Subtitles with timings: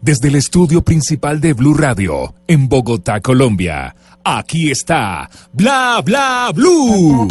[0.00, 3.94] desde el estudio principal de Blue Radio, en Bogotá, Colombia.
[4.24, 7.28] Aquí está Bla Bla Blue.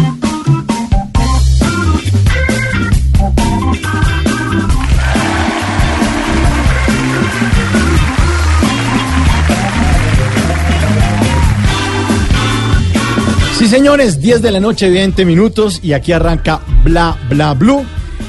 [13.57, 17.83] Sí, señores, 10 de la noche, 20 minutos y aquí arranca Bla Bla Blue,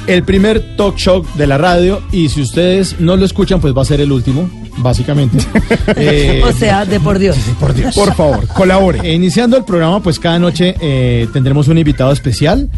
[0.09, 3.83] el primer talk show de la radio y si ustedes no lo escuchan, pues va
[3.83, 5.39] a ser el último, básicamente.
[5.97, 7.37] Eh, O sea, de por Dios.
[7.59, 7.95] por Dios.
[7.95, 9.13] Por favor, colabore.
[9.13, 12.69] iniciando el programa, pues cada noche eh, tendremos un invitado especial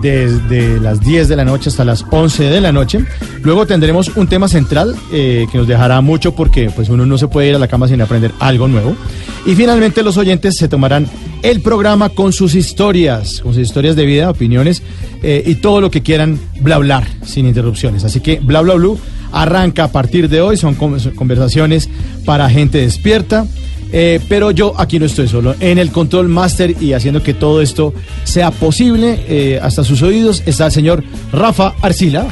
[0.00, 3.04] desde las 10 de la noche hasta las 11 de la noche.
[3.42, 7.26] Luego tendremos un tema central eh, que nos dejará mucho porque pues uno no se
[7.28, 8.96] puede ir a la cama sin aprender algo nuevo.
[9.44, 11.08] Y finalmente los oyentes se tomarán
[11.42, 14.82] el programa con sus historias, con sus historias de vida, opiniones
[15.22, 18.04] y todo lo que quieran bla hablar sin interrupciones.
[18.04, 18.98] Así que bla bla blue
[19.32, 21.88] arranca a partir de hoy, son con- son conversaciones
[22.24, 23.46] para gente despierta.
[23.94, 25.54] Eh, pero yo aquí no estoy solo.
[25.60, 27.92] En el control master y haciendo que todo esto
[28.24, 32.26] sea posible, eh, hasta sus oídos, está el señor Rafa Arcila.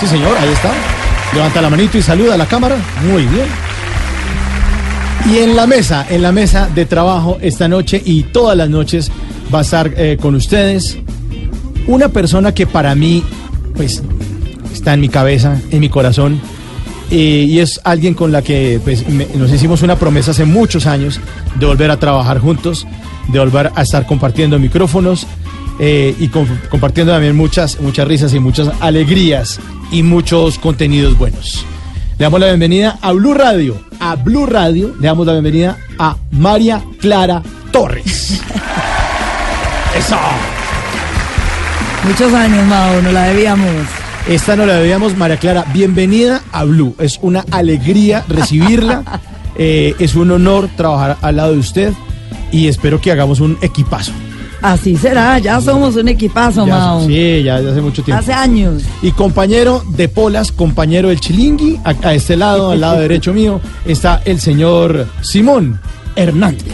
[0.00, 0.70] Sí, señor, ahí está.
[1.34, 2.76] Levanta la manito y saluda a la cámara.
[3.10, 3.46] Muy bien.
[5.32, 9.10] Y en la mesa, en la mesa de trabajo esta noche y todas las noches
[9.54, 10.98] va a estar eh, con ustedes
[11.86, 13.22] una persona que para mí,
[13.74, 14.02] pues,
[14.72, 16.40] está en mi cabeza, en mi corazón,
[17.10, 21.20] eh, y es alguien con la que pues, nos hicimos una promesa hace muchos años
[21.58, 22.86] de volver a trabajar juntos,
[23.28, 25.26] de volver a estar compartiendo micrófonos
[25.78, 31.64] eh, y com- compartiendo también muchas, muchas risas y muchas alegrías y muchos contenidos buenos.
[32.18, 33.80] Le damos la bienvenida a Blue Radio.
[34.00, 38.40] A Blue Radio le damos la bienvenida a María Clara Torres.
[39.98, 40.16] Eso.
[42.04, 43.70] Muchos años, Mao, no la debíamos.
[44.28, 45.64] Esta no la debíamos, María Clara.
[45.72, 46.94] Bienvenida a Blue.
[46.98, 49.02] Es una alegría recibirla.
[49.54, 51.92] Eh, es un honor trabajar al lado de usted
[52.50, 54.10] y espero que hagamos un equipazo.
[54.62, 57.06] Así será, ya somos un equipazo, Ya- Mao.
[57.06, 58.18] sí, ya, ya hace mucho tiempo.
[58.18, 58.82] Hace años.
[59.02, 63.60] Y compañero de Polas, compañero del Chilingui, a, a este lado, al lado derecho mío,
[63.84, 65.78] está el señor Simón
[66.16, 66.72] Hernández.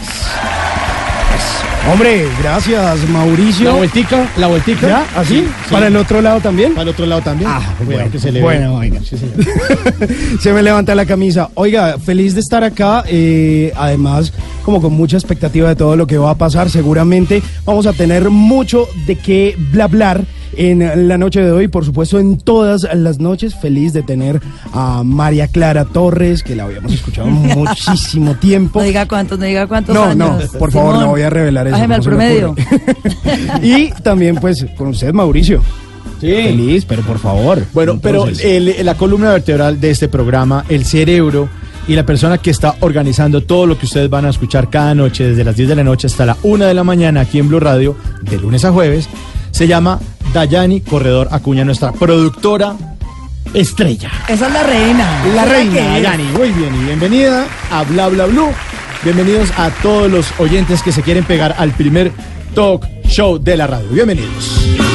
[1.87, 3.65] Hombre, gracias Mauricio.
[3.71, 4.87] La vueltica, la vueltica.
[4.87, 5.05] ¿Ya?
[5.15, 5.35] ¿Así?
[5.39, 5.71] Sí, sí.
[5.71, 6.73] ¿Para el otro lado también?
[6.73, 7.49] Para el otro lado también.
[7.51, 8.99] Ah, bueno, que se le bueno, oiga.
[9.03, 9.35] Sí, señor.
[10.39, 11.49] Se me levanta la camisa.
[11.55, 13.03] Oiga, feliz de estar acá.
[13.07, 16.69] eh, además, como con mucha expectativa de todo lo que va a pasar.
[16.69, 20.23] Seguramente vamos a tener mucho de qué hablar
[20.55, 21.67] en la noche de hoy.
[21.67, 23.55] Por supuesto, en todas las noches.
[23.55, 24.41] Feliz de tener
[24.73, 28.79] a María Clara Torres, que la habíamos escuchado muchísimo tiempo.
[28.79, 30.17] No diga cuántos, no diga cuántos No, años.
[30.53, 31.05] no, por favor, Simón.
[31.05, 31.75] no voy a revelar eso.
[31.75, 32.55] Bájeme al promedio.
[33.61, 35.61] y también, pues, con usted, Mauricio.
[36.19, 37.63] Feliz, pero por favor.
[37.73, 41.47] Bueno, pero el- la columna vertebral de este programa, el cerebro
[41.87, 45.23] y la persona que está organizando todo lo que ustedes van a escuchar cada noche,
[45.29, 47.61] desde las 10 de la noche hasta la 1 de la mañana aquí en Blue
[47.61, 49.07] Radio, de lunes a jueves,
[49.51, 49.99] se llama
[50.33, 52.75] Dayani Corredor Acuña, nuestra productora
[53.53, 54.11] estrella.
[54.27, 55.23] Esa es la reina.
[55.35, 55.81] La reina.
[55.81, 58.51] Dayani, muy bien, y bienvenida a Bla Bla Blue.
[59.03, 62.11] Bienvenidos a todos los oyentes que se quieren pegar al primer
[62.53, 63.89] talk show de la radio.
[63.89, 64.88] Bienvenidos.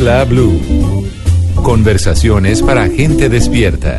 [0.00, 0.58] Bla Blue.
[1.62, 3.98] Conversaciones para gente despierta.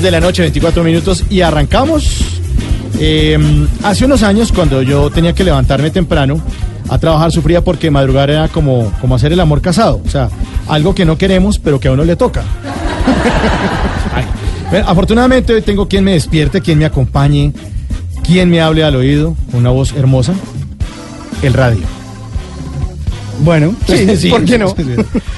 [0.00, 2.22] de la noche, 24 minutos, y arrancamos.
[2.98, 6.38] Em, hace unos años, cuando yo tenía que levantarme temprano
[6.88, 10.00] a trabajar, sufría porque madrugar era como, como hacer el amor casado.
[10.04, 10.28] O sea,
[10.68, 12.42] algo que no queremos, pero que a uno le toca.
[14.14, 14.24] Ay.
[14.70, 17.52] Bueno, afortunadamente hoy tengo quien me despierte, quien me acompañe,
[18.24, 20.34] quien me hable al oído, con una voz hermosa,
[21.42, 21.82] el radio.
[23.40, 24.74] Bueno, sí, ¿por qué no?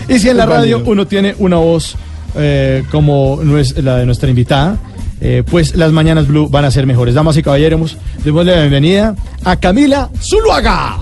[0.09, 1.97] Y si en la radio uno tiene una voz
[2.37, 3.41] eh, como
[3.77, 4.79] la de nuestra invitada,
[5.21, 7.15] eh, pues las mañanas blue van a ser mejores.
[7.15, 9.15] Damas y caballeros, démosle la bienvenida
[9.45, 10.99] a Camila Zuluaga.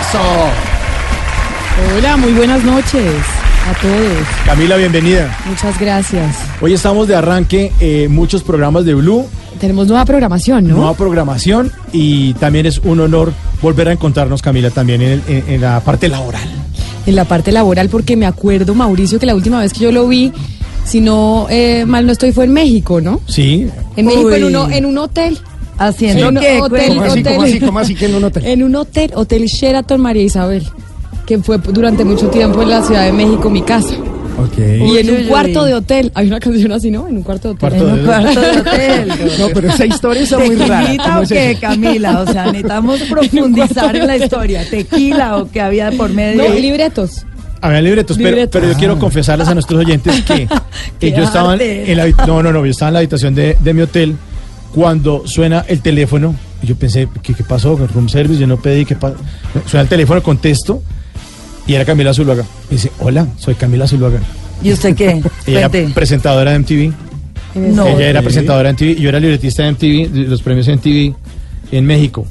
[0.00, 0.75] Eso.
[1.96, 3.04] Hola, muy buenas noches
[3.68, 4.26] a todos.
[4.46, 5.36] Camila, bienvenida.
[5.48, 6.36] Muchas gracias.
[6.60, 9.26] Hoy estamos de arranque eh, muchos programas de Blue,
[9.60, 10.76] Tenemos nueva programación, ¿no?
[10.76, 15.44] nueva programación y también es un honor volver a encontrarnos, Camila, también en, el- en-
[15.48, 16.48] en la parte laboral.
[17.06, 20.08] En la parte laboral, porque me acuerdo, Mauricio, que la última vez que yo lo
[20.08, 20.32] vi,
[20.84, 23.20] si no eh, mal no estoy, fue en México, ¿no?
[23.28, 25.38] Sí, En México, en, uno, en un hotel.
[25.78, 26.58] ¿Haciendo En un qué?
[26.62, 27.34] hotel, ¿Cómo así, hotel.
[27.34, 28.44] cómo así, cómo así que en un hotel?
[28.46, 30.66] En un hotel, Hotel Sheraton María Isabel,
[31.26, 33.94] que fue durante mucho tiempo en la Ciudad de México mi casa.
[34.38, 34.58] ok.
[34.58, 36.12] y en un cuarto de hotel.
[36.14, 37.08] Hay una canción así, ¿no?
[37.08, 37.70] En un cuarto de hotel.
[37.70, 39.12] Cuarto En un cuarto de hotel.
[39.40, 40.86] No, pero esa historia está muy rara.
[40.86, 41.58] ¿Tequila ¿Cómo o es qué?
[41.60, 42.20] Camila?
[42.20, 44.64] O sea, necesitamos profundizar en la historia.
[44.70, 46.48] ¿Tequila o qué había por medio?
[46.48, 47.26] No, libretos.
[47.60, 48.60] Había libretos, pero, Libretos.
[48.60, 50.46] pero yo quiero confesarles a nuestros oyentes que,
[51.00, 53.74] que yo estaba en la no, no, no, yo estaba en la habitación de, de
[53.74, 54.14] mi hotel
[54.74, 57.76] cuando suena el teléfono y yo pensé, ¿qué, qué pasó?
[57.76, 58.38] ¿Con room service?
[58.38, 59.16] Yo no pedí, ¿qué pasó?
[59.66, 60.82] Suena el teléfono, contesto
[61.66, 62.44] y era Camila Zuluaga.
[62.70, 64.20] Y dice, hola, soy Camila Zuluaga.
[64.62, 65.22] ¿Y usted qué?
[65.46, 66.92] Ella era presentadora de MTV.
[67.54, 67.86] No.
[67.86, 71.14] Ella era presentadora de MTV yo era libretista de MTV, de los premios MTV
[71.72, 72.26] en México.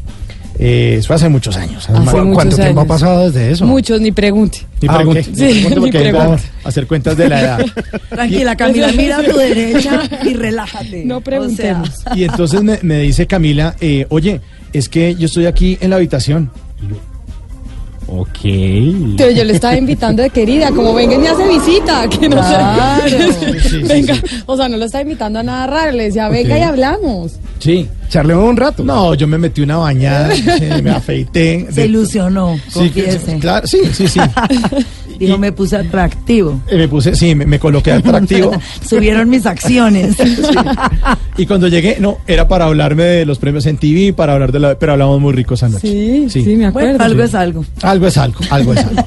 [0.58, 1.84] Eh, eso fue hace muchos años.
[1.84, 2.14] Hace además.
[2.14, 3.66] ¿Cu- muchos ¿Cuánto tiempo ha pasado desde eso?
[3.66, 4.60] Muchos, ni pregunte.
[4.82, 5.28] Ni Ah, pregunte, ok.
[5.28, 6.44] ni Sí, pregunte ni porque pregunte.
[6.64, 7.66] hacer cuentas de la edad.
[8.10, 11.04] Tranquila, Camila, mira a tu derecha y relájate.
[11.04, 11.90] No preguntemos.
[11.90, 14.40] O sea, Y entonces me, me dice Camila, eh, oye,
[14.72, 16.50] es que yo estoy aquí en la habitación.
[16.82, 16.96] Y yo,
[18.22, 19.18] ok.
[19.18, 22.38] Pero yo le estaba invitando de querida, como venga y me hace visita, que no
[22.38, 23.04] Claro.
[23.10, 23.60] sé.
[23.62, 24.22] Sí, sí, venga, sí.
[24.46, 27.34] o sea, no lo estaba invitando a nada raro, le decía, venga y hablamos.
[27.60, 27.88] Sí.
[28.10, 28.84] Charlemos un rato.
[28.84, 30.30] No, yo me metí una bañada,
[30.84, 31.66] me afeité.
[31.72, 33.40] se de- ilusionó, confiese.
[33.40, 34.20] claro, sí, sí, sí.
[35.20, 36.62] Dijo, Y- me puse atractivo.
[36.70, 38.52] Eh, Me puse, sí, me, me coloqué atractivo.
[38.88, 40.16] Subieron mis acciones.
[41.38, 44.60] Y cuando llegué, no, era para hablarme de los premios en TV, para hablar de
[44.60, 45.86] la, pero hablamos muy rico esa noche.
[46.30, 46.92] Sí, sí, me acuerdo.
[46.92, 47.66] Bueno, algo es algo.
[47.82, 49.04] Algo es algo, algo es algo.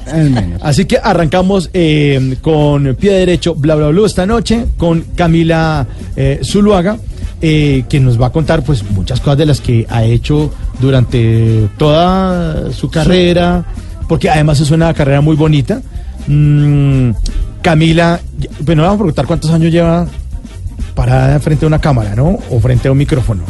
[0.61, 6.39] Así que arrancamos eh, con pie derecho, bla bla bla, esta noche con Camila eh,
[6.43, 6.97] Zuluaga,
[7.41, 11.67] eh, que nos va a contar pues muchas cosas de las que ha hecho durante
[11.79, 13.65] toda su carrera,
[14.07, 15.81] porque además es una carrera muy bonita.
[16.29, 17.11] Mm,
[17.61, 18.19] Camila,
[18.61, 20.07] bueno, vamos a preguntar cuántos años lleva
[20.95, 22.37] parada frente a una cámara, ¿no?
[22.49, 23.43] O frente a un micrófono.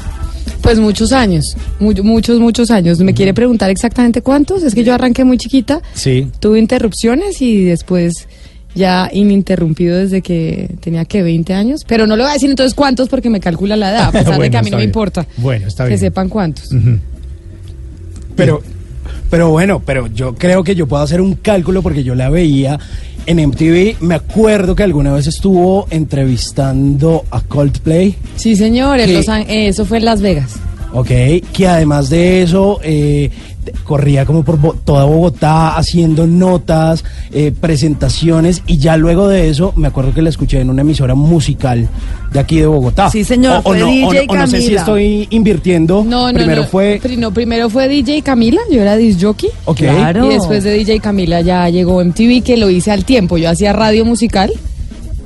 [0.62, 3.00] Pues muchos años, mu- muchos, muchos años.
[3.00, 4.64] ¿Me quiere preguntar exactamente cuántos?
[4.64, 6.30] Es que yo arranqué muy chiquita, Sí.
[6.40, 8.28] tuve interrupciones y después
[8.76, 11.82] ya ininterrumpido desde que tenía que 20 años.
[11.88, 14.40] Pero no le voy a decir entonces cuántos porque me calcula la edad, a pesar
[14.40, 15.25] de que a mí no me importa.
[15.38, 16.00] Bueno, está que bien.
[16.00, 16.70] sepan cuántos.
[18.36, 18.62] Pero,
[19.30, 22.80] pero bueno, pero yo creo que yo puedo hacer un cálculo porque yo la veía
[23.25, 24.01] en MTV.
[24.01, 28.15] Me acuerdo que alguna vez estuvo entrevistando a Coldplay.
[28.36, 30.56] Sí, señor, eh, eso fue en Las Vegas.
[30.92, 31.10] Ok,
[31.53, 33.30] que además de eso eh,
[33.84, 39.74] corría como por Bo- toda Bogotá haciendo notas, eh, presentaciones y ya luego de eso
[39.75, 41.88] me acuerdo que la escuché en una emisora musical
[42.32, 43.10] de aquí de Bogotá.
[43.10, 44.80] Sí, señor, O, o fue no, o no- DJ o no sé si Camila.
[44.82, 46.04] estoy invirtiendo.
[46.08, 46.68] No, no, Primero no.
[46.68, 47.01] fue...
[47.18, 49.50] No, primero fue DJ Camila, yo era disc jockey.
[49.66, 49.78] Ok.
[49.78, 50.25] Claro.
[50.25, 53.38] Y después de DJ Camila ya llegó MTV, que lo hice al tiempo.
[53.38, 54.51] Yo hacía radio musical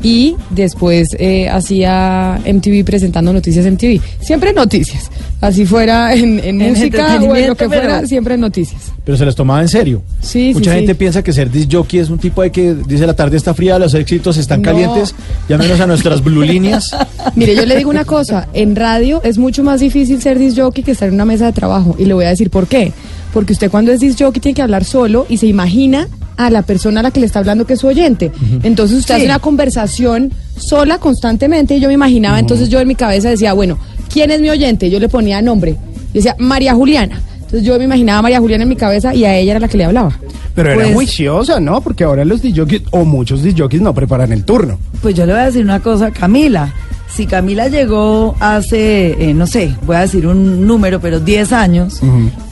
[0.04, 4.00] y después eh, hacía MTV presentando noticias MTV.
[4.20, 5.10] Siempre noticias.
[5.42, 8.92] Así fuera en, en En música o en lo que fuera, pero- siempre noticias.
[9.04, 10.02] Pero se las tomaba en serio.
[10.22, 10.78] Sí, Mucha sí.
[10.78, 13.54] gente piensa que ser disc jockey es un tipo de que dice la tarde está
[13.54, 14.66] fría, los éxitos están No.
[14.72, 15.14] calientes.
[15.50, 16.92] Llámenos a nuestras blue líneas.
[17.36, 20.84] Mire, yo le digo una cosa, en radio es mucho más difícil ser disc jockey
[20.84, 21.96] que estar en una mesa de trabajo.
[22.00, 22.94] Y le voy a decir por qué.
[23.34, 26.08] Porque usted cuando es disc jockey tiene que hablar solo y se imagina
[26.38, 28.32] a la persona a la que le está hablando que es su oyente.
[28.64, 29.22] Entonces usted Sí.
[29.22, 33.54] hace una conversación sola constantemente y yo me imaginaba, entonces yo en mi cabeza decía,
[33.54, 33.78] bueno,
[34.12, 34.90] ¿quién es mi oyente?
[34.90, 35.72] Yo le ponía nombre.
[35.74, 37.22] Yo decía, María Juliana.
[37.36, 39.68] Entonces yo me imaginaba a María Juliana en mi cabeza y a ella era la
[39.68, 40.12] que le hablaba.
[40.56, 41.82] Pero era Pues- juiciosa, ¿no?
[41.82, 44.80] Porque ahora los DJs o muchos DJs no preparan el turno.
[45.02, 46.74] Pues yo le voy a decir una cosa, Camila.
[47.16, 52.00] Si Camila llegó hace, eh, no sé, voy a decir un número, pero 10 años,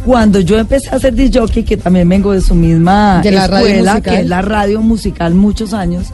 [0.05, 3.47] cuando yo empecé a hacer disc jockey, que tambiradio vengo de su misma De la
[3.47, 4.13] radio escuela, musical.
[4.15, 6.07] que es la radio musical muchos años,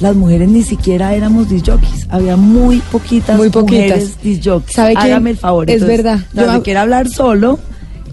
[0.00, 2.06] las mujeres ni siquiera éramos disjockeys.
[2.08, 3.84] Había muy poquitas, Muy poquitas.
[3.88, 4.74] mujeres disjockeys.
[4.74, 5.00] ¿Sabe qué?
[5.00, 5.68] Hágame el favor.
[5.68, 6.20] Es verdad.
[6.32, 7.58] Yo Yo- de que era hablar solo,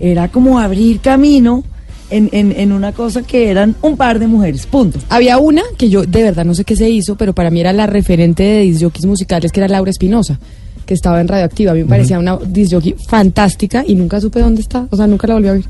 [0.02, 1.64] era como abrir camino
[2.10, 4.66] en, en, en una cosa que eran un par de mujeres.
[4.66, 5.00] Punto.
[5.10, 7.74] Había una que yo de verdad no sé qué se hizo, pero para mí era
[7.74, 10.40] la referente de disjockeys musicales, que era Laura Espinosa,
[10.86, 11.72] que estaba en Radioactiva.
[11.72, 14.88] A mí me parecía una disjockey fantástica y nunca supe dónde está.
[14.90, 15.64] O sea, nunca la volví a ver.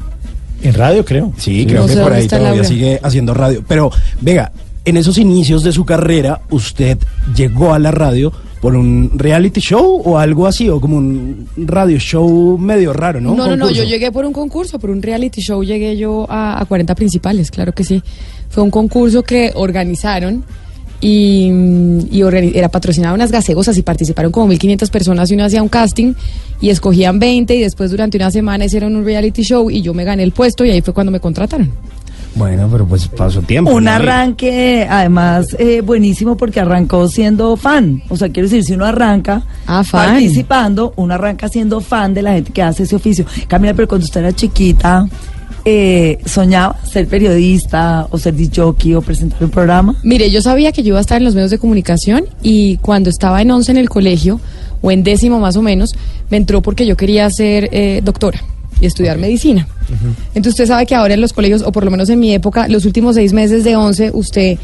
[0.63, 1.33] En radio, creo.
[1.37, 2.67] Sí, creo No que por ahí todavía Laura.
[2.67, 3.63] sigue haciendo radio.
[3.67, 3.91] Pero,
[4.21, 4.51] venga,
[4.85, 6.97] en esos inicios de su carrera, ¿usted
[7.35, 10.67] llegó a la radio por un reality show o algo así?
[10.69, 13.35] O como un radio show medio raro, ¿no?
[13.35, 16.61] No, no, no, yo llegué por un concurso, por un reality show, llegué yo a,
[16.61, 18.01] a 40 principales, claro que sí.
[18.49, 20.43] Fue un concurso que organizaron
[20.99, 21.45] y,
[22.11, 25.69] y organi- era patrocinado unas gaseosas y participaron como 1.500 personas y uno hacía un
[25.69, 26.13] casting
[26.59, 30.03] y escogían 20 y después durante una semana hicieron un reality show y yo me
[30.03, 31.69] gané el puesto y ahí fue cuando me contrataron.
[32.35, 33.71] Bueno, pero pues pasó tiempo.
[33.71, 33.91] Un ¿no?
[33.91, 38.03] arranque, además, eh, buenísimo porque arrancó siendo fan.
[38.09, 40.11] O sea, quiero decir, si uno arranca Ah, fan.
[40.11, 43.25] participando, uno arranca siendo fan de la gente que hace ese oficio.
[43.47, 45.07] Camila, pero cuando usted era chiquita,
[45.65, 49.95] eh, ¿soñaba ser periodista o ser disjockey o presentar un programa?
[50.03, 53.09] Mire, yo sabía que yo iba a estar en los medios de comunicación y cuando
[53.09, 54.39] estaba en 11 en el colegio,
[54.81, 55.89] o en décimo más o menos,
[56.29, 58.39] me entró porque yo quería ser eh, doctora
[58.81, 59.67] y estudiar medicina.
[60.33, 62.67] Entonces usted sabe que ahora en los colegios, o por lo menos en mi época,
[62.67, 64.57] los últimos seis meses de 11, usted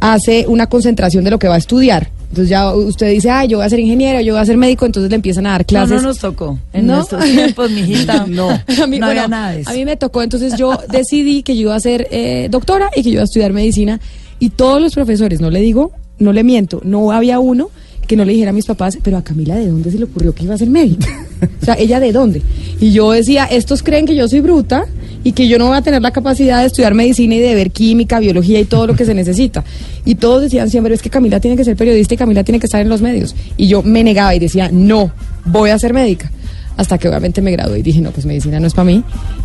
[0.00, 2.10] hace una concentración de lo que va a estudiar.
[2.32, 4.86] Entonces ya usted dice, ah, yo voy a ser ingeniero, yo voy a ser médico,
[4.86, 5.90] entonces le empiezan a dar clases.
[5.90, 6.58] No, no nos tocó.
[6.72, 6.96] En ¿No?
[6.96, 9.70] nuestros tiempos, mijita, no, A mí, no había bueno, nada de eso.
[9.70, 13.02] A mí me tocó, entonces yo decidí que yo iba a ser eh, doctora y
[13.02, 14.00] que yo iba a estudiar medicina.
[14.38, 17.68] Y todos los profesores, no le digo, no le miento, no había uno
[18.12, 20.34] que no le dijera a mis papás, pero a Camila, ¿de dónde se le ocurrió
[20.34, 21.08] que iba a ser médica?
[21.62, 22.42] o sea, ¿ella de dónde?
[22.78, 24.84] Y yo decía, estos creen que yo soy bruta
[25.24, 27.70] y que yo no voy a tener la capacidad de estudiar medicina y de ver
[27.70, 29.64] química, biología y todo lo que se necesita.
[30.04, 32.66] Y todos decían siempre, es que Camila tiene que ser periodista y Camila tiene que
[32.66, 33.34] estar en los medios.
[33.56, 35.10] Y yo me negaba y decía, no,
[35.46, 36.30] voy a ser médica
[36.76, 39.02] hasta que obviamente me gradué y dije, no, pues medicina no es para mí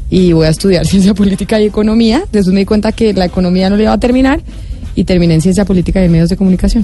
[0.10, 2.26] y voy a estudiar ciencia política y economía.
[2.34, 4.42] Después me di cuenta que la economía no le iba a terminar
[4.98, 6.84] y terminé en ciencia política y medios de comunicación.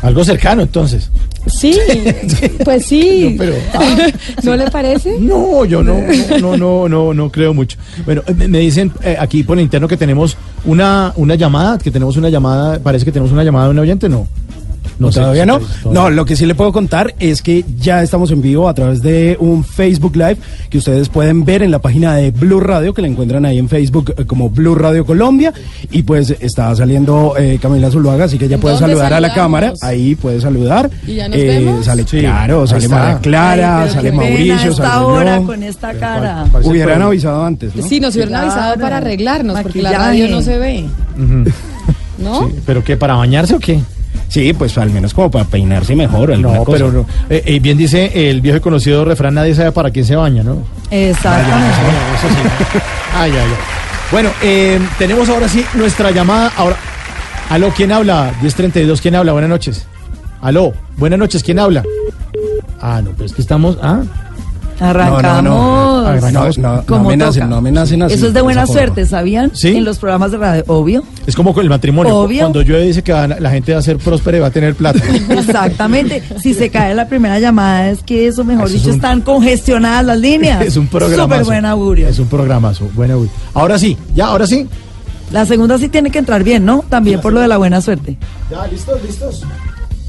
[0.00, 1.10] Algo cercano, entonces.
[1.46, 1.76] Sí,
[2.64, 3.30] pues sí.
[3.30, 3.54] No, pero-
[4.42, 5.18] ¿No le parece?
[5.20, 5.96] No, yo no,
[6.40, 7.76] no, no, no, no creo mucho.
[8.06, 12.16] Bueno, eh, me- dicen eh, aquí por interno que tenemos una, una llamada, que tenemos
[12.16, 14.26] una llamada, parece que tenemos una llamada de un oyente, no.
[14.98, 15.58] No, sé, todavía no.
[15.58, 18.74] todavía- No, lo que sí le puedo contar es que ya estamos en vivo a
[18.74, 20.38] través de un Facebook Live
[20.70, 23.68] que ustedes pueden ver en la página de Blue Radio, que la encuentran ahí en
[23.68, 25.52] Facebook eh, como Blue Radio Colombia.
[25.90, 29.34] Y pues está saliendo eh, Camila Zuluaga, así que ya puede ¿Dónde saludar a la
[29.34, 29.72] cámara.
[29.82, 30.90] Ahí puede saludar.
[31.06, 31.84] Eh, ¿Y ya nos vemos?
[31.84, 32.88] Sale, Sí, claro, sale.
[32.88, 35.46] María Clara, Ay, sale Mauricio, esta sale hora yo.
[35.46, 36.44] con esta cara.
[36.62, 37.82] Hubieran avisado antes, ¿no?
[37.82, 38.50] Sí, nos hubieran Claro.
[38.52, 40.84] avisado para arreglarnos, porque la radio no se ve.
[42.18, 42.48] ¿no?
[42.48, 43.80] Sí, ¿Pero qué, para bañarse o qué?
[44.28, 46.38] Sí, pues al menos como para peinarse mejor.
[46.38, 46.72] No, cosa.
[46.72, 47.06] pero no.
[47.30, 50.42] Eh, eh, bien dice el viejo y conocido refrán, nadie sabe para quién se baña,
[50.42, 50.62] ¿no?
[50.90, 51.76] Exactamente.
[52.18, 52.78] Eso sí.
[53.14, 53.46] Ay, ay, ay.
[54.12, 56.52] Bueno, eh, tenemos ahora sí nuestra llamada.
[56.56, 56.76] Ahora,
[57.48, 58.32] aló, ¿quién habla?
[58.42, 59.32] 1032, ¿quién habla?
[59.32, 59.86] Buenas noches.
[60.42, 61.82] Aló, buenas noches, ¿quién habla?
[62.80, 63.78] Ah, no, pero es que estamos.
[63.82, 64.02] Ah,
[64.78, 65.42] Arrancamos.
[65.42, 66.02] No, no, no.
[66.02, 66.62] No, amenacen,
[67.42, 67.46] toca.
[67.46, 69.50] no amenacen así, Eso es de buena suerte, ¿sabían?
[69.54, 69.68] ¿Sí?
[69.76, 71.02] En los programas de radio, obvio.
[71.26, 72.14] es como con el matrimonio.
[72.16, 72.40] Obvio.
[72.40, 74.74] Cuando llueve dice que van- la gente va a ser próspera y va a tener
[74.74, 75.00] plata.
[75.30, 76.22] Exactamente.
[76.42, 79.20] si se cae la primera llamada, es que eso, mejor Eso es dicho, un- están
[79.22, 80.60] congestionadas las líneas.
[80.66, 81.22] es un programa.
[81.36, 82.08] Súper buen augurio.
[82.08, 83.32] Es un programazo, buen augurio.
[83.54, 84.66] Ahora sí, ya, ahora sí.
[85.32, 86.84] La segunda sí tiene que entrar bien, ¿no?
[86.88, 88.16] También por lo de la buena suerte.
[88.50, 89.42] Ya, listos, listos.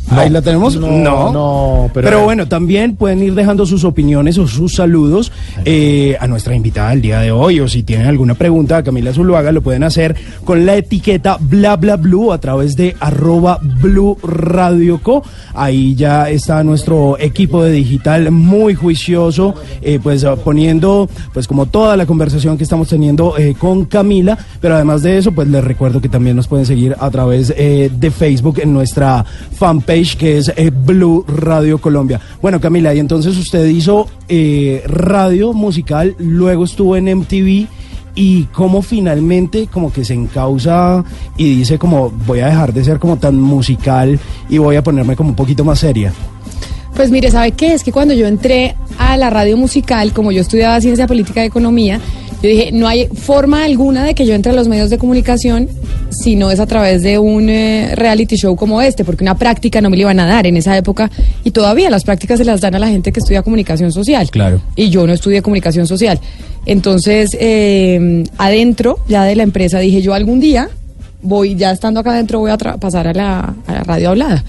[0.10, 0.76] Ahí la tenemos.
[0.78, 5.32] No, no, pero- pero, bueno, también pueden ir dejando sus opiniones o sus saludos
[5.66, 7.60] eh, a nuestra invitada del día de hoy.
[7.60, 11.76] O si tienen alguna pregunta a Camila Zuluaga, lo pueden hacer con la etiqueta bla
[11.76, 15.24] bla blue a través de arroba blue radio co.
[15.54, 21.98] Ahí ya está nuestro equipo de digital muy juicioso, eh, pues poniendo pues como toda
[21.98, 24.38] la conversación que estamos teniendo eh, con Camila.
[24.62, 27.92] Pero además de eso, pues les recuerdo que también nos pueden seguir a través eh,
[27.94, 32.22] de Facebook en nuestra fanpage que es eh, Blue Radio Colombia.
[32.40, 37.68] Bueno, Camila, y entonces usted hizo eh, radio musical, luego estuvo en MTV
[38.14, 41.04] y cómo finalmente como que se encausa
[41.36, 45.16] y dice como voy a dejar de ser como tan musical y voy a ponerme
[45.16, 46.14] como un poquito más seria.
[46.98, 47.74] Pues mire, ¿sabe qué?
[47.74, 51.48] Es que cuando yo entré a la radio musical, como yo estudiaba ciencia política y
[51.48, 52.02] economía,
[52.42, 55.70] yo dije, no hay forma alguna de que yo entre a los medios de comunicación
[56.10, 59.80] si no es a través de un eh, reality show como este, porque una práctica
[59.80, 61.12] no me la iban a dar en esa época
[61.44, 64.32] y todavía las prácticas se las dan a la gente que estudia comunicación social.
[64.32, 64.60] Claro.
[64.76, 66.20] Y yo no estudié comunicación social.
[66.66, 70.70] Entonces, eh, adentro ya de la empresa dije, yo algún día
[71.22, 74.44] voy, ya estando acá adentro, voy a pasar a la, a la radio hablada.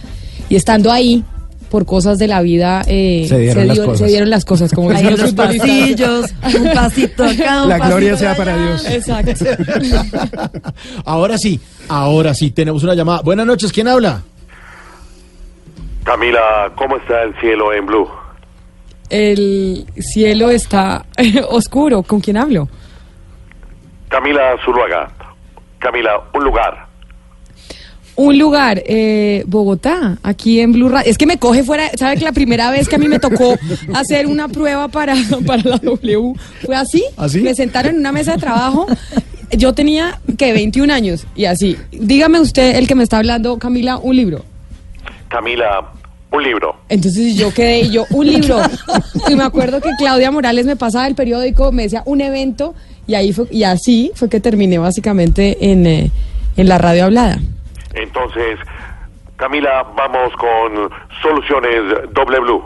[0.49, 1.23] Y estando ahí,
[1.71, 3.99] por cosas de la vida, eh, Se dieron las dio- cosas.
[3.99, 5.47] se dieron las cosas, como los futbolistas.
[5.47, 8.39] pasillos, un pasito acá, un La gloria sea allá.
[8.39, 8.87] para Dios.
[8.91, 9.45] Exacto.
[11.05, 13.21] Ahora sí, ahora sí, tenemos una llamada.
[13.23, 14.23] Buenas noches, ¿quién habla?
[16.05, 18.09] Camila, ¿cómo está el cielo en blue?
[19.11, 21.05] El cielo está
[21.51, 22.03] oscuro.
[22.03, 22.69] ¿Con quién hablo?
[24.09, 25.11] Camila Zuluaga.
[25.79, 26.88] Camila, un lugar.
[28.19, 31.09] Un lugar, eh, Bogotá, aquí en Blue Radio.
[31.09, 33.55] Es que me coge fuera, ¿sabe que la primera vez que a mí me tocó
[33.95, 35.15] hacer una prueba para,
[35.47, 36.33] para la W
[36.67, 37.05] fue así?
[37.17, 37.41] ¿Así?
[37.43, 38.89] Me sentaron en una mesa de trabajo.
[39.53, 41.77] Yo tenía, que 21 años y así.
[41.93, 44.45] Dígame usted, el que me está hablando, Camila, un libro.
[45.29, 45.89] Camila,
[46.33, 46.75] un libro.
[46.89, 48.61] Entonces yo quedé y yo, un libro.
[49.29, 52.75] Y me acuerdo que Claudia Morales me pasaba el periódico, me decía un evento
[53.07, 56.11] y ahí fue, y así fue que terminé básicamente en, eh,
[56.57, 57.39] en la radio hablada.
[57.95, 58.59] Entonces,
[59.37, 60.91] Camila, vamos con
[61.23, 62.63] soluciones doble blue.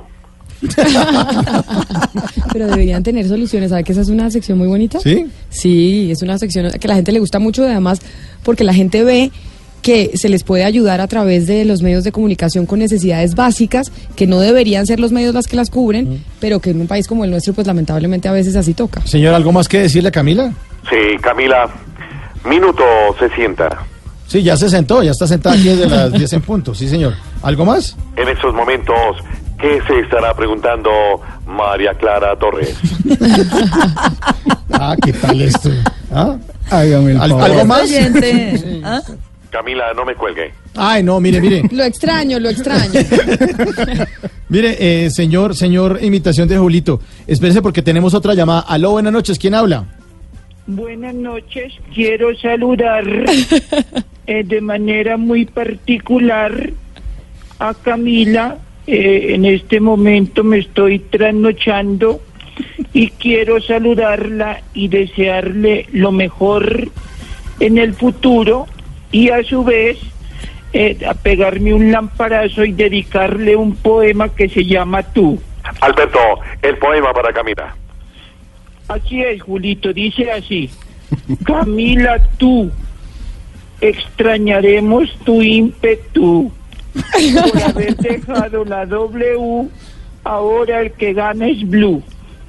[2.52, 3.70] Pero deberían tener soluciones.
[3.70, 5.00] ¿Sabe que esa es una sección muy bonita?
[5.00, 5.26] ¿Sí?
[5.50, 8.00] Sí, es una sección que a la gente le gusta mucho, además,
[8.44, 9.30] porque la gente ve
[9.82, 13.90] que se les puede ayudar a través de los medios de comunicación con necesidades básicas,
[14.14, 17.08] que no deberían ser los medios las que las cubren, pero que en un país
[17.08, 19.00] como el nuestro, pues lamentablemente a veces así toca.
[19.04, 20.52] Señor, ¿algo más que decirle a Camila?
[20.88, 21.68] Sí, Camila,
[22.44, 22.84] minuto
[23.18, 23.84] se sienta.
[24.32, 26.74] Sí, ya se sentó, ya está sentada aquí desde las 10 en punto.
[26.74, 27.12] Sí, señor.
[27.42, 27.94] ¿Algo más?
[28.16, 28.96] En estos momentos,
[29.60, 30.90] ¿qué se estará preguntando
[31.46, 32.74] María Clara Torres?
[34.74, 35.68] Ah, ¿qué tal esto?
[36.10, 36.36] ¿Ah?
[36.70, 37.44] Hágame el ¿Al- favor.
[37.44, 37.82] ¿Algo más?
[37.82, 38.80] Oyente.
[38.84, 39.00] ¿Ah?
[39.50, 40.52] Camila, no me cuelgue.
[40.74, 41.62] Ay, no, mire, mire.
[41.70, 43.00] Lo extraño, lo extraño.
[44.48, 47.00] Mire, eh, señor, señor, imitación de Julito.
[47.26, 48.60] Espérese porque tenemos otra llamada.
[48.60, 49.84] Aló, buenas noches, ¿quién habla?
[50.66, 53.04] Buenas noches, quiero saludar
[54.26, 56.70] eh, de manera muy particular
[57.58, 58.58] a Camila.
[58.86, 62.20] Eh, en este momento me estoy trasnochando
[62.92, 66.88] y quiero saludarla y desearle lo mejor
[67.58, 68.66] en el futuro
[69.10, 69.98] y a su vez
[70.72, 75.40] eh, a pegarme un lamparazo y dedicarle un poema que se llama Tú.
[75.80, 76.20] Alberto,
[76.62, 77.74] el poema para Camila.
[78.92, 80.70] Así es, Julito, dice así.
[81.44, 82.70] Camila, tú,
[83.80, 86.52] extrañaremos tu ímpetu
[86.92, 89.68] por haber dejado la W,
[90.24, 92.02] ahora el que gana es Blue.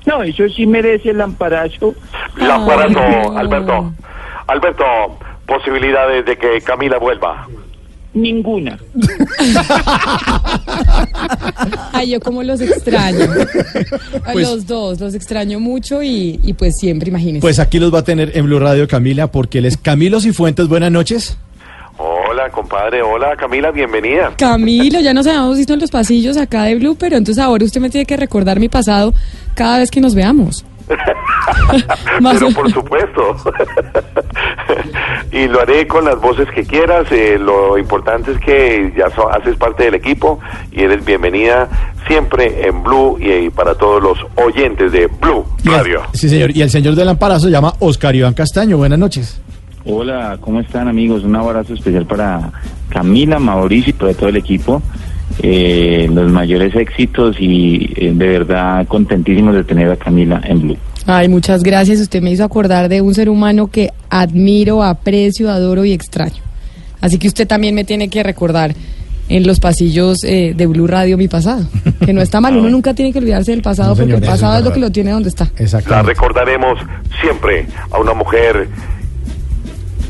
[0.05, 1.95] No, eso sí merece el amparazo.
[2.35, 3.37] Lamparazo, Ay.
[3.37, 3.93] Alberto.
[4.47, 4.85] Alberto,
[5.45, 7.47] posibilidades de que Camila vuelva.
[8.13, 8.77] Ninguna.
[11.93, 13.25] Ay, yo como los extraño.
[14.25, 17.41] A Pues- los dos, los extraño mucho y, y pues siempre, imagínense.
[17.41, 20.67] Pues aquí los va a tener en Blue Radio Camila porque él es Camilo Cifuentes.
[20.67, 21.37] Buenas noches.
[21.97, 23.01] Hola, compadre.
[23.03, 24.33] Hola, Camila, bienvenida.
[24.37, 27.79] Camilo, ya nos habíamos visto en los pasillos acá de Blue, pero entonces ahora usted
[27.81, 29.13] me tiene que recordar mi pasado
[29.53, 30.65] cada vez que nos veamos.
[32.33, 33.35] Pero por supuesto.
[35.31, 37.05] y lo haré con las voces que quieras.
[37.11, 40.39] eh, lo importante es que ya so- haces parte del equipo
[40.71, 41.67] y eres bienvenida
[42.07, 46.01] siempre en Blue y, y para todos los oyentes de Blue el- Radio.
[46.13, 46.55] sí, señor.
[46.55, 48.77] Y el señor del amparazo se llama Oscar Iván Castaño.
[48.77, 49.41] Buenas noches.
[49.85, 51.23] Hola, ¿cómo están amigos?
[51.23, 52.51] Un abrazo especial para
[52.89, 54.81] Camila, Mauricio y para todo el equipo.
[55.39, 60.77] Eh, los mayores éxitos y eh, de verdad contentísimos de tener a Camila en Blue.
[61.05, 61.99] Ay, muchas gracias.
[61.99, 66.41] Usted me hizo acordar de un ser humano que admiro, aprecio, adoro y extraño.
[67.01, 68.73] Así que usted también me tiene que recordar
[69.27, 71.65] en los pasillos eh, de Blue Radio mi pasado.
[72.05, 74.29] Que no está mal, uno nunca tiene que olvidarse del pasado No, porque señor, el
[74.29, 75.45] pasado es es lo que lo tiene donde está.
[75.45, 76.09] La Exactamente.
[76.13, 76.79] recordaremos
[77.21, 78.69] siempre a una mujer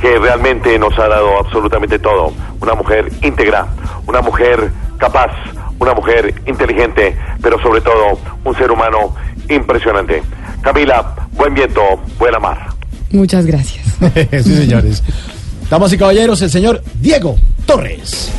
[0.02, 2.34] que realmente nos ha dado absolutamente todo.
[2.62, 3.68] Una mujer íntegra,
[4.06, 5.32] una mujer capaz,
[5.80, 9.16] una mujer inteligente, pero sobre todo un ser humano
[9.50, 10.24] impresionante.
[10.62, 11.82] Camila, buen viento,
[12.18, 12.68] buena mar.
[13.12, 13.86] Muchas gracias.
[14.44, 15.04] sí, señores.
[15.70, 18.32] Damas y caballeros, el señor Diego Torres.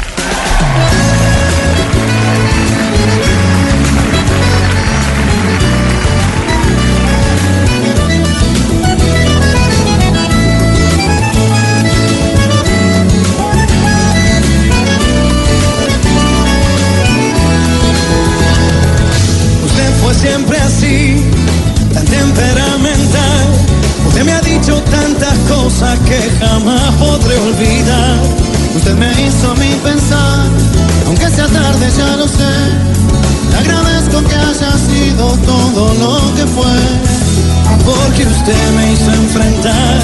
[38.27, 40.01] Usted me hizo enfrentar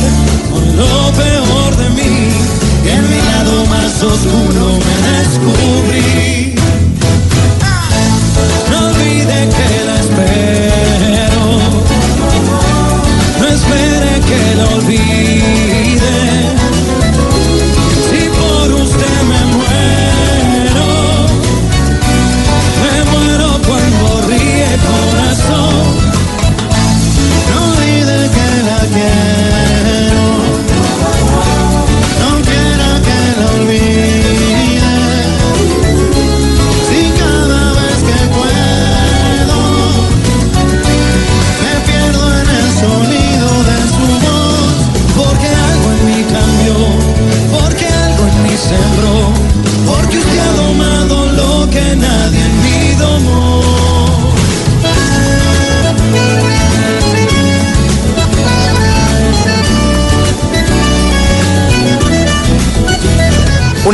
[0.53, 2.29] con lo peor de mí.
[2.83, 2.97] Que
[3.69, 6.55] más oscuro me descubrí.
[8.71, 11.43] No olvide que la espero.
[13.39, 15.60] No espere que la olvide.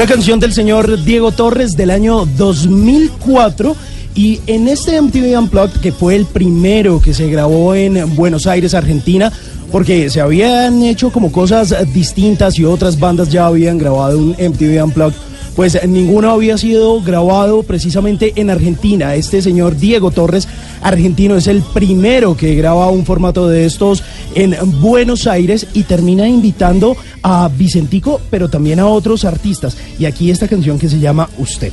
[0.07, 3.75] Canción del señor Diego Torres del año 2004
[4.15, 8.75] y en este MTV Unplugged que fue el primero que se grabó en Buenos Aires,
[8.75, 9.33] Argentina,
[9.73, 14.85] porque se habían hecho como cosas distintas y otras bandas ya habían grabado un MTV
[14.85, 15.17] Unplugged,
[15.57, 19.15] pues ninguno había sido grabado precisamente en Argentina.
[19.15, 20.47] Este señor Diego Torres,
[20.83, 26.29] argentino, es el primero que graba un formato de estos en Buenos Aires y termina
[26.29, 29.79] invitando a Vicentico, pero también a otros artistas.
[29.99, 31.73] Y aquí esta canción que se llama Usted.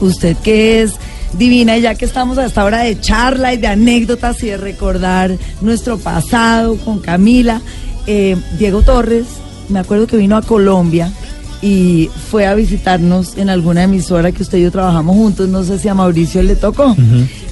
[0.00, 0.94] Usted que es
[1.38, 5.38] divina, ya que estamos a esta hora de charla y de anécdotas y de recordar
[5.60, 7.62] nuestro pasado con Camila,
[8.08, 9.26] eh, Diego Torres,
[9.68, 11.12] me acuerdo que vino a Colombia
[11.62, 15.78] y fue a visitarnos en alguna emisora que usted y yo trabajamos juntos, no sé
[15.78, 16.94] si a Mauricio le tocó,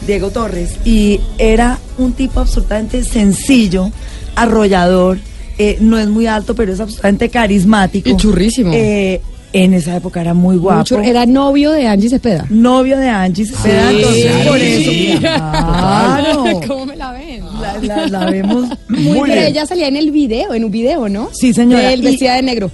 [0.06, 3.90] Diego Torres, y era un tipo absolutamente sencillo,
[4.36, 5.18] arrollador,
[5.58, 8.08] eh, no es muy alto, pero es absolutamente carismático.
[8.08, 8.72] Y churrísimo.
[8.74, 9.20] Eh,
[9.52, 10.78] en esa época era muy guapo.
[10.78, 12.46] Mucho- era novio de Angie Cepeda.
[12.50, 15.08] Novio de Angie Cepeda, Sí, entonces por sí.
[15.12, 15.20] eso.
[15.20, 16.60] Claro.
[16.68, 17.42] ¿Cómo me la ven?
[17.60, 19.46] La, la- la vemos Muy muy pero bien.
[19.48, 21.30] ella salía en el video, en un video, ¿no?
[21.32, 21.88] Sí, señora.
[21.88, 22.70] De él Y- vestida de negro.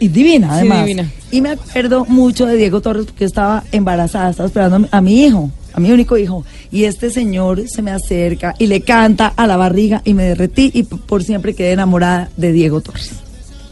[0.00, 0.78] Y, divina, Sí, además.
[0.86, 1.10] divina.
[1.30, 5.50] Y me acuerdo mucho de Diego Torres porque estaba embarazada, estaba esperando a mi, hijo,
[5.72, 6.44] a mi único hijo.
[6.70, 10.70] Y este señor se me acerca y le canta a la barriga y me derretí
[10.74, 13.10] y por siempre quedé enamorada de Diego Torres.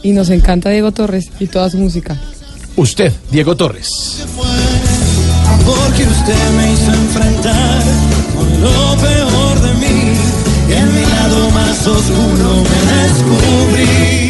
[0.02, 2.16] Y nos encanta Diego Torres y toda su música.
[2.76, 3.88] Usted, Diego Torres.
[5.64, 7.82] Porque usted me hizo enfrentar
[8.34, 10.12] con lo peor de mí
[10.68, 14.25] y en mi lado más oscuro me descubrí.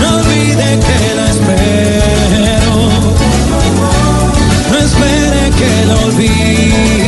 [0.00, 2.74] No olvide que la espero,
[4.70, 7.01] no espere que la olvide.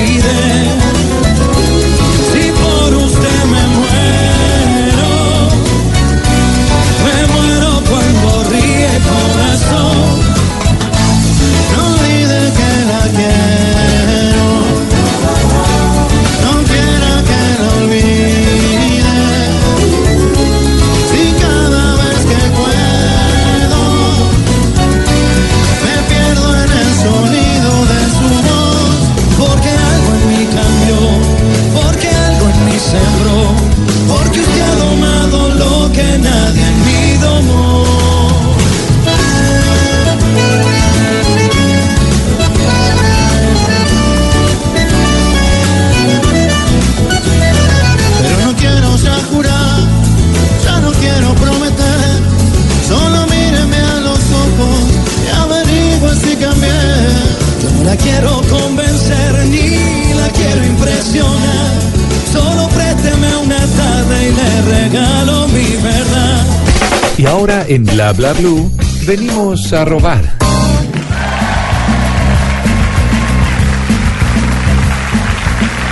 [67.75, 68.71] En Bla Bla Blue
[69.05, 70.39] venimos a robar.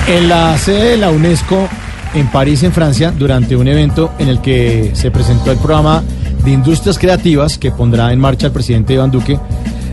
[0.06, 1.68] En la sede de la UNESCO
[2.14, 6.04] en París, en Francia, durante un evento en el que se presentó el programa
[6.44, 9.40] de industrias creativas que pondrá en marcha el presidente Iván Duque,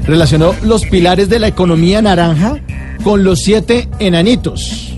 [0.05, 2.57] relacionó los pilares de la economía naranja
[3.03, 4.93] con los siete enanitos.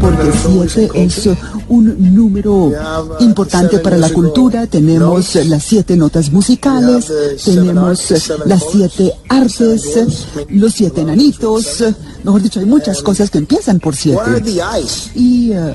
[0.00, 0.30] porque
[0.68, 1.28] siete es
[1.70, 2.72] un número
[3.20, 4.66] importante para la cultura.
[4.66, 7.10] Tenemos las siete notas musicales,
[7.44, 8.12] tenemos
[8.44, 11.84] las siete artes, los siete enanitos.
[12.24, 14.20] Mejor dicho, hay muchas cosas que empiezan por siete.
[15.14, 15.74] Y eh,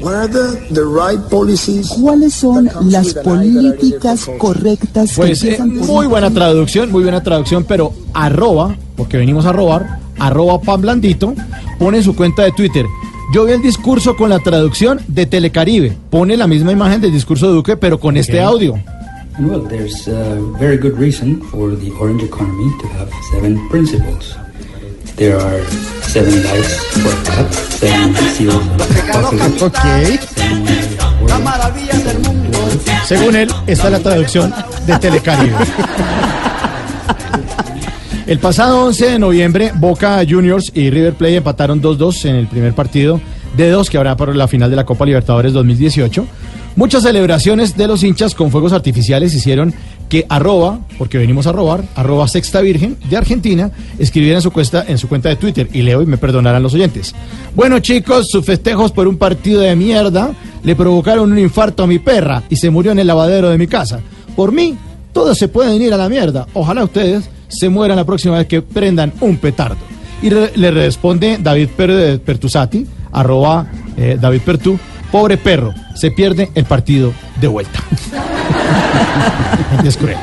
[1.99, 7.23] ¿cuáles son las políticas correctas que Pues eh, empiezan por muy buena traducción, muy buena
[7.23, 11.33] traducción, pero arroba, porque venimos a robar, arroba pan blandito,
[11.79, 12.85] pone en su cuenta de Twitter.
[13.33, 15.97] Yo vi el discurso con la traducción de Telecaribe.
[16.09, 18.75] Pone la misma imagen del discurso de Duque, pero con este audio.
[19.37, 24.37] And well, there's a very good reason for the orange economy to have seven principles.
[25.17, 25.61] There are
[26.03, 28.55] seven lives for a cat, seven seals
[29.13, 29.77] of Ok.
[33.05, 34.53] Según él, esta es la traducción
[34.87, 35.55] de Telecaribe.
[38.27, 42.73] El pasado 11 de noviembre, Boca Juniors y River Plate empataron 2-2 en el primer
[42.73, 43.21] partido
[43.55, 46.25] de dos que habrá por la final de la Copa Libertadores 2018.
[46.75, 49.75] Muchas celebraciones de los hinchas con fuegos artificiales hicieron
[50.09, 54.83] que arroba, porque venimos a robar, arroba sexta virgen de Argentina, escribiera en su, cuesta,
[54.87, 57.13] en su cuenta de Twitter, y leo y me perdonarán los oyentes.
[57.53, 60.33] Bueno chicos, sus festejos por un partido de mierda
[60.63, 63.67] le provocaron un infarto a mi perra y se murió en el lavadero de mi
[63.67, 63.99] casa.
[64.35, 64.75] Por mí,
[65.13, 66.47] todos se pueden ir a la mierda.
[66.55, 69.77] Ojalá ustedes se mueran la próxima vez que prendan un petardo.
[70.21, 74.77] Y re- le responde David Per- Pertusati, arroba eh, David Pertú,
[75.11, 77.79] pobre perro, se pierde el partido de vuelta.
[79.85, 80.17] es cruel.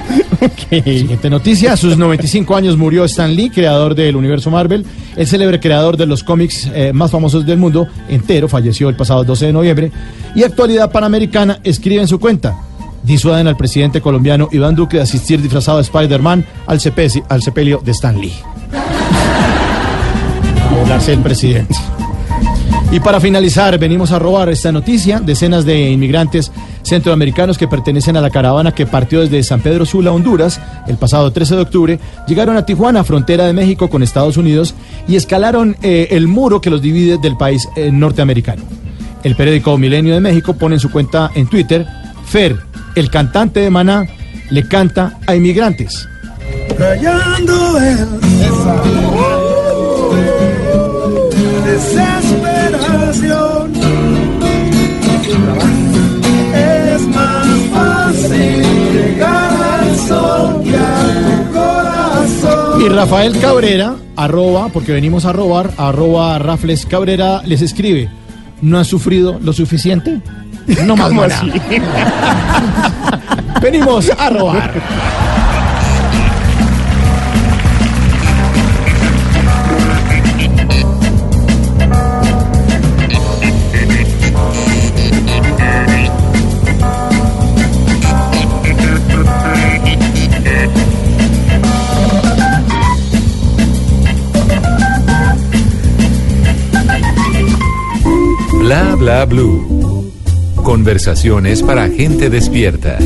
[0.70, 4.85] Siguiente noticia, a sus 95 años murió Stan Lee, creador del universo Marvel,
[5.16, 9.24] el célebre creador de los cómics eh, más famosos del mundo entero, falleció el pasado
[9.24, 9.92] 12 de noviembre,
[10.35, 12.56] y Actualidad Panamericana escribe en su cuenta,
[13.03, 16.81] disuaden al presidente colombiano Iván Duque de asistir disfrazado de Spider-Man al,
[17.29, 18.35] al sepelio de Stan Lee.
[21.09, 21.75] El presidente.
[22.93, 25.21] Y para finalizar, venimos a robar esta noticia.
[25.21, 30.12] Decenas de inmigrantes centroamericanos que pertenecen a la caravana que partió desde San Pedro Sula,
[30.12, 34.75] Honduras, el pasado 13 de octubre, llegaron a Tijuana, frontera de México con Estados Unidos,
[35.09, 38.62] y escalaron eh, el muro que los divide del país eh, norteamericano.
[39.25, 41.87] El periódico Milenio de México pone en su cuenta en Twitter,
[42.27, 42.59] Fer,
[42.94, 44.07] el cantante de Maná,
[44.50, 46.09] le canta a inmigrantes.
[46.78, 48.09] Rayando el
[51.64, 53.72] desesperación
[56.55, 62.83] es más fácil llegar al sol que a tu corazón.
[62.83, 68.09] Y Rafael Cabrera, arroba, porque venimos a robar, arroba Rafles Cabrera, les escribe,
[68.61, 70.20] ¿no han sufrido lo suficiente?
[70.87, 71.35] No más ¿Cómo maná.
[71.37, 71.52] así?
[73.61, 74.73] Venimos a robar.
[98.59, 99.82] Bla bla blue.
[100.62, 102.98] Conversaciones para gente despierta.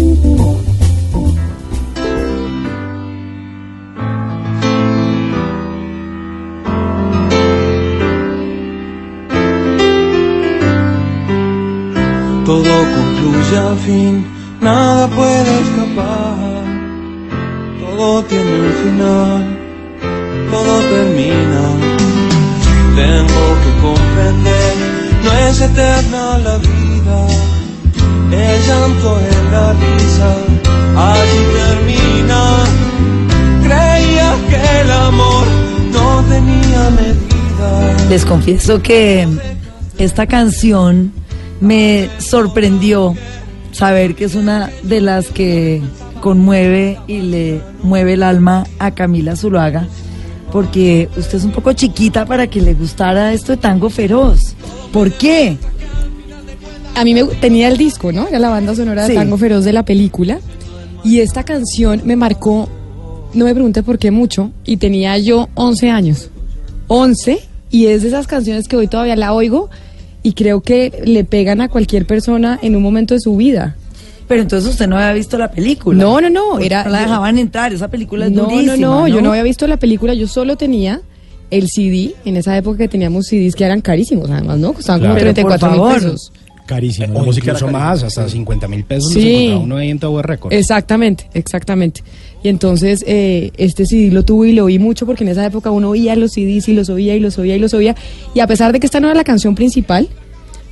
[12.45, 14.27] Todo concluye al fin,
[14.61, 16.64] nada puede escapar.
[17.81, 19.59] Todo tiene un final,
[20.51, 21.62] todo termina.
[22.95, 24.75] Tengo que comprender,
[25.25, 26.76] no es eterna la vida.
[28.66, 28.72] Que.
[38.09, 39.29] Les confieso que
[39.98, 41.12] esta canción
[41.61, 43.14] me sorprendió
[43.72, 45.83] saber que es una de las que
[46.20, 49.87] conmueve y le mueve el alma a Camila Zuluaga,
[50.50, 54.55] porque usted es un poco chiquita para que le gustara esto de tango feroz.
[54.92, 55.57] ¿Por qué?
[56.97, 58.27] A mí me tenía el disco, ¿no?
[58.29, 59.13] Era la banda sonora Sí.
[59.13, 60.39] de Tango Feroz de la película.
[61.05, 62.69] Y esta canción me marcó,
[63.35, 66.31] no me pregunte por qué mucho, y tenía yo 11 años.
[66.89, 67.39] 11,
[67.71, 69.69] y es de esas canciones que hoy todavía la oigo
[70.23, 73.77] y creo que le pegan a cualquier persona en un momento de su vida.
[74.27, 76.03] Pero entonces usted no había visto la película.
[76.03, 79.01] No, no, no, Porque era no la dejaban entrar, esa película es no, durísima, no,
[79.03, 81.01] no, yo no había visto la película, yo solo tenía
[81.51, 84.73] el CD, en esa época que teníamos CDs que eran carísimos, además, ¿no?
[84.73, 85.33] Costaban como Claro.
[85.33, 86.33] 34 mil pesos.
[86.66, 87.20] Carísimo.
[87.20, 89.52] O incluso más, hasta 50 mil pesos Sí.
[89.61, 90.57] uno ahí en Tower Records.
[90.57, 92.02] Exactamente, exactamente.
[92.42, 95.70] Y entonces eh, este CD lo tuve y lo oí mucho porque en esa época
[95.70, 97.94] uno oía los CDs y los oía y los oía y los oía.
[98.35, 100.09] Y a pesar de que esta no era la canción principal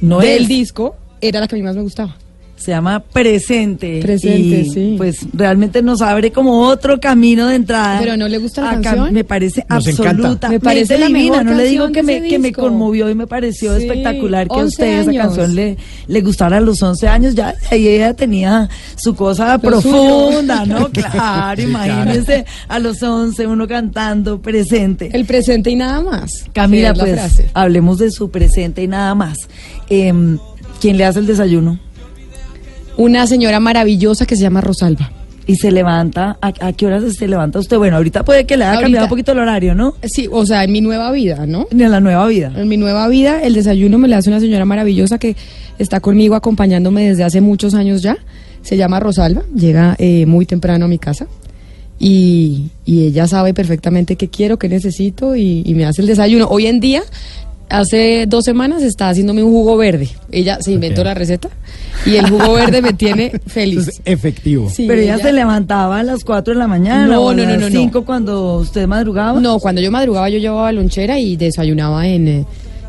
[0.01, 0.49] No del es.
[0.49, 2.17] disco, era la que a mí más me gustaba.
[2.57, 4.01] Se llama Presente.
[4.01, 4.95] Presente, y, sí.
[4.97, 7.99] Pues realmente nos abre como otro camino de entrada.
[8.01, 9.13] Pero ¿no le gusta la a Cam- canción?
[9.13, 10.11] Me parece Nos encanta.
[10.11, 10.49] absoluta.
[10.49, 11.39] Me parece la divina.
[11.39, 14.55] mejor No le digo que me, que me conmovió y me pareció Sí, espectacular que
[14.55, 17.35] a 11 usted esa canción le, le gustara a los 11 años.
[17.35, 20.79] Ya ahí ella tenía su cosa Lo profunda, suyo.
[20.79, 20.89] ¿no?
[20.93, 21.93] Claro, Sí, claro.
[21.93, 25.11] imagínese a los 11 uno cantando Presente.
[25.13, 26.31] El presente y nada más.
[26.53, 27.51] Camila, pues frase.
[27.53, 29.37] hablemos de su presente y nada más.
[29.91, 30.39] Em,
[30.81, 31.79] ¿Quién le hace el desayuno?
[32.97, 35.11] Una señora maravillosa que se llama Rosalba.
[35.47, 37.77] Y se levanta, ¿a, a qué horas se levanta usted?
[37.77, 38.85] Bueno, ahorita puede que le haya Ahorita.
[38.87, 39.95] cambiado un poquito el horario, ¿no?
[40.03, 41.67] Sí, o sea, en mi nueva vida, ¿no?
[41.71, 42.51] En la nueva vida.
[42.57, 45.37] En mi nueva vida, el desayuno me le hace una señora maravillosa que
[45.79, 48.17] está conmigo acompañándome desde hace muchos años ya.
[48.63, 51.27] Se llama Rosalba, llega eh, muy temprano a mi casa
[51.99, 56.47] y, y ella sabe perfectamente qué quiero, qué necesito y, y me hace el desayuno.
[56.49, 57.03] Hoy en día,
[57.69, 60.09] hace dos semanas, está haciéndome un jugo verde.
[60.31, 61.49] Ella se inventó la receta
[62.07, 63.89] y el jugo verde me tiene feliz.
[63.89, 64.69] Es efectivo.
[64.71, 67.43] Sí, Pero ella, se levantaba a las 4 de la mañana No, o a no,
[67.45, 67.81] no, las no, no.
[67.81, 69.41] 5 cuando usted madrugaba.
[69.41, 72.45] No, cuando yo madrugaba yo llevaba lonchera y desayunaba en, eh,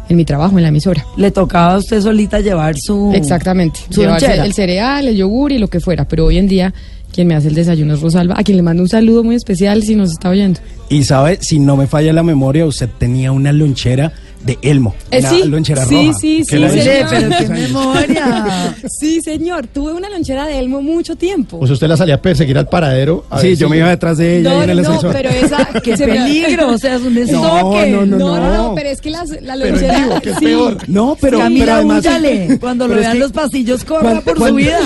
[0.09, 1.05] en mi trabajo, en la emisora.
[1.17, 3.11] Le tocaba a usted solita llevar su...
[3.13, 3.79] Exactamente.
[3.89, 6.07] Su el cereal, el yogur y lo que fuera.
[6.07, 6.73] Pero hoy en día,
[7.11, 9.83] quien me hace el desayuno es Rosalba, a quien le mando un saludo muy especial
[9.83, 10.59] si nos está oyendo.
[10.89, 14.13] Y sabe, si no me falla la memoria, usted tenía una lonchera
[14.45, 14.93] de Elmo.
[15.11, 16.19] Eh, una sí, lonchera sí, roja.
[16.19, 17.07] sí, sí, la señor.
[17.09, 18.75] pero qué memoria.
[18.99, 19.67] Sí, señor.
[19.67, 21.59] Tuve una lonchera de Elmo mucho tiempo.
[21.59, 23.25] Pues usted la salía a perseguir al paradero.
[23.29, 25.13] a Sí, ver yo me iba detrás de ella no, en el no, ascensor.
[25.13, 25.65] pero esa...
[25.83, 27.91] Qué peligro, o sea, es un No, estoque.
[27.91, 28.75] no, no, No, no, no, no.
[28.75, 29.99] pero es que las- la Pero lonchera...
[29.99, 30.45] digo, que es sí.
[30.45, 30.77] peor.
[30.87, 31.99] No, pero, pero Camila, además...
[32.05, 32.57] húyale.
[32.59, 34.79] Cuando lo pero es vean que- los pasillos, corra por su vida.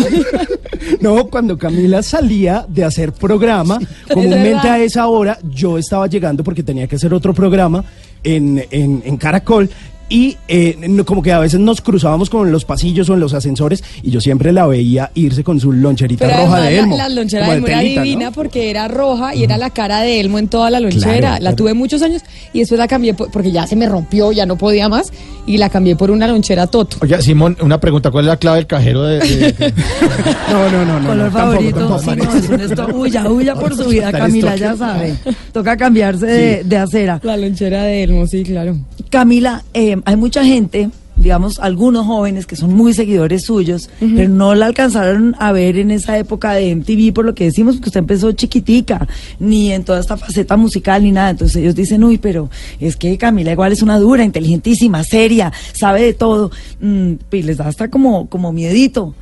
[1.01, 3.79] No, cuando Camila salía de hacer programa,
[4.11, 7.83] comúnmente a esa hora yo estaba llegando porque tenía que hacer otro programa
[8.23, 9.69] en, en, en Caracol.
[10.09, 13.83] Y eh, como que a veces nos cruzábamos con los pasillos o en los ascensores
[14.01, 16.97] y yo siempre la veía irse con su loncherita Pero roja de la- Elmo.
[16.97, 18.05] La, lonchera como de Elmo era telita, ¿no?
[18.05, 21.03] divina porque era roja y era la cara de Elmo en toda la lonchera.
[21.19, 21.55] Claro, la claro.
[21.55, 24.57] tuve muchos años y después la cambié por- porque ya se me rompió, ya no
[24.57, 25.11] podía más
[25.45, 26.97] y la cambié por una lonchera Toto.
[27.01, 28.09] Oye, Simón, una pregunta.
[28.09, 29.19] ¿Cuál es la clave del cajero de...?
[29.19, 29.73] de-
[30.51, 31.07] No, no, no, no.
[31.09, 31.79] Color no, tampoco, favorito.
[31.79, 32.23] tampoco, sí, María.
[32.25, 35.13] no, es un esto- Huya, huya por su vida, Camila, ya sabe.
[35.53, 37.19] Toca cambiarse de, de acera.
[37.23, 38.75] La lonchera de Elmo, sí, claro.
[39.11, 44.55] Camila, eh, hay mucha gente, digamos, algunos jóvenes que son muy seguidores suyos, pero no
[44.55, 47.99] la alcanzaron a ver en esa época de MTV, por lo que decimos, porque usted
[47.99, 49.07] empezó chiquitica,
[49.39, 51.31] ni en toda esta faceta musical, ni nada.
[51.31, 56.03] Entonces ellos dicen, uy, pero es que Camila igual es una dura, inteligentísima, seria, sabe
[56.03, 56.51] de todo.
[56.79, 59.13] Mm, y les da hasta como, como miedito.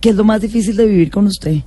[0.00, 1.58] ¿Qué es lo más difícil de vivir con usted?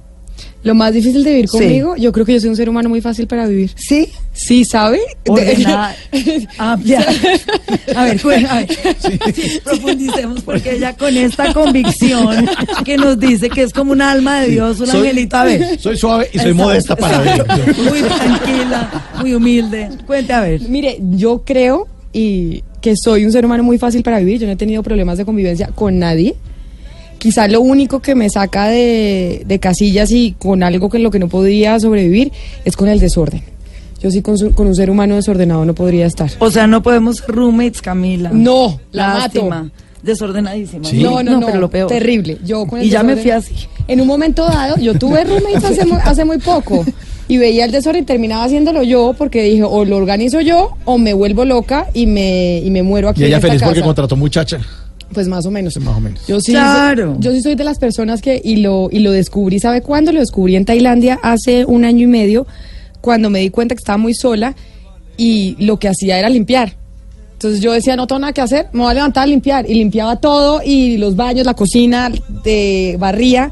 [0.63, 1.57] Lo más difícil de vivir Sí.
[1.57, 3.71] conmigo, yo creo que yo soy un ser humano muy fácil para vivir.
[3.75, 4.07] ¿Sí?
[4.31, 4.99] Sí, ¿sabe?
[5.27, 5.93] Ordenada,
[6.57, 7.05] amplia.
[7.95, 8.69] A ver, bueno, a ver.
[9.33, 12.47] Sí, profundicemos porque ella con esta convicción
[12.85, 15.35] que nos dice que es como un alma de Dios, un Soy- angelito.
[15.37, 15.79] A ver.
[15.79, 17.45] Soy suave y soy Exacto, modesta para ver.
[17.77, 19.89] Muy tranquila, muy humilde.
[20.07, 20.61] Cuente a ver.
[20.69, 24.39] Mire, yo creo y que soy un ser humano muy fácil para vivir.
[24.39, 26.35] Yo no he tenido problemas de convivencia con nadie.
[27.23, 31.09] Quizá lo único que me saca de, de casillas y con algo que en lo
[31.11, 32.33] que no podría sobrevivir
[32.65, 33.41] es con el desorden.
[34.01, 36.29] Yo sí con, su- con un ser humano desordenado no podría estar.
[36.39, 38.29] O sea, no podemos ser roommates, Camila.
[38.33, 39.63] No, la Lástima.
[39.63, 39.71] mato.
[40.01, 40.83] Desordenadísima.
[40.95, 41.87] No, no, no, pero lo peor.
[41.87, 42.37] terrible.
[42.43, 43.53] Yo con el Y ya me fui así.
[43.87, 46.83] En un momento dado, yo tuve roommates hace, hace muy poco
[47.29, 50.97] y veía el desorden y terminaba haciéndolo yo porque dije, o lo organizo yo o
[50.97, 53.81] me vuelvo loca y me, y me muero aquí Y en ella esta feliz porque
[53.81, 54.59] contrató muchacha.
[55.13, 55.77] Pues más o menos.
[55.77, 56.25] Más o menos.
[56.27, 57.15] Yo sí, Claro.
[57.19, 60.11] yo sí soy de las personas que, y lo, y lo descubrí, ¿sabe cuándo?
[60.11, 62.45] Lo descubrí en Tailandia hace un año y medio,
[63.01, 64.55] cuando me di cuenta que estaba muy sola
[65.17, 66.75] y lo que hacía era limpiar.
[67.33, 69.69] Entonces yo decía, no tengo nada que hacer, me voy a levantar a limpiar.
[69.69, 72.09] Y limpiaba todo, y los baños, la cocina,
[72.43, 73.51] de barría.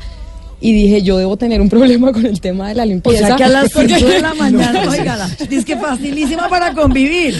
[0.63, 3.28] Y dije, yo debo tener un problema con el tema de la O limpieza.
[3.28, 7.36] sea que a las 5 Porque- de la mañana, oígala, dice que facilísima para convivir.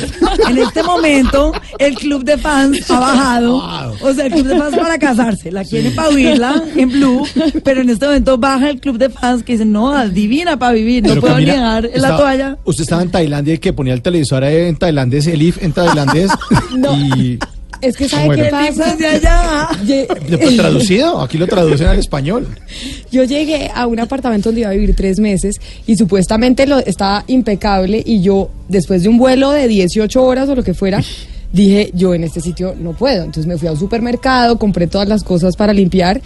[0.50, 3.64] En este momento, el club de fans ha bajado.
[4.02, 5.52] O sea, el club de fans para casarse.
[5.52, 7.24] La quieren para oírla en blue,
[7.64, 11.04] pero en este momento baja el club de fans que dicen, no, adivina para vivir,
[11.04, 12.58] no Pero puedo Camila, en la toalla.
[12.66, 15.74] Usted estaba en Tailandia y que ponía el televisor ahí en tailandés, el IF en
[15.74, 16.32] tailandés.
[16.76, 16.96] No.
[16.98, 17.38] Y.
[17.82, 18.96] Es que ¿sabe ¿Cómo qué pasa?
[18.96, 19.70] de allá.
[20.30, 22.48] Después traducido, aquí lo traducen al español.
[23.12, 25.56] Yo llegué a un apartamento donde iba a vivir tres meses
[25.88, 30.56] y supuestamente lo, estaba impecable y yo, después de un vuelo de 18 horas o
[30.56, 31.02] lo que fuera,
[31.54, 33.24] dije, yo en este sitio no puedo.
[33.24, 36.22] Entonces me fui a un supermercado, compré todas las cosas para limpiar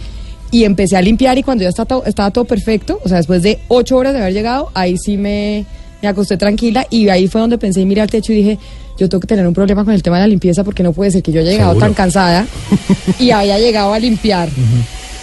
[0.50, 3.42] y empecé a limpiar y cuando ya estaba, todo- estaba todo perfecto, o sea, después
[3.42, 5.64] de ocho horas de haber llegado, ahí sí me,
[6.02, 8.58] me acosté tranquila y ahí fue donde pensé y miré al techo y dije,
[8.98, 11.10] yo tengo que tener un problema con el tema de la limpieza porque no puede
[11.10, 11.86] ser que yo haya llegado Seguro.
[11.86, 12.46] tan cansada
[13.18, 14.48] y haya llegado a limpiar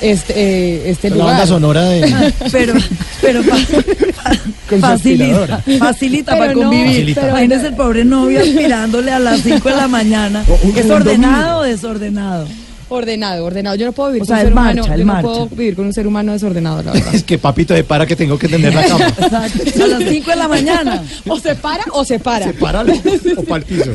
[0.02, 1.30] este, eh, este La lugar.
[1.32, 2.34] banda sonora de.
[2.52, 2.74] Pero,
[3.22, 3.42] pero
[4.82, 7.10] facilita, facilita para convivir.
[7.10, 10.44] Imagínese el pobre novio aspirándole a las 5 de la mañana.
[10.76, 12.48] ¿Es ordenado o desordenado?
[12.94, 13.76] Ordenado, ordenado.
[13.76, 14.98] Yo no puedo vivir O con un ser marcha, humano.
[14.98, 17.10] Yo no puedo vivir con un ser humano desordenado, la verdad.
[17.16, 19.08] Es que papito de para que tengo que tender la cama.
[19.18, 19.84] Exacto.
[19.84, 21.04] A las 5 de la mañana.
[21.28, 22.46] o se para o se para.
[22.46, 22.94] Sepáralo
[23.36, 23.92] o para el piso.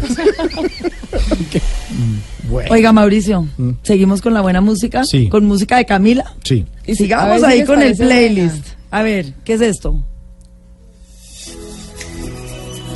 [2.51, 2.73] Bueno.
[2.73, 3.47] Oiga, Mauricio,
[3.83, 5.05] ¿seguimos con la buena música?
[5.05, 5.29] Sí.
[5.29, 6.35] ¿Con música de Camila?
[6.43, 6.67] Sí.
[6.85, 8.57] Y sigamos si ahí con el playlist.
[8.57, 8.79] buena.
[8.91, 10.03] A ver, ¿qué es esto?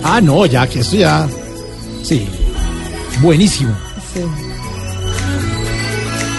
[0.03, 1.29] Ah, no, ya que esto ya.
[2.03, 2.27] Sí.
[3.21, 3.73] Buenísimo.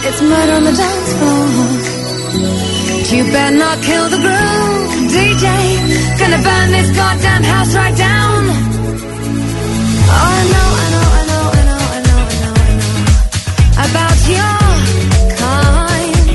[0.06, 1.48] It's murder on the dance floor.
[3.16, 5.48] You better not kill the groove, DJ.
[6.20, 8.44] Gonna burn this goddamn house right down.
[10.12, 12.96] Oh, I know, I know, I know, I know, I know, I know, I know
[13.86, 14.60] about your
[15.40, 16.28] kind.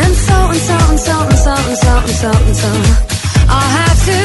[0.00, 2.70] And so and so and so and so and so and so and so.
[3.54, 4.18] I'll have to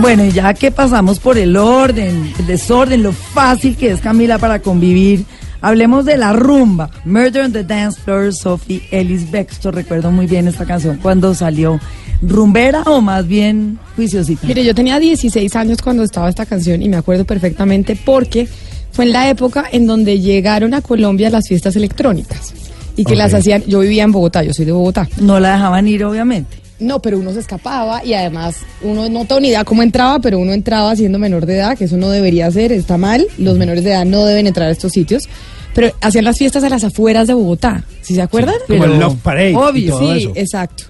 [0.00, 4.60] Bueno, ya que pasamos por el orden, el desorden, lo fácil que es Camila para
[4.60, 5.26] convivir,
[5.60, 6.88] hablemos de la rumba.
[7.04, 9.74] Murder on the Dance Floor, Sophie Ellis Bextor.
[9.74, 11.78] Recuerdo muy bien esta canción cuando salió.
[12.20, 14.46] ¿Rumbera o más bien juiciosita?
[14.46, 18.48] Mire, yo tenía 16 años cuando estaba esta canción y me acuerdo perfectamente porque
[18.90, 22.52] fue en la época en donde llegaron a Colombia las fiestas electrónicas
[22.96, 25.08] y que las hacían, yo vivía en Bogotá, yo soy de Bogotá.
[25.20, 26.56] No la dejaban ir, obviamente.
[26.80, 30.38] No, pero uno se escapaba y además uno no tengo ni idea cómo entraba, pero
[30.38, 33.26] uno entraba siendo menor de edad, que eso no debería ser, está mal.
[33.38, 35.28] Los menores de edad no deben entrar a estos sitios.
[35.74, 38.54] Pero hacían las fiestas a las afueras de Bogotá, ¿sí se acuerdan?
[38.66, 40.32] como el Love Parade y Obvio, todo sí, eso.
[40.34, 40.84] exacto.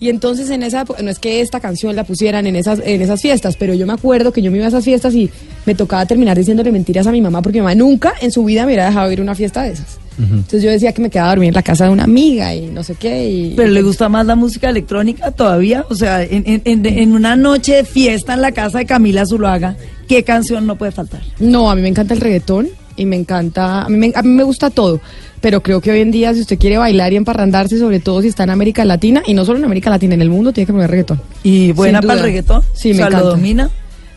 [0.00, 3.00] Y entonces en esa época, no es que esta canción la pusieran en esas, en
[3.00, 5.30] esas fiestas, pero yo me acuerdo que yo me iba a esas fiestas y
[5.66, 8.62] me tocaba terminar diciéndole mentiras a mi mamá porque mi mamá nunca en su vida
[8.62, 9.98] me hubiera dejado ir a una fiesta de esas.
[10.16, 12.66] Entonces yo decía que me quedaba a dormir en la casa de una amiga y
[12.66, 13.28] no sé qué.
[13.28, 15.84] Y, Pero le gusta más la música electrónica todavía.
[15.90, 19.26] O sea, en, en- en- en una noche de fiesta en la casa de Camila
[19.26, 19.76] Zuluaga,
[20.06, 21.20] ¿qué canción no puede faltar?
[21.40, 24.28] No, a mí me encanta el reggaetón y me encanta, a mí me, a mí
[24.28, 25.00] me gusta todo,
[25.44, 28.28] pero creo que hoy en día si usted quiere bailar y emparrandarse, sobre todo si
[28.28, 30.72] está en América Latina, y no solo en América Latina, en el mundo, tiene que
[30.72, 31.20] poner reggaetón.
[31.42, 32.62] ¿Y buena para el reggaetón?
[32.72, 33.36] Sí, O me sea, ¿lo encanta.
[33.36, 33.70] domina?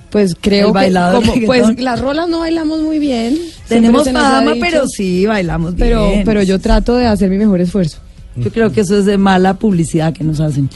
[0.10, 3.38] Pues creo que como, pues las rolas no bailamos muy bien.
[3.68, 6.22] Tenemos fama, pero sí, bailamos pero, bien.
[6.24, 7.98] pero yo trato de hacer mi mejor esfuerzo.
[8.38, 10.70] Yo creo que eso es de mala publicidad que nos hacen.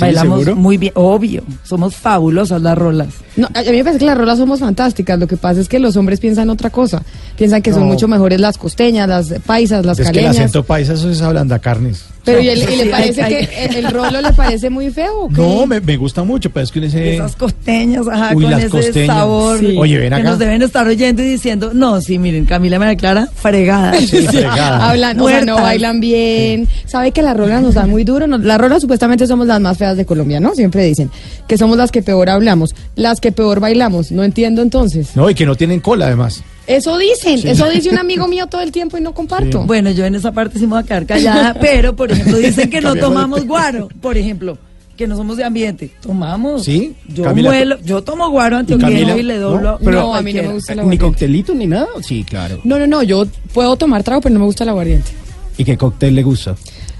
[0.00, 0.56] Sí, Bailamos ¿seguro?
[0.56, 1.42] muy bien, obvio.
[1.62, 3.08] Somos fabulosas las rolas.
[3.36, 5.18] No, a mí me parece que las rolas somos fantásticas.
[5.18, 7.02] Lo que pasa es que los hombres piensan otra cosa.
[7.36, 10.36] Piensan que son mucho mejores las costeñas, las paisas, las es que el caleñas.
[10.36, 12.04] acento paisa eso es hablando carnes.
[12.24, 14.90] Pero ¿y, el- y le parece hay- hay- que el, el rolo le parece muy
[14.90, 15.20] feo?
[15.22, 15.40] o qué?
[15.40, 17.14] No, me, me gusta mucho, pero es que uno dice...
[17.14, 19.16] Esas costeñas, ajá, Uy, con las ese costeñas.
[19.16, 19.74] sabor Sí.
[19.78, 20.24] Oye, ven que acá.
[20.30, 23.94] nos deben estar oyendo y diciendo, no, sí, miren, Camila me declara fregada.
[24.00, 24.88] Sí, fregada.
[24.90, 26.68] Hablan, o sea, no bailan bien.
[26.86, 28.26] ¿Sabe que las rolas nos dan muy duro?
[28.26, 30.54] Nos- las rolas supuestamente somos las más feas de Colombia, ¿no?
[30.54, 31.10] Siempre dicen
[31.48, 34.12] que somos las que peor hablamos, las que peor bailamos.
[34.12, 35.16] No entiendo entonces.
[35.16, 36.42] No, y que no tienen cola además.
[36.70, 37.48] Eso dicen, Sí.
[37.48, 39.64] eso dice un amigo mío todo el tiempo y no comparto.
[39.64, 42.70] Bueno, yo en esa parte sí me voy a quedar callada, pero por ejemplo dicen
[42.70, 44.56] que no tomamos guaro, por ejemplo,
[44.96, 45.90] que no somos de ambiente.
[46.02, 46.64] Tomamos.
[46.64, 46.94] ¿Sí?
[47.08, 49.78] Yo Camila, muelo, yo tomo guaro antioqueño y le doblo.
[49.80, 50.98] No, a mí no me gusta la ¿Ni aguardiente.
[51.06, 51.86] coctelito ni nada?
[52.02, 52.60] Sí, claro.
[52.64, 55.10] No, no, no, yo puedo tomar trago, pero no me gusta el aguardiente.
[55.56, 56.54] ¿Y qué cóctel le gusta?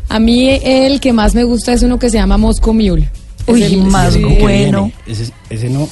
[0.09, 3.09] A mí el que más me gusta es uno que se llama Moscow Mule.
[3.47, 4.23] Uy, Es el- más sí.
[4.41, 4.91] bueno.
[5.07, 5.89] Ese, ese no.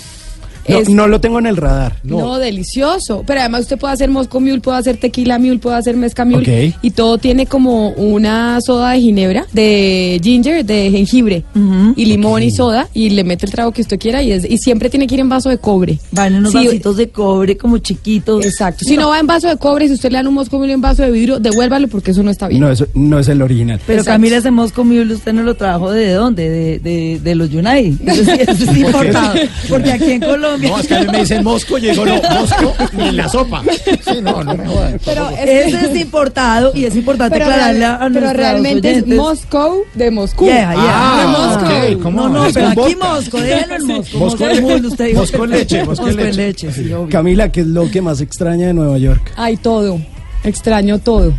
[0.69, 1.97] No, Es- no lo tengo en el radar.
[2.03, 2.39] No.
[2.39, 3.25] delicioso.
[3.27, 6.69] Pero además usted puede hacer Moscow Mule, puede hacer Tequila Mule, puede hacer Mezca Mule.
[6.71, 6.75] Ok.
[6.83, 11.45] Y todo tiene como una soda de ginebra, de ginger, de jengibre.
[11.97, 12.89] Y limón y soda.
[12.95, 14.23] Y le mete el trago que usted quiera.
[14.23, 15.99] Y, es, y siempre tiene que ir en vaso de cobre.
[16.13, 18.45] Van en unos Sí, vasitos de cobre como chiquitos.
[18.45, 18.85] Exacto.
[18.85, 20.81] Si no va en vaso de cobre, si usted le dan un Moscow Mule en
[20.81, 22.61] vaso de vidrio, devuélvalo porque eso no está bien.
[22.61, 23.81] No, eso no es el original.
[23.87, 24.15] Pero Exacto.
[24.15, 26.49] Camila ese Moscow Mule, ¿usted no lo trajo de dónde?
[26.49, 27.95] De, de, de los United.
[28.09, 29.35] Eso sí, eso sí importado.
[29.69, 30.58] Porque aquí en Colombia.
[30.61, 33.63] No, es que a mí me dicen Mosco, llegó no, Mosco y en la sopa.
[33.85, 35.01] Sí, no, no me jodan.
[35.05, 39.07] Pero Ese es importado y es importante Pero, aclararle real- a pero realmente es.
[39.07, 40.45] Moscow de Moscú.
[40.47, 40.75] Yeah, yeah.
[40.79, 41.59] Ah,
[41.95, 42.23] ok, ¿cómo?
[42.23, 42.97] No, no, pero aquí.
[42.97, 44.19] Mosco, déjalo en Mosco.
[44.19, 46.73] Mosco usted Mosco en leche, Mosco en leche.
[46.73, 46.91] sí.
[47.11, 49.33] Camila, ¿qué es lo que más extraña de Nueva York?
[49.37, 50.01] Ay, todo.
[50.45, 51.33] Extraño todo.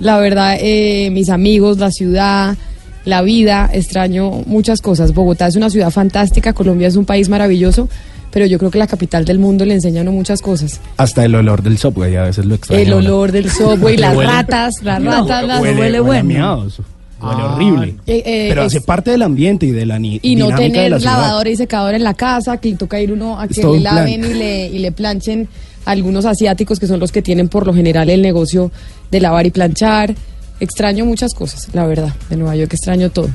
[0.00, 2.56] La verdad, eh, mis amigos, la ciudad,
[3.04, 5.12] la vida, extraño muchas cosas.
[5.14, 7.88] Bogotá es una ciudad fantástica, Colombia es un país maravilloso,
[8.34, 10.80] pero yo creo que la capital del mundo le enseña a uno muchas cosas.
[10.96, 12.82] Hasta el olor del subway, a veces lo extraña.
[12.82, 15.60] El olor del subway, las Huele- ratas, las No, ratas, las...
[15.60, 16.24] huele, huele huele a bueno.
[16.24, 17.54] miados, Huele Ah.
[17.54, 17.94] horrible.
[18.08, 20.90] Eh, eh, Pero es- hace parte del ambiente y de la ni- y no tener
[20.90, 23.80] la lavadora y secadora en la casa, que le toca ir uno a que le
[23.80, 23.82] plan.
[23.82, 25.48] laven y le, y le planchen
[25.84, 28.72] algunos asiáticos que son los que tienen por lo general el negocio
[29.12, 30.12] de lavar y planchar.
[30.60, 33.28] Extraño muchas cosas, la verdad, de Nueva York, extraño todo.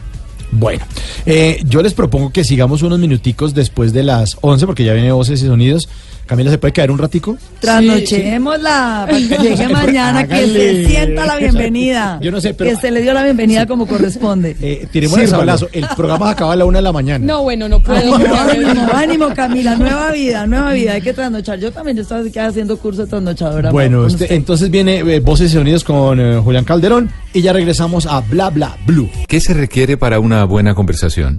[0.52, 0.84] Bueno,
[1.26, 5.12] eh, yo les propongo que sigamos unos minuticos después de las 11, porque ya viene
[5.12, 5.90] Voces y Sonidos,
[6.30, 7.38] Camila, ¿se puede caer un ratico?
[7.60, 12.20] Trasnochémosla para que llegue mañana, que se sienta la bienvenida.
[12.22, 14.56] Yo no sé, pero- Que se le dio la bienvenida como corresponde.
[14.62, 15.40] Eh, tiremos el Sírvalo.
[15.58, 15.70] sablazo.
[15.74, 17.26] El programa se acaba a la una de la mañana.
[17.26, 18.16] No, bueno, no puedo.
[18.16, 21.60] Ánimo, ánimo, ánimo, Camila, nueva vida, nueva vida, hay que trasnochar.
[21.60, 23.72] Yo también estoy así que haciendo curso de trasnochadora.
[23.72, 24.36] Bueno, este- usted.
[24.36, 28.52] entonces viene eh, Voces y Sonidos con eh, Julián Calderón y ya regresamos a Bla
[28.52, 29.10] Bla Blue.
[29.28, 31.38] ¿Qué se requiere para una buena conversación?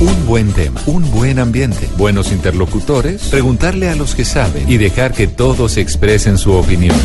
[0.00, 5.12] Un buen tema, un buen ambiente, buenos interlocutores, preguntarle a los que saben y dejar
[5.12, 6.96] que todos expresen su opinión.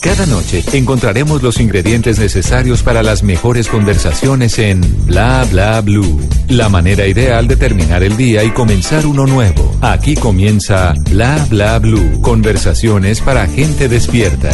[0.00, 6.20] Cada noche encontraremos los ingredientes necesarios para las mejores conversaciones en Bla Bla Blue.
[6.48, 9.76] La manera ideal de terminar el día y comenzar uno nuevo.
[9.80, 12.20] Aquí comienza Bla Bla Blue.
[12.22, 14.50] Conversaciones para gente despierta.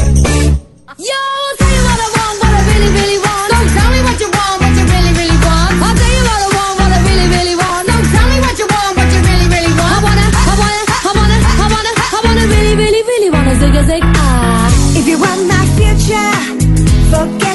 [15.06, 16.32] You want my future,
[17.10, 17.53] forget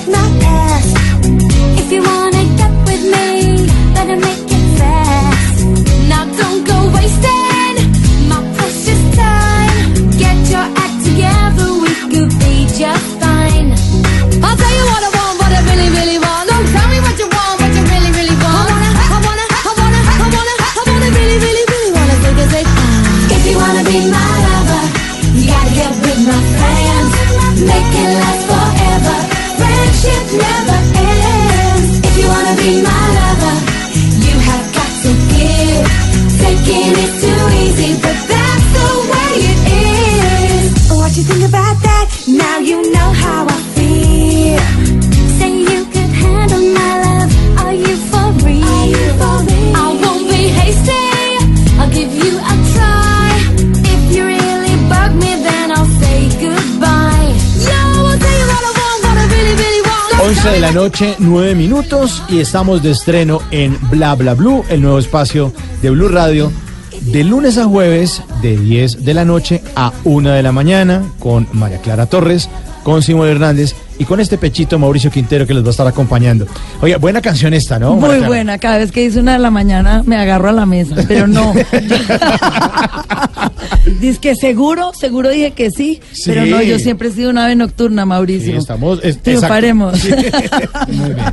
[60.30, 64.80] 11 de la noche, 9 minutos y estamos de estreno en Bla Bla Blue, el
[64.80, 65.52] nuevo espacio
[65.82, 66.52] de Blue Radio,
[67.02, 71.48] de lunes a jueves, de 10 de la noche a 1 de la mañana, con
[71.54, 72.48] María Clara Torres,
[72.84, 76.47] con Simón Hernández y con este pechito Mauricio Quintero que les va a estar acompañando.
[76.82, 77.95] Oye, buena canción esta, ¿no?
[77.95, 80.95] Muy buena, cada vez que dice una de la mañana me agarro a la mesa,
[81.08, 81.54] pero no.
[84.00, 86.24] Dice que seguro, seguro dije que sí, Sí.
[86.26, 88.52] pero no, yo siempre he sido una ave nocturna, Mauricio.
[88.52, 89.00] Sí, estamos.
[89.04, 89.97] es- Triunfaremos.
[90.00, 90.10] Sí.
[90.89, 91.26] Muy bien.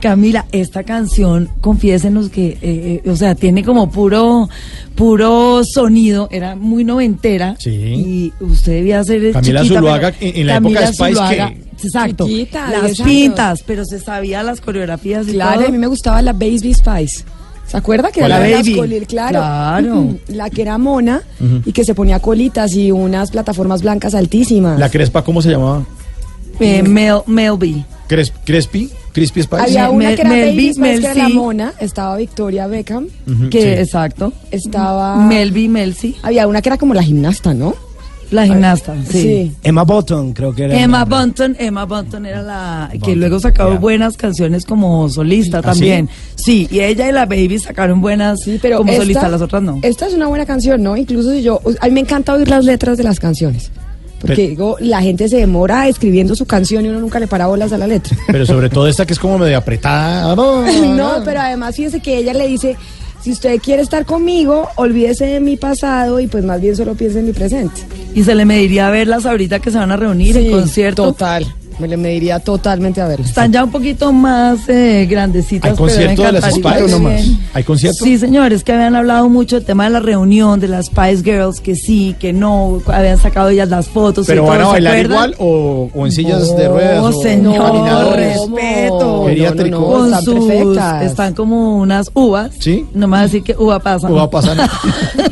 [0.00, 4.48] Camila, esta canción, confiésenos que, eh, eh, o sea, tiene como puro,
[4.96, 7.54] puro sonido, era muy noventera.
[7.58, 7.70] Sí.
[7.70, 11.60] Y usted debía ser Camila chiquita, Zuluaga, en- en la época de Spice, Zuluaga, ¿qué?
[11.84, 12.26] Exacto.
[12.26, 13.08] Chiquita, las 10 años.
[13.08, 15.68] pintas, pero se sabía las coreografías y Claro, todo.
[15.68, 17.24] a mí me gustaba la Baby Spice.
[17.66, 18.76] ¿Se acuerda que ¿Cuál era las Baby.
[18.76, 19.38] coli- Claro.
[19.38, 20.00] Claro.
[20.00, 20.18] Ujú.
[20.28, 21.22] La que era mona
[21.64, 24.78] y que se ponía colitas y unas plataformas blancas altísimas.
[24.78, 25.84] La Crespa, ¿cómo se llamaba?
[26.60, 27.84] Eh, Mel, Melby.
[28.08, 29.62] Cres- Crespi, Crispy Spice.
[29.62, 31.72] Había una Mel- que era Mel Baby B, Spice, Mel que era la mona.
[31.80, 33.06] Estaba Victoria Beckham.
[33.50, 33.68] Que, sí.
[33.68, 34.32] exacto.
[34.50, 35.16] Estaba...
[35.16, 36.16] Melby, Melcy.
[36.22, 37.74] Había una que era como la gimnasta, ¿no?
[38.32, 39.20] La gimnasta, sí.
[39.22, 39.52] Sí.
[39.62, 40.78] Emma Button, creo que era.
[40.80, 41.04] Emma.
[41.04, 46.08] Bunton, Emma Bunton era la que luego sacó buenas canciones como solista ¿Ah, también.
[46.34, 46.66] Sí?
[46.70, 49.78] y ella y la Baby sacaron buenas Sí, pero como esta- solista, las otras no.
[49.82, 50.96] Esta es una buena canción, ¿no?
[50.96, 51.60] Incluso si yo...
[51.80, 53.70] A mí me encanta oír las letras de las canciones.
[54.20, 57.48] Porque Pero- digo, la gente se demora escribiendo su canción y uno nunca le para
[57.48, 58.16] bolas a la letra.
[58.28, 60.34] Pero sobre todo esta que es como medio apretada.
[60.96, 62.76] No, pero además fíjese que ella le dice,
[63.22, 67.20] si usted quiere estar conmigo, olvídese de mi pasado y pues más bien solo piense
[67.20, 67.80] en mi presente.
[68.14, 71.04] Y se le mediría verlas ahorita que se van a reunir en concierto.
[71.04, 71.46] Total,
[71.78, 73.26] me le mediría totalmente a verla.
[73.26, 75.70] Están ya un poquito más eh, grandecitas.
[75.72, 76.88] ¿Hay concierto de las Spice?
[76.88, 77.38] también.
[77.54, 78.04] ¿Hay concierto?
[78.04, 81.60] Sí, señores, que habían hablado mucho del tema de la reunión de las Spice Girls,
[81.60, 84.26] que sí, que no, habían sacado ellas las fotos.
[84.26, 87.02] ¿Pero y van a todo, ¿se bailar igual o, o en sillas de ruedas?
[87.02, 89.28] No, o señor, respeto.
[89.28, 91.02] No, no, Con están sus- perfectas.
[91.02, 92.52] están como unas uvas.
[92.58, 92.86] ¿Sí?
[92.94, 94.08] No me va a decir que uva pasa.
[94.10, 94.56] ¿O va a pasar?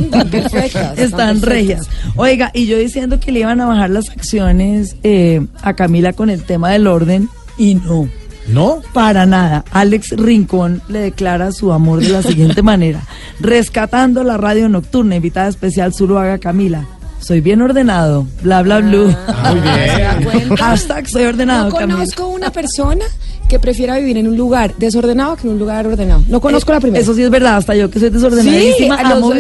[0.01, 0.99] Están perfectas.
[0.99, 1.43] Están perfectas.
[1.43, 1.89] regias.
[2.17, 6.30] Oiga, y yo diciendo que le iban a bajar las acciones eh, a Camila con
[6.31, 7.29] el tema del orden,
[7.59, 8.09] y no.
[8.49, 8.81] ¿No?
[8.93, 9.65] Para nada.
[9.71, 13.03] Alex Rincón le declara su amor de la siguiente manera.
[13.39, 16.85] Rescatando la radio nocturna, invitada especial Zuluaga Camila.
[17.21, 19.15] Soy bien ordenado, bla bla blue.
[19.29, 20.57] Ah, muy bien.
[20.59, 21.99] Hashtag soy ordenado, No Camila.
[21.99, 23.05] conozco una persona
[23.51, 26.23] que prefiera vivir en un lugar desordenado que en un lugar ordenado.
[26.29, 27.03] No conozco la primera.
[27.03, 29.33] Eso sí es verdad, hasta yo que soy desordenadísima, Sí, amo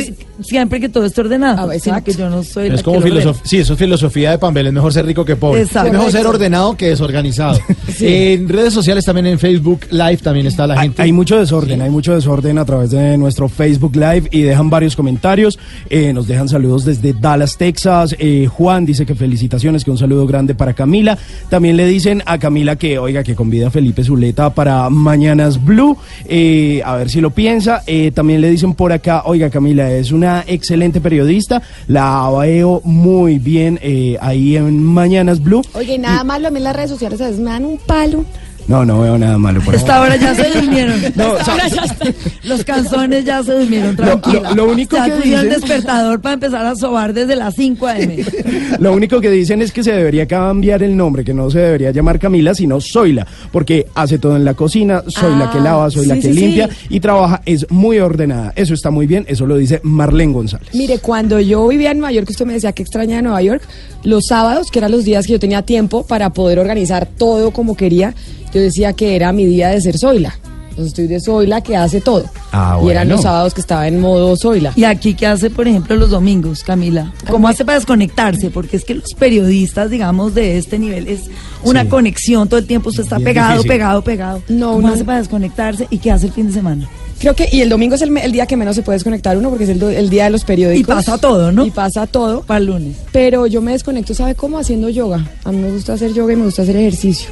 [0.42, 1.70] siempre que todo esté ordenado.
[1.70, 4.38] Ah, sino que yo no soy la Es como filosofía, sí, eso es filosofía de
[4.38, 5.62] Pambel, es mejor ser rico que pobre.
[5.62, 5.88] Exacto.
[5.88, 7.58] Es mejor ser ordenado que desorganizado.
[8.00, 11.02] En redes sociales también en Facebook Live también está la gente.
[11.02, 14.96] hay mucho desorden, hay mucho desorden a través de nuestro Facebook Live y dejan varios
[14.96, 15.58] comentarios.
[15.90, 18.16] Eh, nos dejan saludos desde Dallas, Texas.
[18.18, 21.18] Eh, Juan dice que felicitaciones, que un saludo grande para Camila.
[21.50, 25.96] También le dicen a Camila que, oiga, que convida a Felipe Zuleta para Mañanas Blue.
[26.24, 27.82] Eh, a ver si lo piensa.
[27.86, 31.62] Eh, también le dicen por acá, oiga, Camila es una excelente periodista.
[31.88, 35.62] La veo muy bien eh, ahí en Mañanas Blue.
[35.74, 38.24] Oye, nada más lo a mí las redes sociales a veces me dan un palo.
[38.70, 39.80] No, no veo nada malo por ahí.
[39.80, 41.00] Esta hora ya se durmieron.
[41.16, 42.14] No, Esta hora ya se-
[42.44, 44.50] los canzones ya se durmieron, Lo- tranquila.
[44.50, 48.24] lo- lo único que dicen- despertador para empezar a sobar desde las 5 a.m.
[48.78, 51.90] Lo único que dicen es que se debería cambiar el nombre, que no se debería
[51.90, 55.90] llamar Camila, sino Zoila, porque hace todo en la cocina, soy la que Ah, lava,
[55.90, 56.86] soy la que sí, limpia sí.
[56.90, 58.52] y trabaja, es muy ordenada.
[58.54, 60.68] Eso está muy bien, eso lo dice Marlene González.
[60.74, 63.62] Mire, cuando yo vivía en Nueva York, usted me decía que extraña de Nueva York,
[64.04, 67.76] los sábados, que eran los días que yo tenía tiempo para poder organizar todo como
[67.76, 68.14] quería,
[68.52, 70.34] yo decía que era mi día de ser Zoila.
[70.70, 72.24] Entonces estoy de Zoila que hace todo.
[72.52, 73.14] Ah, Y eran bueno.
[73.16, 74.72] los sábados que estaba en modo Zoila.
[74.76, 77.12] ¿Y aquí qué hace, por ejemplo, los domingos, Camila?
[77.28, 78.50] ¿Cómo hace para desconectarse?
[78.50, 81.22] Porque es que los periodistas, digamos, de este nivel es
[81.64, 82.90] una conexión todo el tiempo.
[82.90, 83.70] Usted está Bien pegado, difícil.
[83.70, 84.42] pegado, pegado.
[84.48, 84.94] No, ¿Cómo no.
[84.94, 85.86] hace para desconectarse?
[85.90, 86.88] ¿Y qué hace el fin de semana?
[87.18, 89.50] Creo que, y el domingo es el, el día que menos se puede desconectar uno
[89.50, 90.80] porque es el, do- el día de los periódicos.
[90.80, 91.66] Y pasa todo, ¿no?
[91.66, 92.42] Y pasa todo.
[92.42, 92.96] Para el lunes.
[93.12, 94.56] Pero yo me desconecto, ¿sabe cómo?
[94.58, 95.28] Haciendo yoga.
[95.44, 97.28] A mí me gusta hacer yoga y me gusta hacer ejercicio.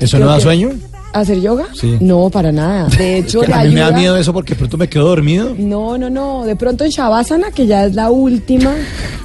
[0.00, 0.70] ¿Eso no da que- sueño?
[1.10, 1.66] ¿Hacer yoga?
[1.74, 1.96] Sí.
[2.00, 2.86] No, para nada.
[2.88, 5.08] De hecho, Es que le a mí me da miedo eso porque pronto me quedo
[5.08, 5.54] dormido.
[5.58, 6.44] No, no, no.
[6.44, 8.74] De pronto en Shavasana, que ya es la última.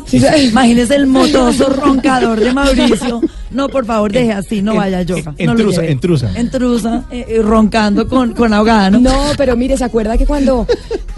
[0.08, 3.20] Sí, se- Imagínese el motoso roncador de Mauricio.
[3.52, 5.36] No, por favor, deje así, no vaya yoga.
[5.38, 5.92] en no lo trusa, lleve.
[5.94, 6.32] en trusa.
[6.36, 9.00] En trusa, eh, eh, roncando con, con ahogada, ¿no?
[9.02, 10.66] No, pero mire, ¿se acuerda que cuando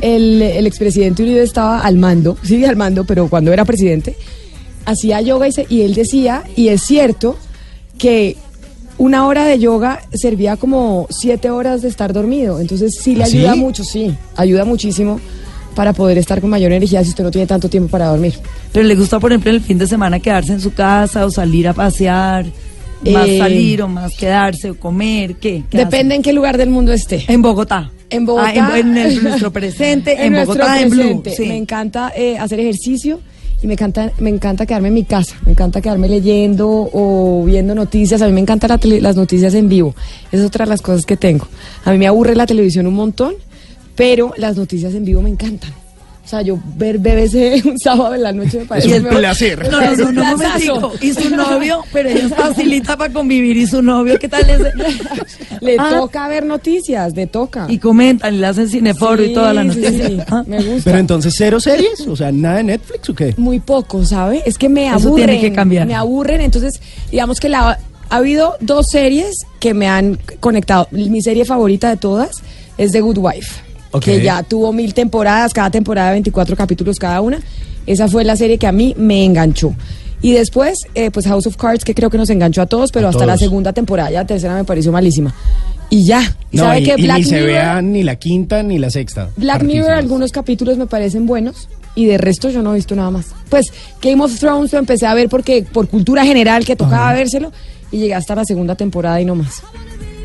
[0.01, 4.17] el, el expresidente Uribe estaba al mando, sigue al mando, pero cuando era presidente,
[4.85, 7.37] hacía yoga y, se- y él decía, y es cierto,
[7.97, 8.35] que
[8.97, 12.59] una hora de yoga servía como siete horas de estar dormido.
[12.59, 13.37] Entonces sí le ¿Ah, sí?
[13.39, 15.19] ayuda mucho, sí, ayuda muchísimo
[15.75, 18.33] para poder estar con mayor energía si usted no tiene tanto tiempo para dormir.
[18.71, 21.67] Pero le gusta, por ejemplo, el fin de semana quedarse en su casa o salir
[21.67, 22.45] a pasear,
[23.11, 25.63] más Eh, salir o más quedarse o comer, ¿qué?
[25.69, 27.25] ¿Qué Depende en qué lugar del mundo esté.
[27.27, 27.91] En Bogotá.
[28.09, 28.69] En Bogotá.
[28.71, 31.23] Ah, en, en el- nuestro presente, en, nuestro Bogotá, en Blue.
[31.35, 31.45] sí.
[31.45, 33.19] Me encanta eh, hacer ejercicio
[33.65, 35.35] y me encanta, me encanta quedarme en mi casa.
[35.43, 38.21] Me encanta quedarme leyendo o viendo noticias.
[38.21, 38.69] A mí me encantan
[39.01, 39.95] las noticias en vivo.
[40.31, 41.47] Esa es otra de las cosas que tengo.
[41.83, 43.33] A mí me aburre la televisión un montón,
[43.95, 45.84] pero las noticias en vivo me encantan.
[46.25, 49.19] O sea, yo ver BBC un sábado en la noche me parece Y el mejor.
[49.19, 49.69] placer.
[49.71, 50.93] No, no, Es no, un no, un momentico.
[50.99, 53.55] Y su novio, pero ella es facilita para convivir.
[53.57, 54.59] ¿Y su novio qué tal es?
[55.61, 55.89] Le Ah.
[55.99, 57.67] toca ver noticias, le toca.
[57.69, 60.07] Y comentan, y le hacen cineforo y Sí, toda la sí, noticia.
[60.07, 60.17] sí.
[60.31, 60.43] Ah.
[60.47, 60.81] Me gusta.
[60.85, 62.01] Pero entonces, ¿cero series?
[62.07, 63.33] O sea, ¿nada de Netflix o qué?
[63.37, 64.41] Muy poco, ¿sabe?
[64.47, 65.27] Es que me Eso aburren.
[65.27, 65.85] tiene que cambiar.
[65.85, 67.77] Me aburren, entonces, digamos que la,
[68.09, 70.87] ha habido dos series que me han conectado.
[70.91, 72.41] Mi serie favorita de todas
[72.79, 73.61] es The Good Wife,
[73.99, 77.39] Que ya tuvo mil temporadas, cada temporada 24 capítulos cada una.
[77.85, 79.73] Esa fue la serie que a mí me enganchó.
[80.21, 83.07] Y después, eh, pues House of Cards, que creo que nos enganchó a todos, pero
[83.07, 83.27] A hasta todos.
[83.27, 85.35] la segunda temporada, ya la tercera me pareció malísima.
[85.91, 86.21] Y ya.
[86.51, 86.95] ¿Y No, ¿Sabe y, qué?
[86.97, 89.29] y Black ni se Mirror- vea ni la quinta ni la sexta.
[89.37, 93.11] Black Mirror, algunos capítulos me parecen buenos y de resto yo no he visto nada
[93.11, 93.27] más.
[93.49, 93.67] Pues
[94.01, 97.51] Game of Thrones lo empecé a ver porque por cultura general que tocaba vérselo
[97.91, 99.61] y llegué hasta la segunda temporada y no más.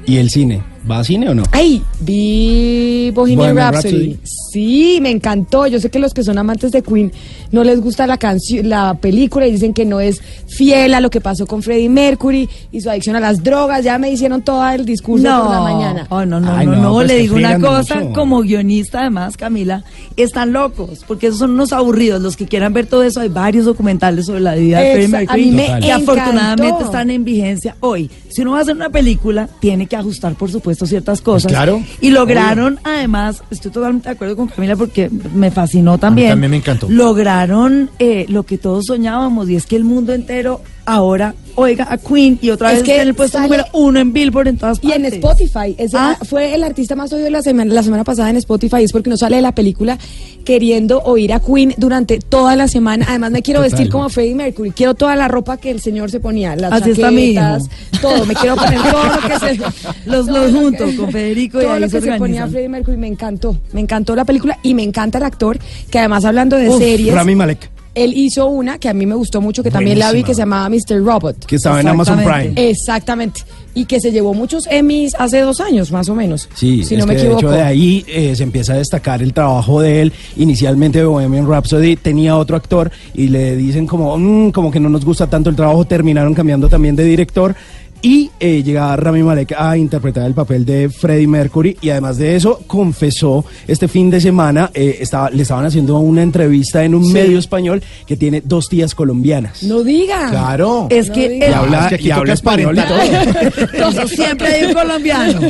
[0.07, 0.63] ¿Y el cine?
[0.89, 1.43] ¿Va a cine o no?
[1.53, 1.83] ¡Ay!
[2.01, 4.13] Vi Bohemian, Bohemian Rhapsody.
[4.13, 4.19] Rhapsody.
[4.53, 5.67] Sí, me encantó.
[5.67, 7.13] Yo sé que los que son amantes de Queen
[7.53, 11.11] no les gusta la canción, la película y dicen que no es fiel a lo
[11.11, 13.85] que pasó con Freddie Mercury y su adicción a las drogas.
[13.85, 16.07] Ya me hicieron todo el discurso No, por la mañana.
[16.09, 18.13] oh, no, no, Ay, no, no, no, pues le digo una cosa, mucho.
[18.15, 19.85] como guionista además, Camila,
[20.17, 23.67] están locos, porque esos son unos aburridos, los que quieran ver todo eso, hay varios
[23.67, 26.13] documentales sobre la vida de Freddie Exa- a Mercury, mí me encantó.
[26.13, 28.11] afortunadamente están en vigencia hoy.
[28.31, 31.51] Si uno va a hacer una película, tiene que ajustar, por supuesto, ciertas cosas.
[31.51, 36.31] claro, Y lograron, además, estoy totalmente de acuerdo con Camila porque me fascinó también.
[36.31, 36.89] también me encantó.
[36.89, 40.61] Lograron eh, lo que todos soñábamos, y es que el mundo entero
[40.93, 44.01] ahora oiga a Queen y otra Es vez que en el puesto sale- número uno
[44.01, 44.97] en Billboard en todas Y partes.
[44.97, 46.17] en Spotify, ese Ah.
[46.23, 49.17] fue el artista más oído la semana, la semana pasada en Spotify, es porque no
[49.17, 49.99] sale de la película
[50.45, 53.05] queriendo oír a Queen durante toda la semana.
[53.09, 53.71] Además me quiero Total.
[53.73, 56.93] vestir como Freddie Mercury, quiero toda la ropa que el señor se ponía, las Así
[56.93, 57.69] está mi chaquetas,
[58.01, 59.61] todo, me quiero poner todo lo que se...
[60.07, 62.47] Los, los lo junto que- con Federico y todo ahí lo que se ponía.
[62.49, 65.59] Freddie Mercury me encantó, me encantó la película y me encanta el actor,
[65.91, 67.15] que además hablando de Uf, series...
[67.15, 67.71] Rami Malek.
[67.95, 70.43] Él hizo una que a mí me gustó mucho, que también la vi, que se
[70.43, 71.03] llamaba Mr.
[71.05, 71.45] Robot.
[71.47, 72.53] Que estaba en Amazon Prime.
[72.57, 73.43] Exactamente.
[73.75, 76.49] Y que se llevó muchos Emmys hace dos años, más o menos.
[76.55, 77.41] Sí, si es no me que equivoco.
[77.43, 80.13] de hecho de ahí eh, se empieza a destacar el trabajo de él.
[80.37, 85.05] Inicialmente Bohemian Rhapsody tenía otro actor y le dicen como, "Mm, como que no nos
[85.05, 87.55] gusta tanto el trabajo, terminaron cambiando también de director.
[88.03, 92.35] Y eh, llega Rami Malek a interpretar el papel de Freddie Mercury y además de
[92.35, 97.05] eso confesó este fin de semana, eh, estaba, le estaban haciendo una entrevista en un
[97.05, 97.13] Sí.
[97.13, 99.63] medio español que tiene dos tías colombianas.
[99.65, 100.31] No diga.
[100.31, 100.87] Claro.
[100.89, 101.49] Es No que diga.
[101.51, 102.81] Y habla, es que aquí y habla español y
[103.79, 104.09] todo.
[104.09, 105.41] Siempre hay un colombiano.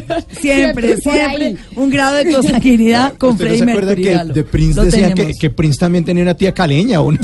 [0.41, 1.57] Siempre, Siempre.
[1.77, 4.33] Un grado de consanguinidad con ¿Usted no Freddie se acuerda Mercury.
[4.33, 7.01] que de Prince Lo decían que, Prince también tenía una tía caleña?
[7.01, 7.19] ¿o no?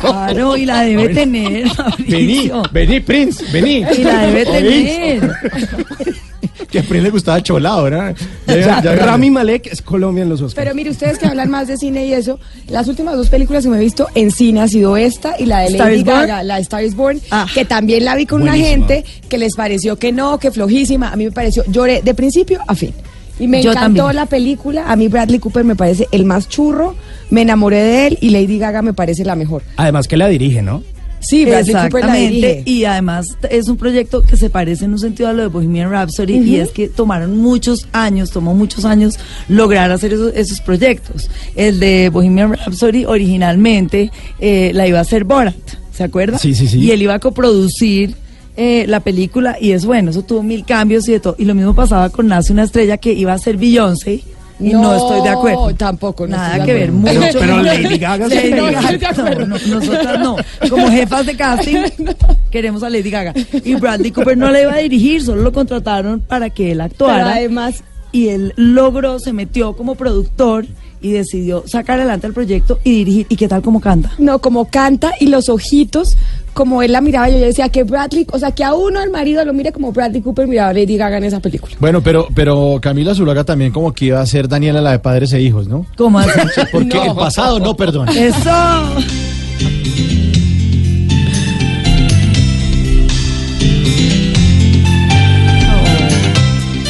[0.00, 1.64] Claro, y la debe tener.
[2.08, 2.62] vení, Mauricio.
[2.72, 3.84] vení, Prince, vení.
[3.98, 4.45] Y la debe.
[4.52, 5.32] Tener.
[6.70, 8.14] Que a le gustaba cholado, ¿verdad?
[8.48, 10.54] O sea, Rami Malek es Colombia en los Oscars.
[10.54, 13.70] Pero mire, ustedes que hablan más de cine y eso, las últimas dos películas que
[13.70, 16.02] me he visto en cine ha sido esta y la de ¿Star Lady?
[16.02, 17.46] Gaga, la de Star is Born, Ah.
[17.54, 21.10] que también la vi con una gente que les pareció que no, que flojísima.
[21.12, 22.92] A mí me pareció, lloré de principio a fin.
[23.38, 24.16] Y me Yo encantó también.
[24.16, 24.90] la película.
[24.90, 26.94] A mí Bradley Cooper me parece el más churro.
[27.30, 29.62] Me enamoré de él y Lady Gaga me parece la mejor.
[29.76, 30.82] Además que la dirige, ¿no?
[31.26, 32.36] Sí, Bradley Cooper la dirige.
[32.36, 32.70] Exactamente.
[32.70, 35.90] Y además es un proyecto que se parece en un sentido a lo de Bohemian
[35.90, 39.18] Rhapsody y es que tomaron muchos años, tomó muchos años
[39.48, 41.30] lograr hacer esos, esos proyectos.
[41.54, 45.56] El de Bohemian Rhapsody originalmente eh, la iba a hacer Borat,
[45.92, 46.38] ¿se acuerda?
[46.38, 46.78] Sí, sí, sí.
[46.78, 48.14] Y él iba a coproducir
[48.56, 51.36] eh, la película y es bueno, eso tuvo mil cambios y de todo.
[51.38, 54.22] Y lo mismo pasaba con Nace una estrella que iba a ser Beyoncé.
[54.58, 55.74] Y no, estoy de acuerdo.
[55.74, 56.26] tampoco.
[56.26, 57.20] no Nada estoy que ver, mucho.
[57.38, 58.34] Pero Lady Gaga sí.
[58.36, 59.46] Lady No, Gaga, estoy de acuerdo.
[59.46, 60.36] no, no, nosotras no.
[60.70, 61.76] Como jefas de casting,
[62.50, 63.34] queremos a Lady Gaga.
[63.64, 66.84] Y Bradley Cooper no le iba a dirigir, solo lo contrataron para que él Pero
[66.84, 67.32] actuara.
[67.34, 70.64] además, y él logró, se metió como productor
[71.02, 73.26] y decidió sacar adelante el proyecto y dirigir.
[73.28, 74.12] ¿Y qué tal como canta?
[74.18, 76.16] No, como canta y los ojitos,
[76.56, 79.44] como él la miraba, yo decía que Bradley, o sea, que a uno el marido
[79.44, 81.74] lo mire como Bradley Cooper miraba a Lady Gaga en esa película.
[81.78, 85.34] Bueno, pero, pero Camila Zuluaga también como que iba a ser Daniela la de padres
[85.34, 85.84] e hijos, ¿no?
[85.98, 86.30] ¿Cómo así?
[86.72, 87.04] Porque No.
[87.04, 88.10] el pasado no perdona.
[88.10, 88.50] Eso.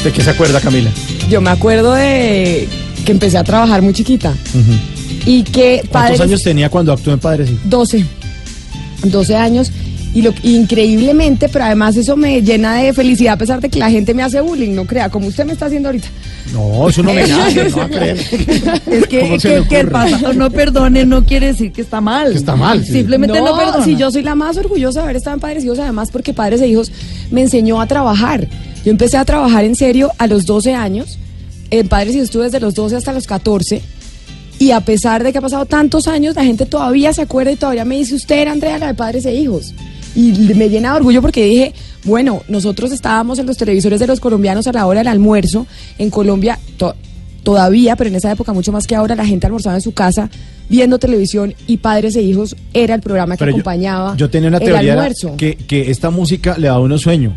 [0.04, 0.90] ¿De qué se acuerda, Camila?
[1.28, 2.68] Yo me acuerdo de
[3.04, 4.32] que empecé a trabajar muy chiquita
[5.24, 7.68] y que ¿Cuántos años tenía cuando actuó en Padres e Hijos?
[7.68, 8.06] 12,
[9.10, 9.72] 12 años
[10.16, 13.90] y lo increíblemente, pero además eso me llena de felicidad a pesar de que la
[13.90, 16.08] gente me hace bullying, no crea, como usted me está haciendo ahorita.
[16.54, 18.16] No, es un homenaje, no va a creer.
[18.86, 22.00] Es que, ¿Cómo se que, que el pasado no perdone no quiere decir que está
[22.00, 22.30] mal.
[22.32, 22.92] Que está mal, sí.
[22.92, 23.84] Simplemente no, perdona.
[23.84, 26.32] si yo soy la más orgullosa de haber estado en Padres e Hijos, además porque
[26.32, 26.90] Padres e Hijos
[27.30, 28.48] me enseñó a trabajar.
[28.86, 31.18] Yo empecé a trabajar en serio a los 12 años.
[31.70, 33.82] En Padres e Hijos estuve desde los 12 hasta los 14.
[34.58, 37.56] Y a pesar de que ha pasado tantos años, la gente todavía se acuerda y
[37.56, 39.74] todavía me dice, usted era Andrea, la de Padres e Hijos.
[40.14, 44.18] Y me llena de orgullo porque dije, bueno, nosotros estábamos en los televisores de los
[44.18, 45.66] colombianos a la hora del almuerzo.
[45.98, 46.94] En Colombia to-
[47.42, 50.30] todavía, pero en esa época mucho más que ahora, la gente almorzaba en su casa
[50.68, 54.48] viendo televisión y Padres e Hijos era el programa que Pero yo- acompañaba Yo, tenía
[54.48, 55.36] una teoría almuerzo.
[55.36, 57.36] que, que esta música le da uno sueño.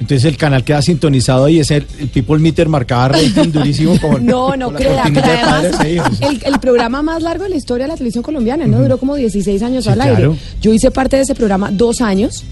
[0.00, 4.66] Entonces el canal queda sintonizado y ese el People Meter marcaba rating durísimo No, no
[4.66, 5.96] con crea, pero además e
[6.26, 8.80] el, el programa más largo de la historia de la televisión colombiana, ¿no?
[8.80, 10.16] Duró como 16 años Sí, al aire.
[10.16, 10.36] claro.
[10.62, 12.44] Yo hice parte de ese programa dos años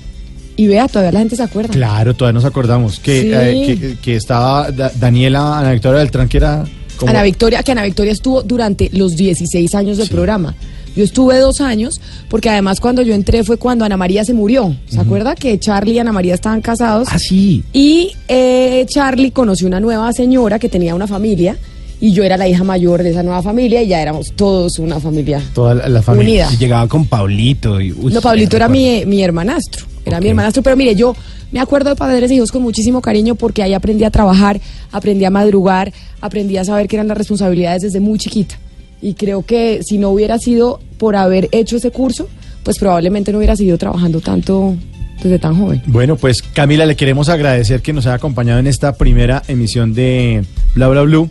[0.57, 1.71] y vea, todavía la gente se acuerda.
[1.73, 3.31] Claro, todavía nos acordamos que, Sí.
[3.33, 6.65] eh, que, que estaba Da- Daniela, Ana Victoria Beltrán, que era
[6.99, 7.11] como...
[7.11, 10.55] Ana Victoria, que Ana Victoria estuvo durante los 16 años del programa.
[10.99, 14.75] Yo estuve dos años, porque además cuando yo entré fue cuando Ana María se murió.
[14.89, 17.07] ¿Se acuerda que Charlie y Ana María estaban casados?
[17.13, 17.63] Ah, sí.
[17.73, 21.57] Y eh, Charlie conoció una nueva señora que tenía una familia
[22.01, 24.99] y yo era la hija mayor de esa nueva familia y ya éramos todos una
[24.99, 25.41] familia.
[25.55, 26.47] Toda la, la familia.
[26.47, 26.55] Unida.
[26.55, 27.81] Y llegaba con Paulito.
[27.81, 31.15] Y, uy, no, Pablito era mi, mi hermanastro, era mi hermanastro, pero mire, yo
[31.53, 35.25] me acuerdo de Padres e Hijos con muchísimo cariño porque ahí aprendí a trabajar, aprendí
[35.25, 38.59] a madrugar, aprendí a saber qué eran las responsabilidades desde muy chiquita.
[39.01, 42.29] Y creo que si no hubiera sido por haber hecho ese curso,
[42.65, 44.77] pues probablemente no hubiera seguido trabajando tanto
[45.23, 45.83] desde tan joven.
[45.87, 50.45] Bueno, pues Camila, le queremos agradecer que nos haya acompañado en esta primera emisión de
[50.75, 51.31] Bla Bla Blue.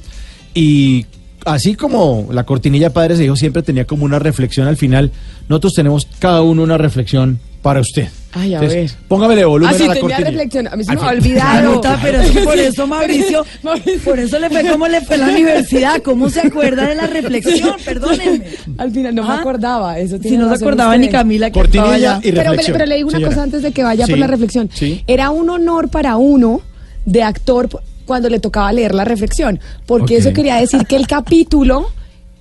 [0.54, 1.06] Y
[1.48, 5.12] así como la cortinilla Padres e Hijos siempre tenía como una reflexión al final,
[5.50, 8.08] nosotros tenemos cada uno una reflexión para usted.
[8.34, 9.02] Ay, a Entonces, ver.
[9.08, 10.30] Póngamele volumen Ah, sí, a la tenía cortinilla.
[10.30, 10.68] reflexión.
[10.68, 11.82] A mí se me ha olvidado.
[12.04, 13.46] Pero es que por eso Mauricio,
[14.06, 16.02] por eso le fue como le fue a la universidad.
[16.04, 17.72] ¿Cómo se acuerda de la reflexión?
[17.84, 18.46] Perdónenme.
[18.78, 19.40] Al final no me Ah.
[19.40, 19.98] acordaba.
[20.00, 21.02] Eso Si tiene no se acordaba usted.
[21.02, 22.74] ni Camila que Cortinilla y Pero, pero, reflexión.
[22.78, 23.34] pero le digo una señora.
[23.34, 24.70] cosa antes de que vaya por Sí, la reflexión.
[24.74, 25.04] sí.
[25.08, 26.62] Era un honor para uno
[27.06, 27.70] de actor
[28.08, 31.92] cuando le tocaba leer la reflexión, porque eso quería decir que el capítulo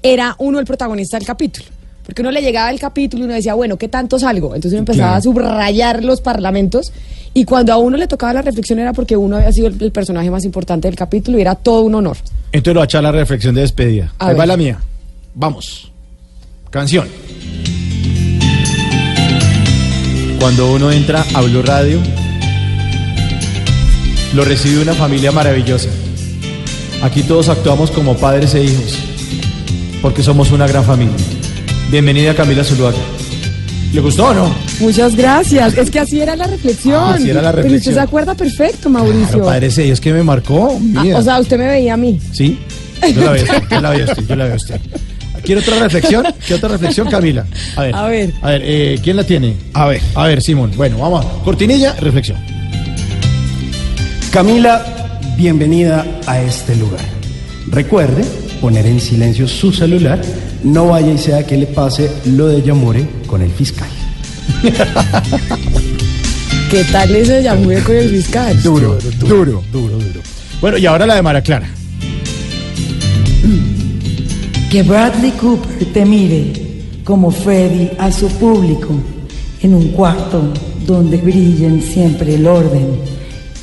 [0.03, 1.67] era uno el protagonista del capítulo.
[2.07, 4.55] Porque uno le llegaba el capítulo y uno decía, bueno, ¿qué tanto salgo?
[4.55, 5.19] Entonces uno empezaba Claro.
[5.19, 6.93] a subrayar los parlamentos
[7.35, 9.91] y cuando a uno le tocaba la reflexión era porque uno había sido el, el
[9.91, 12.17] personaje más importante del capítulo y era todo un honor.
[12.53, 14.13] Entonces lo va a echar la reflexión de despedida.
[14.21, 14.79] A Ahí va la mía.
[15.35, 15.91] Vamos.
[16.71, 17.09] Canción.
[20.39, 22.01] Cuando uno entra a Blue Radio,
[24.37, 25.89] lo recibe una familia maravillosa.
[27.03, 28.99] Aquí todos actuamos como padres e hijos,
[30.03, 31.17] porque somos una gran familia.
[31.91, 32.99] Bienvenida Camila Zuluaga.
[33.95, 34.55] ¿Le gustó o no?
[34.79, 35.79] Muchas gracias.
[35.79, 37.03] Es que así era la reflexión.
[37.03, 37.95] Ah, así era la Pero usted reflexión.
[37.95, 39.27] se acuerda perfecto, Mauricio.
[39.33, 40.79] Pero padres e hijos que me marcó.
[40.97, 42.21] Ah, o sea, usted me veía a mí.
[42.33, 42.59] Sí,
[43.15, 44.81] yo la veo, a usted, yo la veo a usted, yo la veo a usted.
[45.43, 46.27] ¿Quiere otra reflexión?
[46.47, 47.47] ¿Qué otra reflexión, Camila?
[47.75, 47.95] A ver.
[47.95, 48.35] A ver.
[48.43, 49.57] A ver, eh, ¿quién la tiene?
[49.73, 50.03] A ver.
[50.15, 50.73] A ver, Simón.
[50.77, 51.25] Bueno, vamos.
[51.43, 52.56] Cortinilla, reflexión.
[54.37, 54.85] Camila,
[55.35, 57.01] bienvenida a este lugar.
[57.69, 58.23] Recuerde
[58.61, 60.21] poner en silencio su celular,
[60.63, 63.89] no vaya y sea que le pase lo de Yamore con el fiscal.
[66.71, 68.63] ¿Qué tal ese llamé con el fiscal?
[68.63, 70.21] Duro, duro, duro, duro.
[70.61, 71.71] Bueno, y ahora la de Mara Clara.
[74.71, 79.01] Que Bradley Cooper te mire como Freddy a su público
[79.63, 80.53] en un cuarto
[80.87, 83.16] donde brillen siempre el orden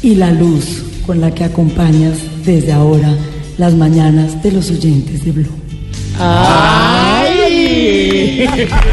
[0.03, 3.15] y la luz con la que acompañas desde ahora
[3.57, 5.49] las mañanas de los oyentes de Blue.
[6.19, 7.33] ¡Ay!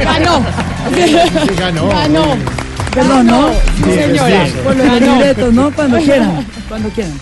[0.02, 0.40] ¡Ganó!
[1.58, 1.88] ganó.
[1.88, 2.36] ¡Ganó!
[2.94, 3.50] Perdón, ¿no?
[3.84, 4.46] Sí, señora.
[4.64, 5.74] Por los libretos, ¿no?
[5.74, 6.46] Cuando quieran.
[6.68, 7.12] Cuando quieran.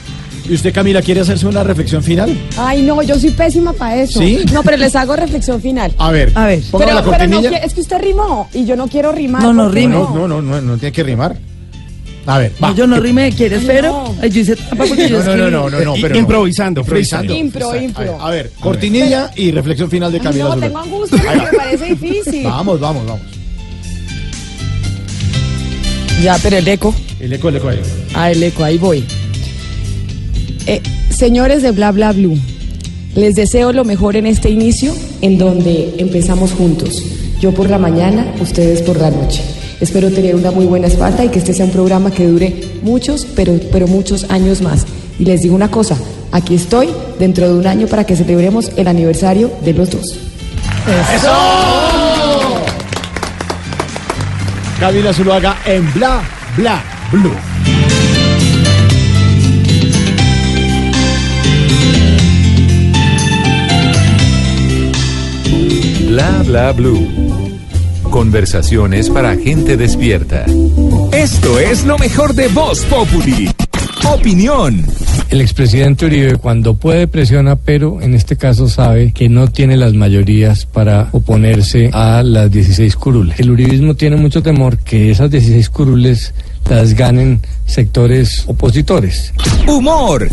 [0.49, 2.35] ¿Y usted, Camila, quiere hacerse una reflexión final?
[2.57, 4.19] Ay, no, yo soy pésima para eso.
[4.19, 4.45] ¿Sí?
[4.53, 5.93] No, pero les hago reflexión final.
[5.99, 6.33] A ver.
[6.35, 6.63] A ver.
[6.73, 9.43] Pero, la pero no, es que usted rimó y yo no quiero rimar.
[9.43, 9.97] No, no rime.
[9.97, 11.37] No, no, no, no, no tiene que rimar.
[12.29, 12.69] A ver, va.
[12.69, 14.15] No, yo no rime, ¿quieres, pero?
[14.21, 16.21] Ay, yo hice trampa porque yo No, no, no, no, no, no, pero no.
[16.21, 17.35] Improvisando, Improvisando.
[17.35, 18.21] Impro, impro.
[18.21, 21.85] A ver, cortinilla y reflexión final de Ay, Camila no, tengo angustia porque me parece
[21.87, 22.45] difícil.
[22.45, 23.23] Vamos, vamos, vamos.
[26.23, 26.95] Ya, pero el eco.
[27.19, 27.81] El eco, el eco ahí.
[28.13, 29.05] Ah, el eco, ahí voy.
[30.67, 32.39] Eh, señores de Bla Bla Blue,
[33.15, 37.03] les deseo lo mejor en este inicio, en donde empezamos juntos.
[37.41, 39.43] Yo por la mañana, ustedes por la noche.
[39.81, 43.27] Espero tener una muy buena espalda y que este sea un programa que dure muchos,
[43.37, 44.87] pero, pero muchos años más.
[45.19, 45.97] Y les digo una cosa,
[46.33, 50.19] aquí estoy dentro de un año para que celebremos el aniversario de los dos.
[54.81, 56.23] Camila Zuluaga en Bla,
[56.57, 57.33] Bla, Blue.
[66.09, 67.18] Bla bla blue.
[68.11, 70.47] Conversaciones para gente despierta.
[71.13, 73.51] Esto es lo mejor de Voz Populi.
[74.11, 74.87] Opinión.
[75.29, 79.93] El expresidente Uribe cuando puede presiona, pero en este caso sabe que no tiene las
[79.93, 83.39] mayorías para oponerse a las 16 curules.
[83.39, 86.33] El uribismo tiene mucho temor que esas 16 curules
[86.69, 89.33] las ganen sectores opositores.
[89.67, 90.29] Humor.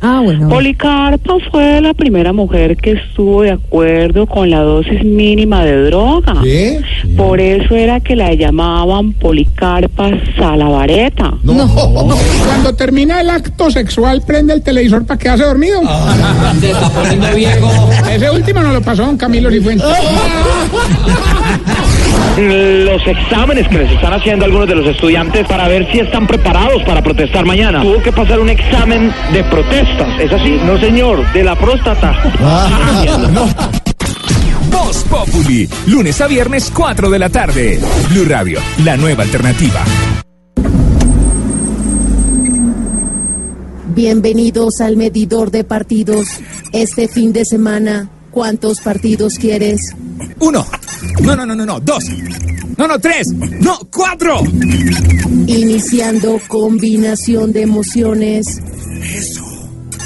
[0.00, 0.48] Ah, bueno.
[0.48, 6.34] Policarpa fue la primera mujer que estuvo de acuerdo con la dosis mínima de droga.
[6.42, 6.80] ¿Qué?
[7.16, 11.34] Por eso era que la llamaban Policarpa Salavareta.
[11.44, 15.80] Cuando termina el acto sexual, prende el televisor para quedarse dormido.
[16.60, 17.70] Se está poniendo viejo.
[18.10, 19.86] Ese último no lo pasó don Camilo Cifuentes.
[22.38, 26.82] Los exámenes que les están haciendo algunos de los estudiantes para ver si están preparados
[26.84, 27.82] para protestar mañana.
[27.82, 30.20] Tuvo que pasar un examen de protestas.
[30.20, 30.58] ¿Es así?
[30.64, 32.14] No, señor, de la próstata.
[34.70, 35.68] Voz Populi.
[35.86, 37.80] Lunes a viernes, 4 de la tarde.
[38.10, 39.82] Blue Radio, la nueva alternativa.
[43.94, 46.28] Bienvenidos al medidor de partidos.
[46.72, 49.80] Este fin de semana, ¿cuántos partidos quieres?
[50.38, 50.64] Uno.
[51.20, 51.80] No, no, no, no, no.
[51.80, 52.04] Dos.
[52.76, 53.28] No, no, tres.
[53.60, 54.40] No, cuatro.
[55.46, 58.46] Iniciando combinación de emociones.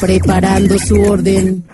[0.00, 1.64] Preparando su orden.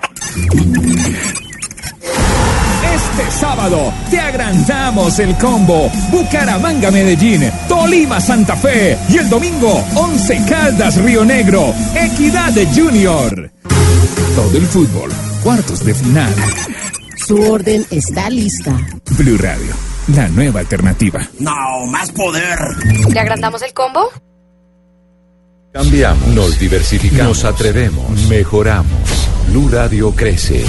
[2.95, 5.91] Este sábado te agrandamos el combo.
[6.11, 13.51] Bucaramanga Medellín, Tolima Santa Fe y el domingo Once Caldas Río Negro, Equidad de Junior.
[14.35, 15.11] Todo el fútbol,
[15.43, 16.35] cuartos de final.
[17.29, 18.75] Su orden está lista.
[19.19, 19.75] Blue Radio,
[20.17, 21.29] la nueva alternativa.
[21.39, 22.59] No, más poder.
[23.13, 24.09] ¿Le agrandamos el combo?
[25.71, 29.29] Cambiamos, nos diversificamos, nos atrevemos, mejoramos.
[29.51, 30.65] Blue Radio crece.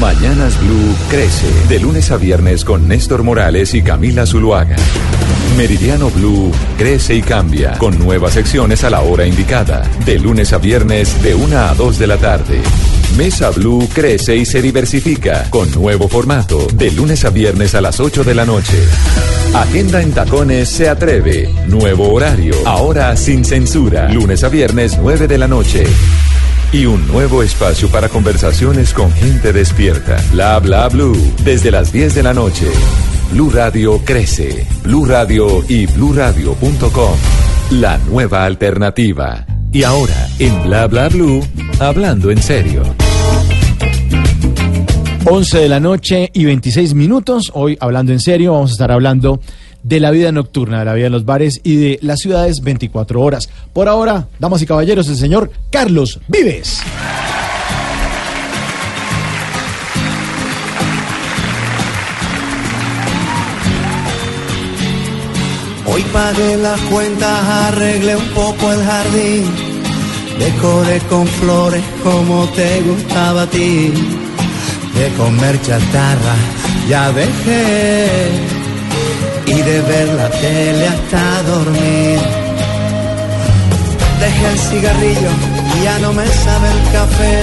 [0.00, 1.50] Mañanas Blue crece.
[1.68, 4.76] De lunes a viernes con Néstor Morales y Camila Zuluaga.
[5.58, 7.76] Meridiano Blue crece y cambia.
[7.76, 9.82] Con nuevas secciones a la hora indicada.
[10.06, 12.62] De lunes a viernes de 1 a 2 de la tarde.
[13.16, 18.00] Mesa Blue crece y se diversifica con nuevo formato de lunes a viernes a las
[18.00, 18.78] 8 de la noche.
[19.54, 21.50] Agenda en Tacones se atreve.
[21.66, 22.54] Nuevo horario.
[22.64, 24.08] Ahora sin censura.
[24.08, 25.84] Lunes a viernes 9 de la noche.
[26.72, 30.16] Y un nuevo espacio para conversaciones con gente despierta.
[30.32, 31.34] Bla bla blue.
[31.44, 32.66] Desde las 10 de la noche.
[33.32, 34.66] Blue Radio crece.
[34.82, 37.16] Blue Radio y bluradio.com.
[37.72, 39.46] La nueva alternativa.
[39.72, 41.42] Y ahora, en Bla Bla Blue,
[41.80, 42.82] hablando en serio.
[45.24, 47.52] 11 de la noche y 26 minutos.
[47.54, 49.40] Hoy, hablando en serio, vamos a estar hablando
[49.82, 53.20] de la vida nocturna, de la vida en los bares y de las ciudades 24
[53.20, 53.48] horas.
[53.72, 56.80] Por ahora, damas y caballeros, el señor Carlos Vives.
[65.86, 69.44] Hoy pagué las cuentas, arreglé un poco el jardín,
[70.38, 73.92] decoré con flores como te gustaba a ti.
[74.94, 76.36] De comer chatarra
[76.88, 78.30] ya dejé
[79.46, 82.18] y de ver la tele hasta dormir.
[84.20, 85.32] Dejé el cigarrillo
[85.76, 87.42] y ya no me sabe el café.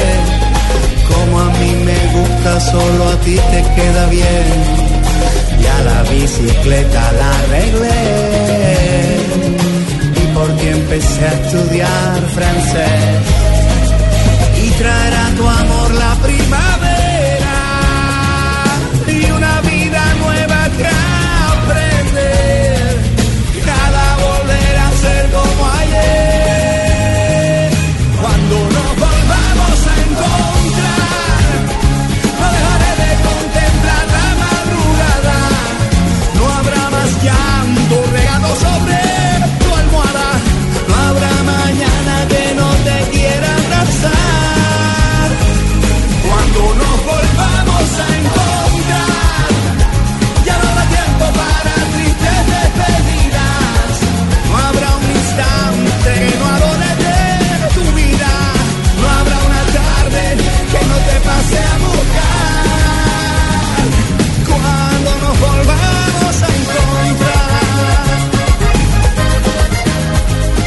[1.10, 4.48] Como a mí me gusta, solo a ti te queda bien.
[5.62, 8.19] Ya la bicicleta la arreglé
[10.92, 13.22] empecé a estudiar francés
[14.66, 16.89] y traerá tu amor la primavera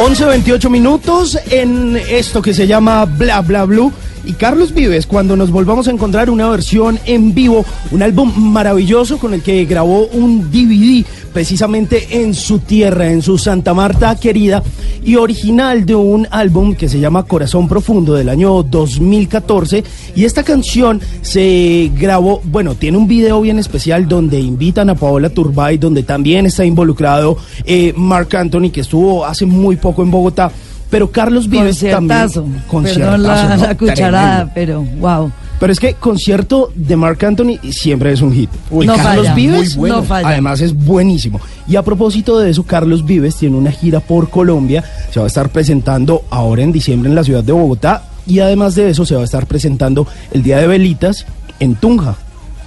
[0.03, 3.93] 11.28 minutos en esto que se llama Bla Bla Blue.
[4.25, 9.19] Y Carlos Vives, cuando nos volvamos a encontrar una versión en vivo, un álbum maravilloso
[9.19, 14.63] con el que grabó un DVD precisamente en su tierra, en su Santa Marta querida,
[15.05, 19.83] y original de un álbum que se llama Corazón Profundo del año 2014.
[20.15, 25.31] Y esta canción se grabó, bueno, tiene un video bien especial donde invitan a Paola
[25.31, 30.53] Turbay, donde también está involucrado eh, Mark Anthony, que estuvo hace muy poco en Bogotá.
[30.93, 32.43] Pero Carlos Vives Conciertazo.
[32.43, 32.61] también.
[32.85, 33.67] Perdón la, Conciertazo, ¿no?
[33.67, 34.53] la cucharada, Tremendo.
[34.55, 35.33] pero wow.
[35.59, 38.51] Pero es que concierto de Mark Anthony siempre es un hit.
[38.71, 39.97] No Carlos falla, Vives, muy bueno.
[39.97, 40.29] no falla.
[40.29, 41.41] además es buenísimo.
[41.67, 44.85] Y a propósito de eso, Carlos Vives tiene una gira por Colombia.
[45.11, 48.05] Se va a estar presentando ahora en diciembre en la ciudad de Bogotá.
[48.27, 51.27] Y además de eso, se va a estar presentando el Día de Velitas
[51.59, 52.17] en Tunja.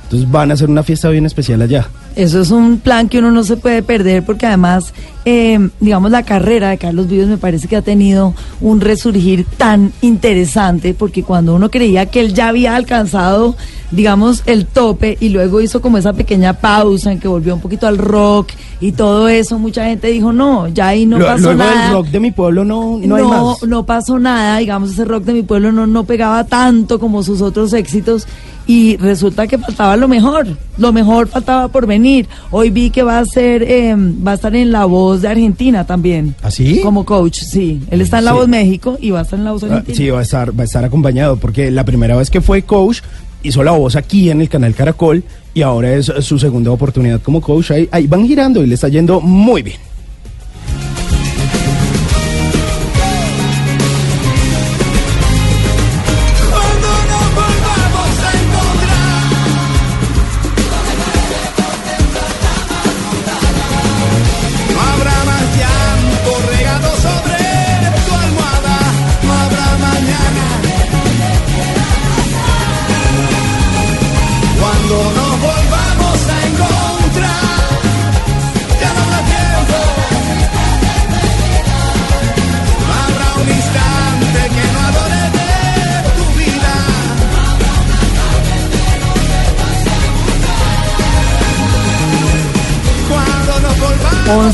[0.03, 1.87] Entonces van a hacer una fiesta bien especial allá.
[2.15, 4.93] Eso es un plan que uno no se puede perder porque además,
[5.25, 9.91] eh, digamos, la carrera de Carlos Vives me parece que ha tenido un resurgir tan
[10.01, 13.55] interesante porque cuando uno creía que él ya había alcanzado,
[13.91, 17.85] digamos, el tope y luego hizo como esa pequeña pausa en que volvió un poquito
[17.85, 18.49] al rock
[18.79, 21.83] y todo eso, mucha gente dijo, no, ya ahí no Lo- pasó luego nada.
[21.87, 23.63] del rock de mi pueblo no, no, hay más.
[23.63, 27.41] no pasó nada, digamos, ese rock de mi pueblo no, no pegaba tanto como sus
[27.41, 28.25] otros éxitos
[28.67, 30.47] y resulta que faltaba lo mejor,
[30.77, 32.04] lo mejor faltaba por venir.
[32.51, 35.85] Hoy vi que va a ser, eh, va a estar en La Voz de Argentina
[35.85, 36.35] también.
[36.41, 36.81] ¿Así?
[36.81, 37.81] Como coach, sí.
[37.89, 38.37] Él está en La Sí.
[38.37, 39.95] Voz México y va a estar en La Voz Ah, Argentina.
[39.97, 42.99] Sí, va a estar, va a estar acompañado, porque la primera vez que fue coach
[43.43, 47.41] hizo la voz aquí en el canal Caracol y ahora es su segunda oportunidad como
[47.41, 47.71] coach.
[47.71, 49.77] Ahí, ahí van girando y le está yendo muy bien.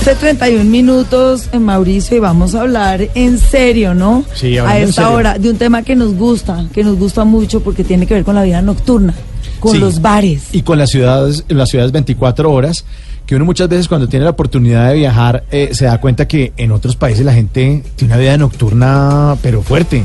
[0.03, 4.25] 11.31 minutos, eh, Mauricio, y vamos a hablar en serio, ¿no?
[4.33, 7.83] Sí, a esta hora, de un tema que nos gusta, que nos gusta mucho porque
[7.83, 9.13] tiene que ver con la vida nocturna,
[9.59, 9.77] con Sí.
[9.77, 10.45] los bares.
[10.53, 12.83] Y con las ciudades, las ciudades 24 horas,
[13.27, 16.51] que uno muchas veces cuando tiene la oportunidad de viajar eh, se da cuenta que
[16.57, 20.03] en otros países la gente tiene una vida nocturna pero fuerte.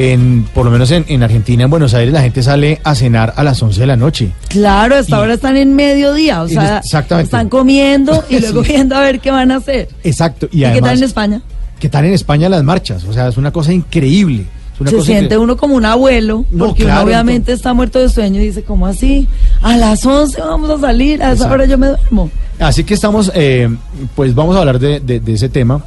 [0.00, 3.32] En, por lo menos en, en Argentina, en Buenos Aires, la gente sale a cenar
[3.36, 4.30] a las 11 de la noche.
[4.48, 7.24] Claro, hasta ahora están en mediodía, o sea, exactamente.
[7.26, 8.72] están comiendo y luego Sí.
[8.74, 9.88] viendo a ver qué van a hacer.
[10.04, 10.46] Exacto.
[10.52, 11.42] Y, ¿Y, qué tal además, en España?
[11.80, 13.02] ¿qué tal en España las marchas?
[13.04, 14.44] O sea, es una cosa increíble.
[14.80, 18.08] Una Se siente uno como un abuelo, No, porque claro, uno obviamente está muerto de
[18.08, 19.26] sueño y dice, ¿cómo así?
[19.62, 21.54] A las 11 vamos a salir, a esa Exacto.
[21.54, 22.30] hora yo me duermo.
[22.60, 23.68] Así que estamos, eh,
[24.14, 25.82] pues vamos a hablar de, de- de ese tema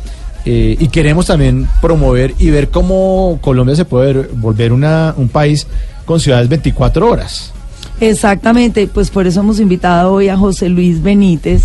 [0.45, 5.29] eh, y queremos también promover y ver cómo Colombia se puede ver- volver una, un
[5.29, 5.67] país
[6.05, 7.53] con ciudades 24 horas.
[7.99, 11.63] Exactamente, pues por eso hemos invitado hoy a José Luis Benítez.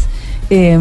[0.51, 0.79] eh,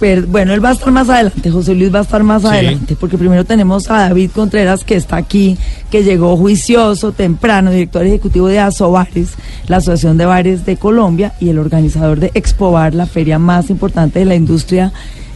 [0.00, 2.48] per- bueno, él va a estar más adelante, José Luis va a estar más Sí.
[2.48, 5.56] adelante, porque primero tenemos a David Contreras que está aquí,
[5.90, 9.30] que llegó juicioso, temprano, director ejecutivo de Asobares,
[9.68, 14.18] la Asociación de Bares de Colombia y el organizador de Expobar, la feria más importante
[14.18, 14.92] de la industria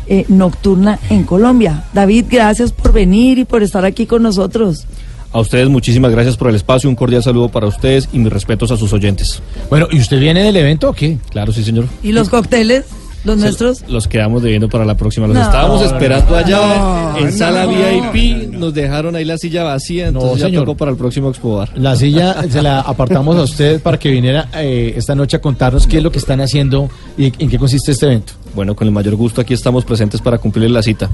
[0.09, 1.85] eh, nocturna en Colombia.
[1.93, 4.87] David, gracias por venir y por estar aquí con nosotros.
[5.33, 8.71] A ustedes muchísimas gracias por el espacio, un cordial saludo para ustedes y mis respetos
[8.71, 9.43] a sus oyentes.
[9.69, 11.19] Bueno, ¿y usted viene del evento o qué?
[11.31, 11.85] Claro, sí, señor.
[12.03, 12.87] ¿Y los cócteles,
[13.25, 13.85] los nuestros?
[13.89, 15.27] Los quedamos debiendo para la próxima.
[15.27, 15.43] Los No.
[15.43, 16.79] estábamos No, esperando no, allá
[17.13, 17.73] no, en sala no.
[18.13, 18.53] VIP.
[18.55, 20.65] Nos dejaron ahí la silla vacía, entonces ya señor.
[20.65, 21.77] tocó para el próximo Expobar.
[21.77, 25.87] La silla se la apartamos a usted para que viniera eh, esta noche a contarnos
[25.87, 26.89] qué es lo que están haciendo
[27.19, 28.33] y en qué consiste este evento.
[28.55, 31.11] Bueno, con el mayor gusto aquí estamos presentes para cumplirle la cita.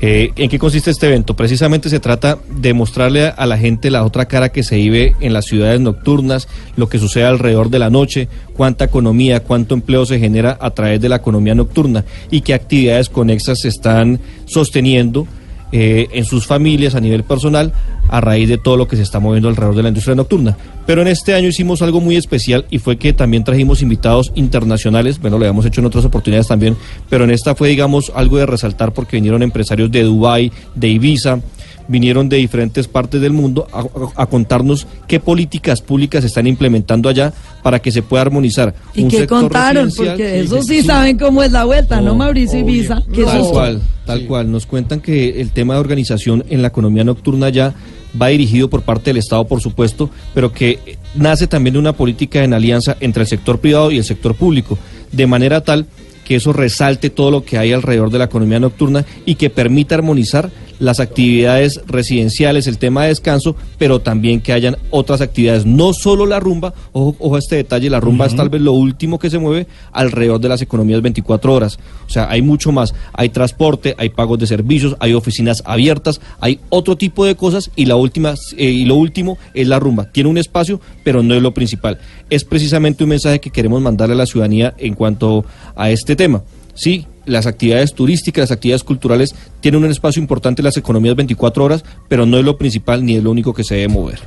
[0.00, 1.34] Eh, ¿En qué consiste este evento?
[1.34, 5.32] Precisamente se trata de mostrarle a la gente la otra cara que se vive en
[5.32, 6.46] las ciudades nocturnas,
[6.76, 11.00] lo que sucede alrededor de la noche, cuánta economía, cuánto empleo se genera a través
[11.00, 15.26] de la economía nocturna y qué actividades conexas se están sosteniendo
[15.72, 17.72] eh, en sus familias a nivel personal
[18.08, 20.56] a raíz de todo lo que se está moviendo alrededor de la industria nocturna.
[20.86, 25.20] Pero en este año hicimos algo muy especial y fue que también trajimos invitados internacionales,
[25.20, 26.76] bueno, lo habíamos hecho en otras oportunidades también,
[27.10, 31.40] pero en esta fue, digamos, algo de resaltar porque vinieron empresarios de Dubái, de Ibiza,
[31.88, 36.46] vinieron de diferentes partes del mundo a, a- a contarnos qué políticas públicas se están
[36.46, 37.32] implementando allá
[37.62, 38.74] para que se pueda armonizar.
[38.94, 39.90] ¿Y un qué sector contaron?
[39.96, 43.02] Porque eso sí saben cómo es la vuelta, ¿no, Mauricio Ibiza?
[43.12, 43.52] ¿Qué Tal susto?
[43.52, 44.50] cual, tal cual.
[44.52, 47.74] Nos cuentan que el tema de organización en la economía nocturna ya
[48.20, 50.78] va dirigido por parte del Estado, por supuesto, pero que
[51.14, 54.78] nace también de una política en alianza entre el sector privado y el sector público,
[55.12, 55.86] de manera tal
[56.24, 59.94] que eso resalte todo lo que hay alrededor de la economía nocturna y que permita
[59.94, 65.92] armonizar las actividades residenciales, el tema de descanso, pero también que hayan otras actividades, no
[65.92, 69.18] solo la rumba, ojo, ojo a este detalle, la rumba es tal vez lo último
[69.18, 73.28] que se mueve alrededor de las economías 24 horas, o sea, hay mucho más, hay
[73.28, 77.96] transporte, hay pagos de servicios, hay oficinas abiertas, hay otro tipo de cosas y la
[77.96, 81.52] última eh, y lo último es la rumba, tiene un espacio, pero no es lo
[81.54, 81.98] principal.
[82.30, 85.44] Es precisamente un mensaje que queremos mandarle a la ciudadanía en cuanto
[85.76, 86.42] a este tema.
[86.74, 91.64] Sí, las actividades turísticas, las actividades culturales tienen un espacio importante en las economías 24
[91.64, 94.20] horas, pero no es lo principal ni es lo único que se debe mover.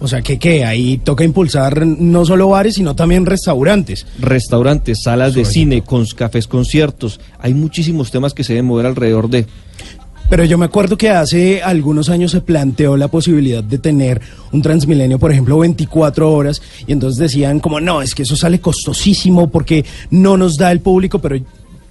[0.00, 4.06] O sea, que qué, ahí toca impulsar no solo bares, sino también restaurantes.
[4.18, 9.30] Restaurantes, salas de cine, con cafés, conciertos, hay muchísimos temas que se deben mover alrededor
[9.30, 9.46] de.
[10.28, 14.20] Pero yo me acuerdo que hace algunos años se planteó la posibilidad de tener
[14.52, 18.60] un Transmilenio, por ejemplo, 24 horas, y entonces decían como, no, es que eso sale
[18.60, 21.36] costosísimo porque no nos da el público, pero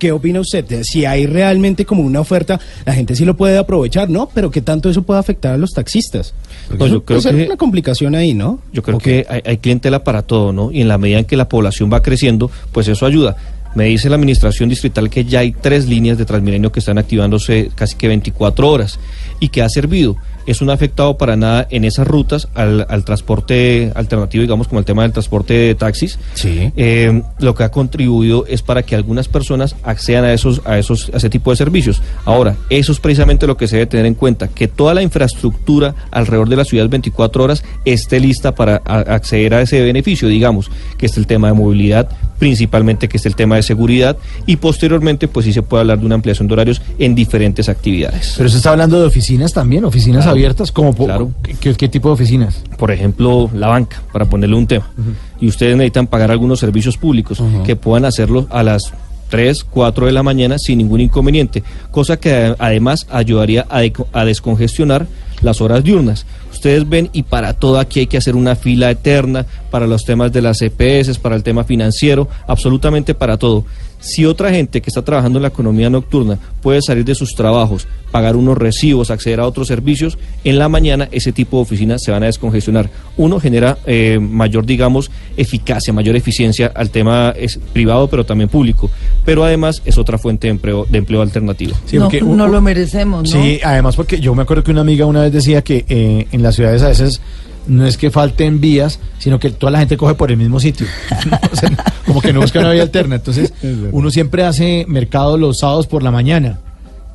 [0.04, 0.66] ¿qué opina usted?
[0.84, 4.28] Si hay realmente como una oferta, la gente sí lo puede aprovechar, ¿no?
[4.34, 6.34] Pero ¿qué tanto eso puede afectar a los taxistas?
[6.74, 8.60] Eso yo creo que- una complicación ahí, ¿no?
[8.74, 10.74] Yo creo que hay, hay clientela para todo, ¿no?
[10.74, 13.38] Y en la medida en que la población va creciendo, pues eso ayuda.
[13.76, 17.72] Me dice la administración distrital que ya hay tres líneas de Transmilenio que están activándose
[17.74, 19.00] casi que 24 horas
[19.40, 20.18] y que ha servido.
[20.46, 24.80] Eso no ha afectado para nada en esas rutas al, al transporte alternativo, digamos, como
[24.80, 26.20] el tema del transporte de taxis.
[26.34, 26.72] Sí.
[26.76, 31.10] Eh, lo que ha contribuido es para que algunas personas accedan a esos, a esos,
[31.14, 32.02] a ese tipo de servicios.
[32.26, 35.96] Ahora, eso es precisamente lo que se debe tener en cuenta, que toda la infraestructura
[36.12, 40.70] alrededor de las ciudades 24 horas esté lista para a- acceder a ese beneficio, digamos,
[40.98, 42.10] que esté el tema de movilidad,
[42.40, 46.06] principalmente que esté el tema de seguridad y posteriormente, pues sí se puede hablar de
[46.06, 48.34] una ampliación de horarios en diferentes actividades.
[48.38, 50.32] Pero se está hablando de oficinas también, oficinas Claro.
[50.32, 51.32] abiertas, como Claro.
[51.60, 52.62] ¿qué, qué tipo de oficinas?
[52.78, 54.92] por ejemplo, la banca, para ponerle un tema,
[55.40, 58.92] y ustedes necesitan pagar algunos servicios públicos que puedan hacerlo a las
[59.30, 65.08] 3, 4 de la mañana sin ningún inconveniente, cosa que además ayudaría a descongestionar
[65.42, 66.26] las horas diurnas.
[66.54, 70.32] Ustedes ven y para todo aquí hay que hacer una fila eterna para los temas
[70.32, 73.66] de las EPS, para el tema financiero, absolutamente para todo.
[74.04, 77.88] Si otra gente que está trabajando en la economía nocturna puede salir de sus trabajos,
[78.12, 82.12] pagar unos recibos, acceder a otros servicios, en la mañana ese tipo de oficinas se
[82.12, 82.90] van a descongestionar.
[83.16, 88.92] Uno genera eh, mayor, digamos, eficacia, mayor eficiencia al tema es privado, pero también público.
[89.24, 91.74] Pero además es otra fuente de empleo, de empleo alternativo.
[91.86, 93.42] Sí, no, porque no lo merecemos, ¿no?
[93.42, 96.44] Sí, además porque yo me acuerdo que una amiga una vez decía que eh, en
[96.44, 97.22] las ciudades a veces
[97.68, 100.88] no es que falten vías, sino que toda la gente coge por el mismo sitio.
[101.52, 101.72] O sea,
[102.06, 103.16] como que no busca una vía alterna.
[103.16, 103.54] Entonces,
[103.92, 106.60] uno siempre hace mercado los sábados por la mañana.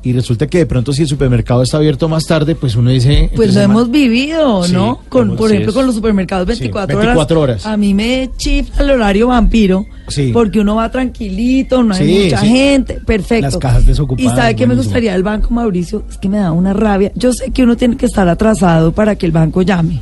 [0.01, 3.29] Y resulta que de pronto si el supermercado está abierto más tarde, pues uno dice...
[3.35, 5.01] Pues lo hemos vivido, Sí, ¿no?
[5.09, 5.75] Con, por sí ejemplo, es.
[5.75, 7.65] con los supermercados 24, 24 horas.
[7.65, 10.31] A mí me chifla el horario vampiro Sí.
[10.31, 12.47] porque uno va tranquilito, no hay Sí, mucha sí.
[12.47, 13.47] gente, perfecto.
[13.47, 16.53] Las cajas desocupadas, Y sabe que me gustaría el banco, Mauricio, es que me da
[16.53, 17.11] una rabia.
[17.15, 19.99] Yo sé que uno tiene que estar atrasado para que el banco llame.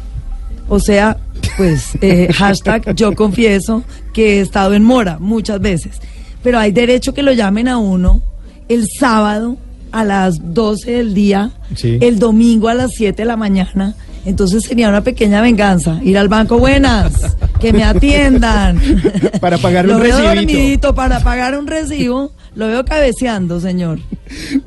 [0.70, 1.18] O sea,
[1.56, 3.84] pues, eh, hashtag yo confieso
[4.14, 6.00] que he estado en mora muchas veces.
[6.44, 8.22] Pero hay derecho que lo llamen a uno
[8.70, 9.58] el sábado
[9.92, 11.98] a las 12 del día, Sí.
[12.02, 13.96] el domingo a las 7 de la mañana.
[14.28, 16.02] Entonces sería una pequeña venganza.
[16.04, 18.78] Ir al banco, buenas, que me atiendan.
[19.40, 20.28] Para pagar un recibito.
[20.28, 22.34] dormidito para pagar un recibo.
[22.54, 24.00] Lo veo cabeceando, señor.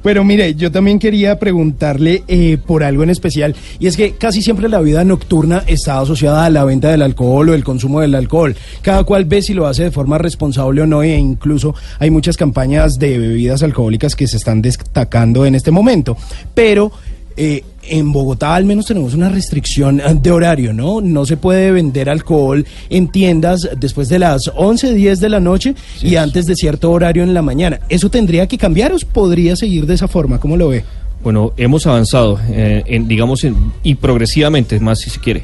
[0.02, 4.40] Pero mire, yo también quería preguntarle eh, por algo en especial, y es que casi
[4.40, 8.14] siempre la vida nocturna está asociada a la venta del alcohol o el consumo del
[8.14, 8.56] alcohol.
[8.80, 12.38] Cada cual ve si lo hace de forma responsable o no, e incluso hay muchas
[12.38, 16.16] campañas de bebidas alcohólicas que se están destacando en este momento.
[16.54, 16.92] Pero
[17.36, 21.00] eh, en Bogotá al menos tenemos una restricción eh, de horario, ¿no?
[21.00, 25.74] No se puede vender alcohol en tiendas después de las 11, 10 de la noche
[26.02, 27.80] y antes de cierto horario en la mañana.
[27.88, 30.38] ¿Eso tendría que cambiar o podría seguir de esa forma?
[30.38, 30.84] ¿Cómo lo ve?
[31.22, 35.42] Bueno, hemos avanzado, eh, en, digamos, en- y progresivamente, más si se quiere.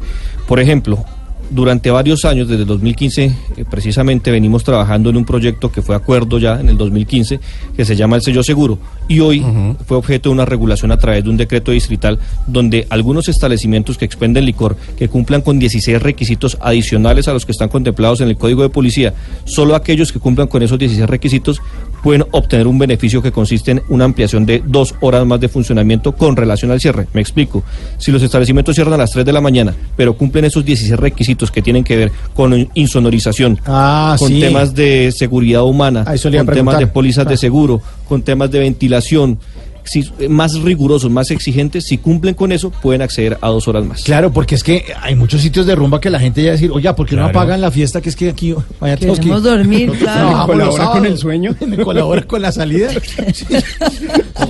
[0.48, 1.04] Por ejemplo,
[1.50, 5.94] durante varios años, desde el 2015, eh, precisamente venimos trabajando en un proyecto que fue
[5.94, 7.40] acuerdo ya en el 2015,
[7.76, 8.78] que se llama el sello seguro.
[9.08, 9.44] Y hoy
[9.86, 14.04] fue objeto de una regulación a través de un decreto distrital donde algunos establecimientos que
[14.04, 18.36] expenden licor, que cumplan con 16 requisitos adicionales a los que están contemplados en el
[18.36, 19.14] Código de Policía,
[19.44, 21.60] solo aquellos que cumplan con esos 16 requisitos
[22.02, 26.12] pueden obtener un beneficio que consiste en una ampliación de dos horas más de funcionamiento
[26.12, 27.08] con relación al cierre.
[27.12, 27.62] Me explico.
[27.98, 31.50] Si los establecimientos cierran a las 3 de la mañana, pero cumplen esos 16 requisitos
[31.50, 34.40] que tienen que ver con insonorización, Ah, con sí.
[34.40, 37.38] temas de seguridad humana, con temas de pólizas de Ah.
[37.38, 39.38] seguro, con temas de ventilación,
[39.86, 44.02] si, más rigurosos, más exigentes, si cumplen con eso, pueden acceder a dos horas más.
[44.02, 46.92] Claro, porque es que hay muchos sitios de rumba que la gente ya decir, oye,
[46.94, 48.00] ¿por qué no apagan la fiesta?
[48.00, 50.36] Que es que aquí vaya todos que- dormir, claro.
[50.36, 51.54] los ¿Colabora con el sueño?
[51.66, 52.90] Me colabora con la salida.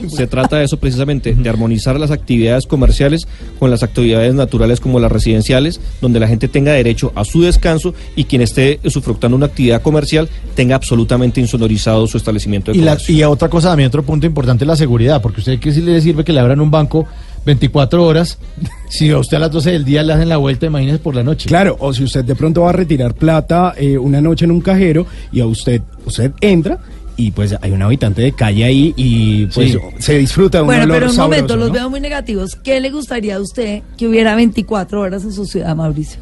[0.09, 3.27] Se trata de eso precisamente, de armonizar las actividades comerciales
[3.59, 7.95] con las actividades naturales como las residenciales, donde la gente tenga derecho a su descanso
[8.15, 12.99] y quien esté usufructando una actividad comercial tenga absolutamente insonorizado su establecimiento de Y, la,
[13.09, 16.01] y otra cosa también, otro punto importante es la seguridad, porque usted que si le
[16.01, 17.05] sirve que le abran un banco
[17.45, 18.39] 24 horas,
[18.89, 21.23] si a usted a las 12 del día le hacen la vuelta, imagínese por la
[21.25, 21.49] noche.
[21.49, 24.61] Claro, o si usted de pronto va a retirar plata eh, una noche en un
[24.61, 26.79] cajero y a usted, usted entra
[27.17, 29.79] y pues hay un habitante de calle ahí y pues Sí.
[29.99, 32.57] se disfruta de un Bueno, olor pero un sabroso, momento, los veo muy negativos.
[32.57, 36.21] ¿Qué le gustaría a usted que hubiera 24 horas en su ciudad, Mauricio?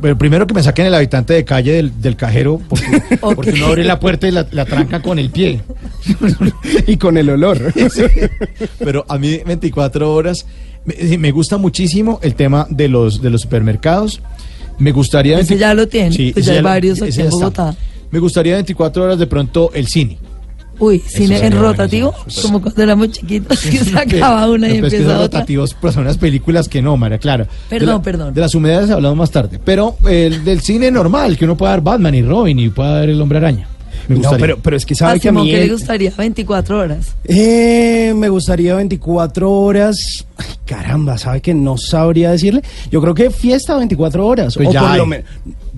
[0.00, 3.66] Pero primero que me saquen el habitante de calle del, del cajero, porque, porque uno
[3.66, 5.60] abre la puerta y la, la tranca con el pie.
[6.86, 7.72] y con el olor.
[8.78, 10.46] Pero a mí 24 horas,
[10.84, 14.20] me, me gusta muchísimo el tema de los, de los supermercados.
[14.78, 15.38] Me gustaría...
[15.38, 17.30] Ese ya lo tiene, pues ese ya hay varios aquí en.
[17.30, 17.74] Bogotá.
[18.10, 20.18] Me gustaría 24 horas de pronto el cine.
[20.78, 24.92] Uy, cine en rotativo, como cuando éramos chiquitos, que se acaba una y Pero es
[24.92, 25.38] que empieza esos otra.
[25.40, 27.46] rotativos pues, son unas películas que no, María Clara.
[27.68, 28.34] Perdón, De la- perdón.
[28.34, 29.60] De las humedades hablamos más tarde.
[29.64, 33.08] Pero el del cine normal, que uno pueda dar Batman y Robin y pueda dar
[33.08, 33.68] el hombre araña.
[34.08, 34.46] Me No, gustaría.
[34.46, 35.50] pero, pero es que sabe que a mí...
[35.50, 36.12] ¿qué le gustaría?
[36.18, 37.14] 24 horas.
[37.24, 39.96] Eh, me gustaría 24 horas.
[40.36, 42.62] Ay, caramba, ¿sabe que no sabría decirle?
[42.90, 44.56] Yo creo que fiesta 24 horas.
[44.56, 45.24] Pues o ya por lo hay.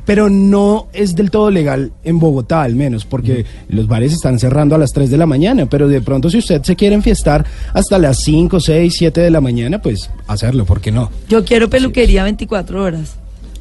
[0.06, 4.74] Pero no es del todo legal en Bogotá, al menos, porque los bares están cerrando
[4.74, 5.66] a las 3 de la mañana.
[5.66, 9.40] Pero de pronto, si usted se quiere enfiestar hasta las 5, 6, 7 de la
[9.42, 11.10] mañana, pues hacerlo, ¿por qué no?
[11.28, 13.16] Yo quiero peluquería 24 horas.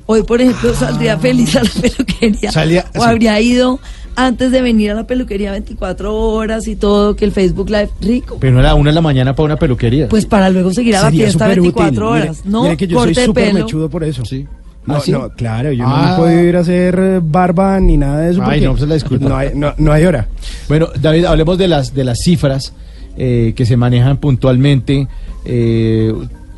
[0.06, 2.52] Hoy, por ejemplo, saldría feliz a la peluquería.
[2.52, 3.06] Salía- o sí.
[3.10, 3.80] habría ido
[4.16, 8.38] antes de venir a la peluquería 24 horas y todo, que el Facebook Live rico.
[8.40, 10.08] Pero no a la una de la mañana para una peluquería.
[10.08, 12.04] Pues para luego seguir a la Sería fiesta súper 24 útil.
[12.04, 12.38] horas.
[12.46, 14.24] Mire- no, mire que yo corte soy súper mechudo por eso.
[14.24, 14.46] Sí.
[14.88, 15.12] No, ¿Ah, sí?
[15.12, 16.06] no, claro, yo Ah.
[16.10, 18.42] no he podido ir a hacer barba ni nada de eso.
[18.44, 19.28] Ay, porque no, pues la disculpa.
[19.30, 20.28] No hay, no, no hay hora.
[20.68, 22.74] Bueno, David, hablemos de las de las cifras
[23.18, 25.08] eh, que se manejan puntualmente.
[25.46, 26.14] Eh,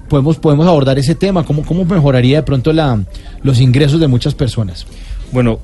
[0.09, 1.43] podemos podemos abordar ese tema.
[1.45, 2.99] ¿Cómo, cómo mejoraría de pronto la,
[3.43, 4.85] los ingresos de muchas personas?
[5.31, 5.59] Bueno,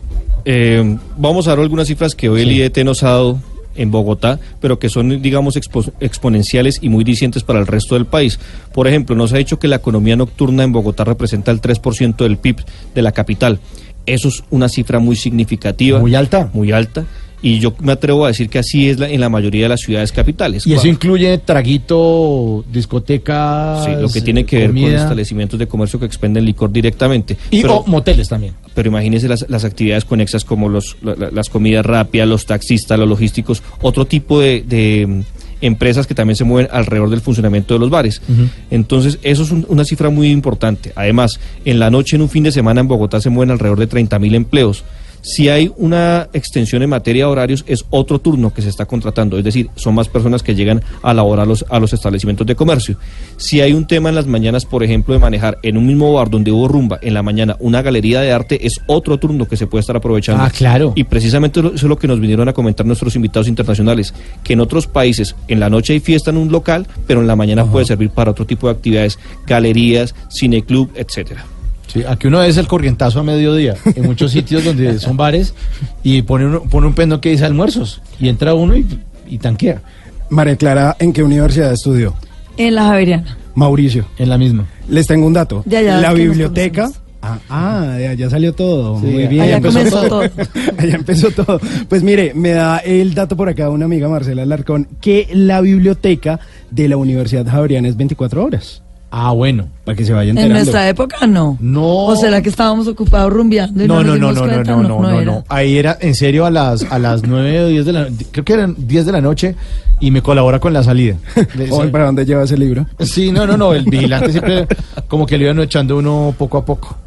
[0.45, 2.55] eh, vamos a dar algunas cifras que hoy el Sí.
[2.61, 3.39] IDT nos ha dado
[3.75, 8.05] en Bogotá, pero que son, digamos, expo- exponenciales y muy discientes para el resto del
[8.05, 8.39] país.
[8.73, 12.37] Por ejemplo, nos ha dicho que la economía nocturna en Bogotá representa el 3% del
[12.37, 12.57] PIB
[12.95, 13.59] de la capital.
[14.05, 15.99] Eso es una cifra muy significativa.
[15.99, 16.49] Muy alta.
[16.53, 17.05] Muy alta.
[17.45, 19.81] Y yo me atrevo a decir que así es la- en la mayoría de las
[19.81, 20.65] ciudades capitales.
[20.65, 23.85] Y eso incluye traguito, discotecas.
[23.85, 27.37] Sí, lo que tiene que ver con establecimientos de comercio que expenden licor directamente.
[27.51, 28.53] Y Pero- o moteles también.
[28.73, 32.97] pero imagínense las, las actividades conexas como los, la- la- las comidas rápidas, los taxistas,
[32.97, 35.21] los logísticos, otro tipo de, de, mm,
[35.61, 38.21] empresas que también se mueven alrededor del funcionamiento de los bares.
[38.69, 40.91] Entonces, eso es un- una cifra muy importante.
[40.95, 43.87] Además, en la noche, en un fin de semana, en Bogotá se mueven alrededor de
[43.87, 44.83] 30 mil empleos.
[45.23, 49.37] Si hay una extensión en materia de horarios, es otro turno que se está contratando,
[49.37, 52.97] es decir, son más personas que llegan a laborar los, a los establecimientos de comercio.
[53.37, 56.29] Si hay un tema en las mañanas, por ejemplo, de manejar en un mismo bar
[56.29, 59.65] donde hubo rumba, en la mañana una galería de arte, es otro turno que se
[59.65, 60.43] puede estar aprovechando.
[60.43, 60.91] Ah, claro.
[60.93, 64.13] Y precisamente eso es lo que nos vinieron a comentar nuestros invitados internacionales,
[64.43, 67.37] que en otros países en la noche hay fiesta en un local, pero en la
[67.37, 69.17] mañana puede servir para otro tipo de actividades,
[69.47, 71.45] galerías, cineclub, etcétera.
[71.93, 75.53] Sí, aquí uno es el corrientazo a mediodía, en muchos sitios donde son bares,
[76.01, 78.85] y pone, uno, pone un pendo que dice almuerzos, y entra uno y,
[79.27, 79.81] y tanquea.
[80.29, 82.15] María Clara, ¿en qué universidad estudió?
[82.57, 83.37] En la Javeriana.
[83.55, 84.05] Mauricio.
[84.17, 84.65] En la misma.
[84.89, 85.63] Les tengo un dato.
[85.67, 86.89] Ya, ya, la biblioteca.
[87.21, 88.99] Ah, ah, ya, salió todo.
[88.99, 89.41] Sí, Muy bien.
[89.43, 90.21] allá comenzó todo.
[90.77, 91.61] allá empezó todo.
[91.87, 96.39] Pues mire, me da el dato por acá una amiga, Marcela Larcón, que la biblioteca
[96.69, 98.81] de la Universidad Javeriana es 24 horas.
[99.15, 99.67] Ah, bueno.
[99.85, 100.63] Para que se vayan En enterando.
[100.63, 101.55] nuestra época no.
[101.61, 102.05] No.
[102.05, 103.83] ¿O será que estábamos ocupados rumbeando?
[103.83, 105.43] y No, no, no, no, no, no, no, no, no.
[105.49, 108.53] Ahí era en serio a las a las 9 o 10 de la creo que
[108.53, 109.55] eran 10 de la noche
[109.99, 111.15] y me colabora con la salida.
[111.91, 112.87] ¿Para dónde lleva ese libro?
[113.01, 114.67] Sí, no, no, no, el vigilante siempre
[115.07, 116.97] como que le iban echando uno poco a poco.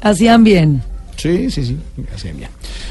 [0.00, 0.80] Hacían bien.
[1.16, 1.76] Sí, sí, sí.
[2.14, 2.50] hacían bien.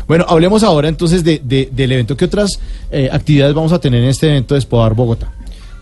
[0.09, 2.17] Bueno, hablemos ahora entonces de, de- del evento.
[2.17, 2.59] ¿Qué otras
[2.91, 5.31] eh, actividades vamos a tener en este evento de Espodar Bogotá?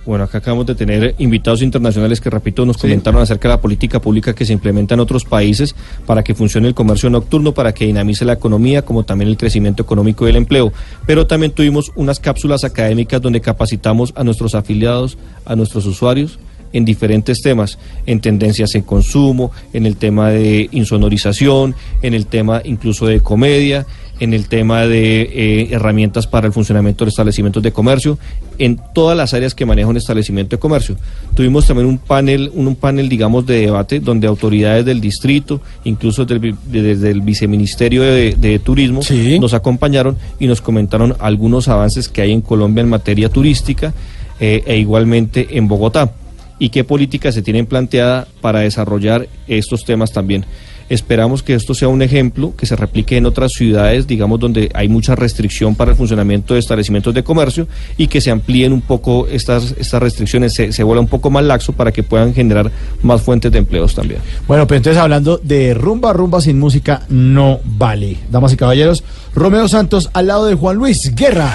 [0.05, 4.01] Bueno, acá acabamos de tener invitados internacionales que, repito, nos comentaron acerca de la política
[4.01, 7.85] pública que se implementa en otros países para que funcione el comercio nocturno, para que
[7.85, 10.71] dinamice la economía, como también el crecimiento económico y el empleo.
[11.05, 16.39] Pero también tuvimos unas cápsulas académicas donde capacitamos a nuestros afiliados, a nuestros usuarios
[16.73, 22.61] en diferentes temas, en tendencias en consumo, en el tema de insonorización, en el tema
[22.63, 23.85] incluso de comedia,
[24.19, 28.17] en el tema de eh, herramientas para el funcionamiento de establecimientos de comercio,
[28.57, 30.97] en todas las áreas que maneja un establecimiento de comercio.
[31.35, 36.25] Tuvimos también un panel, un, un panel, digamos, de debate donde autoridades del distrito, incluso
[36.25, 39.01] del vi- de- desde el viceministerio de, de turismo,
[39.39, 43.93] nos acompañaron y nos comentaron algunos avances que hay en Colombia en materia turística
[44.39, 46.11] eh, e igualmente en Bogotá
[46.59, 50.45] y qué políticas se tienen planteada para desarrollar estos temas también.
[50.89, 54.89] Esperamos que esto sea un ejemplo que se replique en otras ciudades, digamos, donde hay
[54.89, 57.67] mucha restricción para el funcionamiento de establecimientos de comercio
[57.97, 61.43] y que se amplíen un poco estas, estas restricciones, se, se vuelva un poco más
[61.43, 62.71] laxo para que puedan generar
[63.03, 64.19] más fuentes de empleos también.
[64.47, 68.17] Bueno, pero entonces hablando de rumba, rumba sin música no vale.
[68.31, 69.03] Damas y caballeros,
[69.35, 71.53] Romeo Santos al lado de Juan Luis Guerra.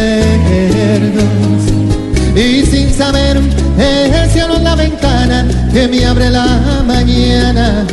[2.35, 3.43] Y sin saber,
[3.77, 7.85] el cielo en la ventana que me abre la mañana.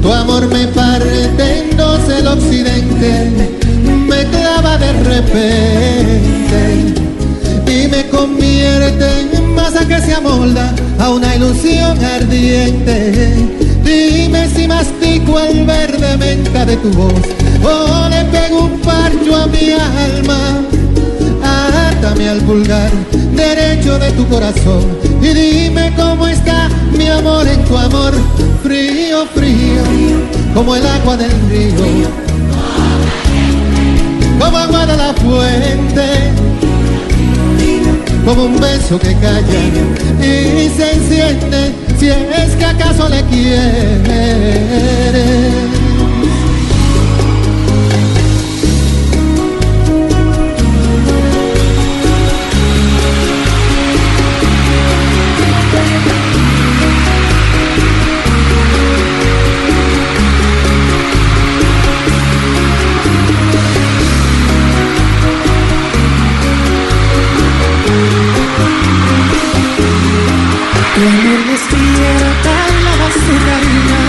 [0.00, 3.32] Tu amor me parte en dos el occidente,
[3.84, 6.94] me clava de repente
[7.66, 13.63] y me convierte en masa que se amolda a una ilusión ardiente.
[14.24, 17.12] Dime si mastico el verde menta de tu voz
[17.62, 20.62] o le pego un parcho a mi alma.
[21.42, 22.90] Átame al pulgar
[23.34, 28.14] derecho de tu corazón y dime cómo está mi amor en tu amor.
[28.62, 29.82] Frío, frío,
[30.54, 32.08] como el agua del río,
[34.40, 36.53] como agua de la fuente
[38.24, 39.42] como un beso que calla
[40.20, 43.84] y se enciende si es que acaso le quieres.
[70.94, 72.54] Tener despierta
[72.84, 74.02] la serranía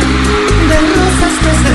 [0.69, 1.73] de rosas que se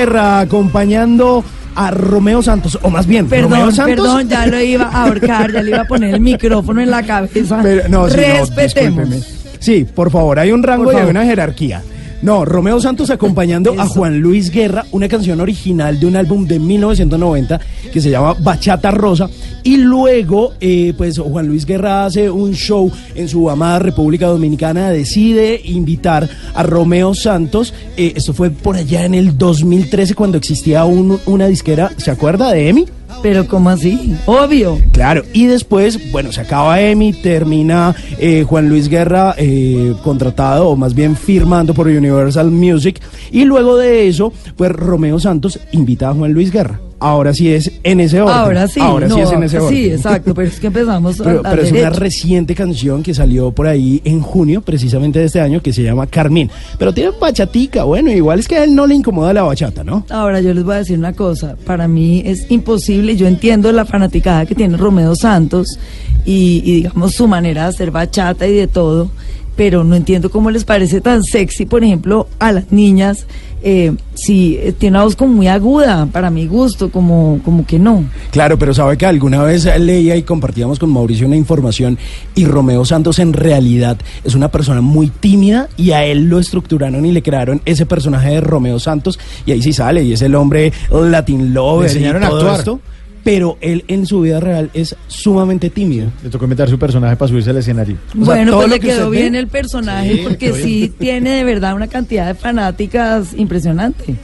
[0.00, 1.44] Guerra acompañando
[1.74, 3.96] a Romeo Santos, o más bien, Romeo Perdón, Santos.
[4.06, 7.02] perdón, ya lo iba a ahorcar, ya le iba a poner el micrófono en la
[7.02, 7.60] cabeza.
[7.62, 9.10] Pero, no, sí, no, Respetemos.
[9.10, 9.40] discúlpeme.
[9.58, 11.82] Sí, por favor, hay un rango y hay una jerarquía.
[12.22, 16.58] No, Romeo Santos acompañando a Juan Luis Guerra, una canción original de un álbum de
[16.58, 17.60] 1990
[17.92, 19.28] que se llama Bachata Rosa.
[19.62, 24.90] Y luego, eh, pues Juan Luis Guerra hace un show en su amada República Dominicana,
[24.90, 27.74] decide invitar a Romeo Santos.
[27.96, 32.52] Eh, esto fue por allá en el 2013 cuando existía un- una disquera, ¿se acuerda
[32.52, 32.86] de Emi?
[33.22, 34.14] Pero ¿cómo así?
[34.24, 34.78] Obvio.
[34.92, 40.76] Claro, y después, bueno, se acaba Emi, termina eh, Juan Luis Guerra eh, contratado, o
[40.76, 43.00] más bien firmando por Universal Music,
[43.32, 46.80] y luego de eso, pues Romeo Santos invita a Juan Luis Guerra.
[47.00, 48.36] Ahora sí es en ese orden.
[48.36, 48.78] Ahora sí.
[48.78, 49.74] Ahora sí es en ese orden.
[49.74, 53.50] Sí, exacto, pero es que empezamos Pero, a pero es una reciente canción que salió
[53.52, 56.50] por ahí en junio, precisamente de este año, que se llama Carmín.
[56.78, 60.04] Pero tiene bachatica, bueno, igual es que a él no le incomoda la bachata, ¿no?
[60.10, 63.86] Ahora yo les voy a decir una cosa, para mí es imposible, yo entiendo la
[63.86, 65.78] fanaticada que tiene Romeo Santos
[66.26, 69.10] y, y digamos su manera de hacer bachata y de todo,
[69.56, 73.26] pero no entiendo cómo les parece tan sexy, por ejemplo, a las niñas,
[73.62, 77.78] eh, si eh, tiene una voz como muy aguda, para mi gusto, como, como que
[77.78, 78.04] no.
[78.30, 81.98] Claro, pero sabe que alguna vez leía y compartíamos con Mauricio una información
[82.34, 87.04] y Romeo Santos en realidad es una persona muy tímida y a él lo estructuraron
[87.04, 90.34] y le crearon ese personaje de Romeo Santos y ahí sí sale y es el
[90.34, 92.58] hombre Latin lover Le enseñaron y a todo actuar.
[92.58, 92.80] esto,
[93.24, 96.10] pero él en su vida real es sumamente tímido.
[96.22, 97.96] Le tocó inventar su personaje para subirse al escenario.
[98.14, 100.62] bueno, todo pues lo le que quedó usted ve- bien el personaje Sí, porque bien.
[100.64, 104.14] sí tiene de verdad una cantidad de fanáticas impresionante.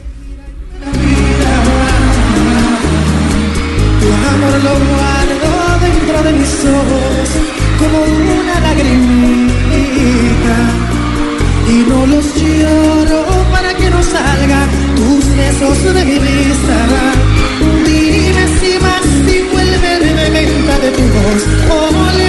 [4.00, 5.50] Tu amor lo guardo
[5.80, 7.28] dentro de mis ojos
[7.78, 7.98] como
[8.40, 10.56] una lagrimita
[11.68, 16.86] y no los lloro para que no salgan tus besos de mi vista.
[20.86, 22.26] Menta de tu voz o le.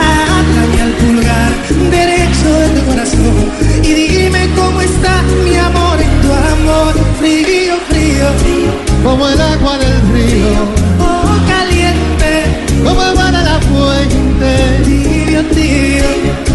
[0.00, 1.52] Háblame al pulgar
[1.90, 3.50] derecho de tu corazón
[3.82, 6.94] y dime cómo está mi amor en tu amor.
[7.18, 8.28] Frío, frío,
[9.02, 10.62] como el agua del río.
[11.00, 12.44] Oh, caliente,
[12.84, 14.82] como el mar a la fuente.
[14.84, 15.42] Tibio,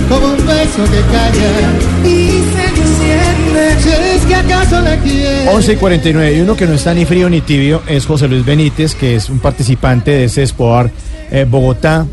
[0.10, 3.82] como un beso que calla y se enciende.
[3.82, 5.52] Si es que acaso le quiero.
[5.52, 6.36] 11 y 49.
[6.38, 9.30] Y uno que no está ni frío ni tibio es José Luis Benítez, que es
[9.30, 10.92] un participante de ese Espoar
[11.32, 12.06] eh, Bogotá,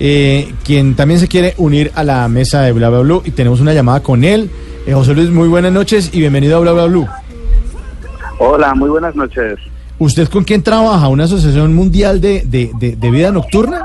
[0.00, 3.22] eh, quien también se quiere unir a la mesa de Bla Bla Blue.
[3.24, 4.50] Y tenemos una llamada con él.
[4.86, 7.06] Eh, José Luis, muy buenas noches y bienvenido a Bla Bla Blue.
[8.38, 9.58] Hola, muy buenas noches.
[9.98, 11.06] ¿Usted con quién trabaja?
[11.08, 13.80] ¿Una asociación mundial de, de- de- de vida nocturna?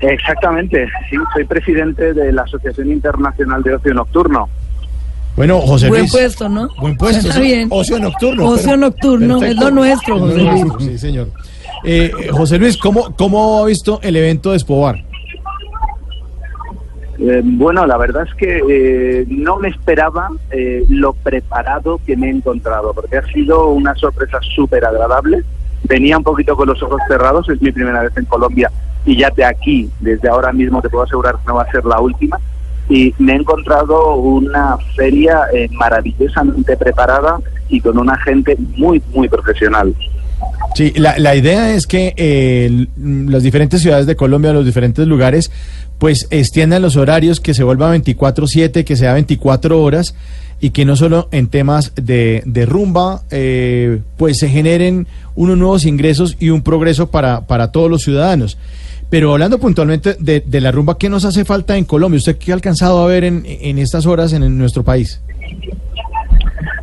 [0.00, 4.48] Exactamente, sí, soy presidente de la Asociación Internacional de Ocio Nocturno.
[5.36, 6.12] Bueno, José Buen Luis.
[6.12, 6.68] puesto, ¿no?
[6.80, 7.28] Buen puesto.
[7.28, 7.68] Está bien.
[7.70, 8.46] Ocio nocturno.
[8.46, 10.64] Ocio pero- nocturno, es lo nuestro, José Luis.
[10.78, 11.28] Sí, señor.
[11.84, 14.96] Eh, eh, José Luis, ¿cómo, ¿cómo ha visto el evento de Espobar?
[17.18, 22.28] Eh, bueno, la verdad es que eh, no me esperaba eh, lo preparado que me
[22.28, 25.42] he encontrado, porque ha sido una sorpresa súper agradable.
[25.84, 28.70] Venía un poquito con los ojos cerrados, es mi primera vez en Colombia
[29.06, 31.84] y ya de aquí, desde ahora mismo te puedo asegurar que no va a ser
[31.84, 32.38] la última.
[32.88, 37.38] Y me he encontrado una feria eh, maravillosamente preparada
[37.68, 39.94] y con una gente muy, muy profesional.
[40.74, 45.50] Sí, la, la idea es que eh, las diferentes ciudades de Colombia, los diferentes lugares,
[45.98, 50.14] pues extiendan los horarios, que se vuelva 24/7, que sea 24 horas
[50.60, 55.84] y que no solo en temas de, de rumba, eh, pues se generen unos nuevos
[55.84, 58.58] ingresos y un progreso para, para todos los ciudadanos.
[59.08, 62.18] Pero hablando puntualmente de, de la rumba, ¿qué nos hace falta en Colombia?
[62.18, 65.20] ¿Usted qué ha alcanzado a ver en, en estas horas en, en nuestro país?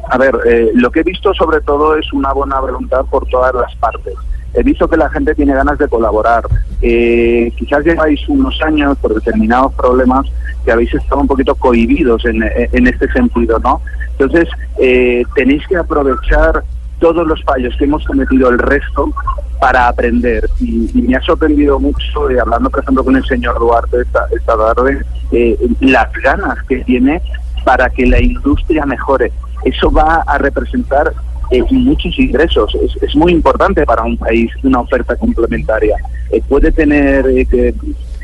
[0.09, 3.53] A ver, eh, lo que he visto sobre todo es una buena voluntad por todas
[3.55, 4.13] las partes.
[4.53, 6.43] he visto que la gente tiene ganas de colaborar.
[6.81, 10.25] Eh, quizás lleváis unos años por determinados problemas
[10.63, 13.81] que habéis estado un poquito cohibidos en, en este sentido, ¿no?
[14.11, 14.47] Entonces,
[14.77, 16.63] eh, tenéis que aprovechar
[17.03, 19.11] todos los fallos que hemos cometido el resto
[19.59, 20.49] para aprender.
[20.61, 24.55] Y, me ha sorprendido mucho, eh, hablando por ejemplo con el señor Duarte esta, esta
[24.55, 25.03] tarde,
[25.33, 27.21] eh, las ganas que tiene
[27.65, 29.33] para que la industria mejore.
[29.65, 31.11] Eso va a representar
[31.51, 32.73] eh, muchos ingresos.
[33.01, 35.97] Es, muy importante para un país una oferta complementaria.
[36.31, 37.25] Eh, puede tener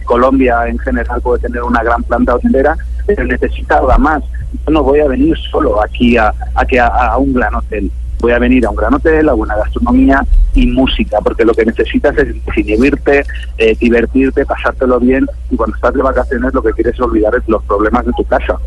[0.05, 4.23] Colombia en general puede tener una gran planta hotelera, pero necesita algo más.
[4.65, 7.91] Yo no voy a venir solo aquí a, a, que a, a un gran hotel.
[8.19, 11.65] Voy a venir a un gran hotel, a buena gastronomía y música, porque lo que
[11.65, 13.23] necesitas es inhibirte,
[13.57, 17.47] eh, divertirte, pasártelo bien y cuando estás de vacaciones lo que quieres es olvidar es
[17.47, 18.57] los problemas de tu casa.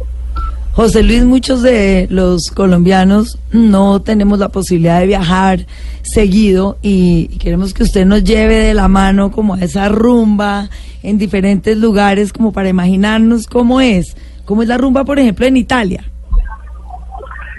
[0.73, 5.67] José Luis, muchos de los colombianos no tenemos la posibilidad de viajar
[6.01, 10.71] seguido y queremos que usted nos lleve de la mano como a esa rumba
[11.03, 14.17] en diferentes lugares como para imaginarnos cómo es.
[14.47, 16.05] ¿Cómo es la rumba, por ejemplo, en Italia?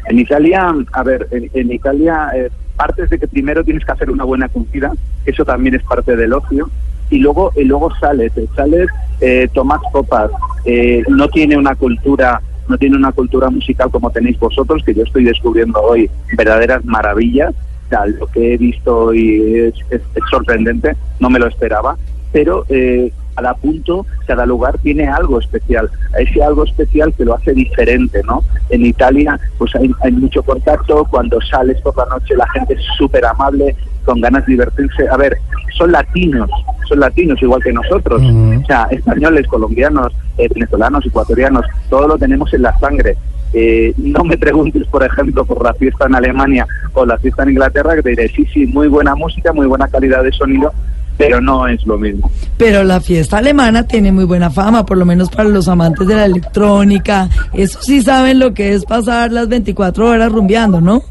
[0.08, 4.24] En Italia, a ver, en, Italia eh, partes de que primero tienes que hacer una
[4.26, 4.92] buena comida,
[5.26, 6.70] eso también es parte del ocio,
[7.10, 8.88] y luego y luego sales, eh, sales,
[9.22, 10.30] eh, tomas copas,
[10.66, 15.04] eh, no tiene una cultura no tiene una cultura musical como tenéis vosotros, que yo
[15.04, 17.54] estoy descubriendo hoy verdaderas maravillas,
[17.92, 21.98] o lo que he visto hoy es, es- es sorprendente, no me lo esperaba,
[22.32, 27.54] pero eh, cada punto, cada lugar tiene algo especial, ese algo especial que lo hace
[27.54, 28.44] diferente, ¿no?
[28.70, 32.84] En Italia, pues hay, hay mucho contacto, cuando sales por la noche la gente es
[32.98, 35.08] súper amable, con ganas de divertirse.
[35.10, 35.38] A ver,
[35.78, 36.50] son latinos,
[36.88, 42.54] son latinos igual que nosotros, o sea, españoles, colombianos, eh, venezolanos, ecuatorianos, todo lo tenemos
[42.54, 43.16] en la sangre.
[43.54, 47.52] Eh, no me preguntes, por ejemplo, por la fiesta en Alemania o la fiesta en
[47.52, 50.74] Inglaterra, que te diré, sí, sí, muy buena música, muy buena calidad de sonido,
[51.18, 52.30] pero no es lo mismo.
[52.58, 56.16] Pero la fiesta alemana tiene muy buena fama, por lo menos para los amantes de
[56.16, 57.30] la electrónica.
[57.54, 61.02] Eso sí saben lo que es pasar las 24 horas rumbeando, ¿no?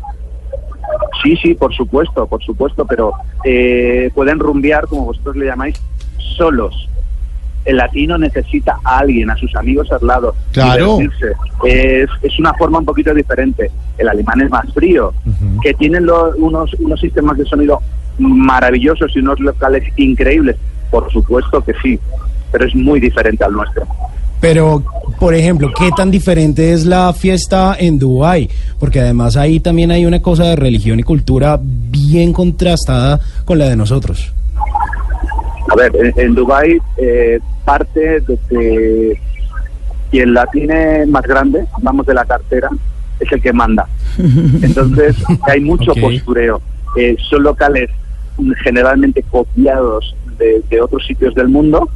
[1.22, 3.12] Sí, sí, por supuesto, por supuesto, pero
[3.44, 5.80] eh, pueden rumbear, como vosotros le llamáis,
[6.36, 6.88] solos.
[7.64, 10.34] El latino necesita a alguien, a sus amigos al lado.
[10.50, 10.98] Claro.
[11.64, 13.70] Es, es una forma un poquito diferente.
[13.98, 15.14] El alemán es más frío,
[15.62, 17.80] que tienen lo- unos, unos sistemas de sonido
[18.18, 20.56] maravillosos y unos locales increíbles.
[20.90, 21.98] Por supuesto que sí,
[22.51, 23.84] pero es muy diferente al nuestro.
[24.40, 24.82] Pero,
[25.20, 28.51] por ejemplo, ¿qué tan diferente es la fiesta en Dubái?
[28.78, 33.68] Porque además ahí también hay una cosa de religión y cultura bien contrastada con la
[33.68, 34.32] de nosotros.
[35.70, 39.20] A ver, en, en Dubái eh, parte de que
[40.10, 42.68] quien la tiene más grande, vamos de la cartera,
[43.20, 43.86] es el que manda.
[44.62, 45.16] Entonces
[45.48, 46.01] hay mucho Ok.
[46.01, 46.60] postureo.
[46.97, 47.89] Eh, son locales
[48.62, 51.88] generalmente copiados de, de otros sitios del mundo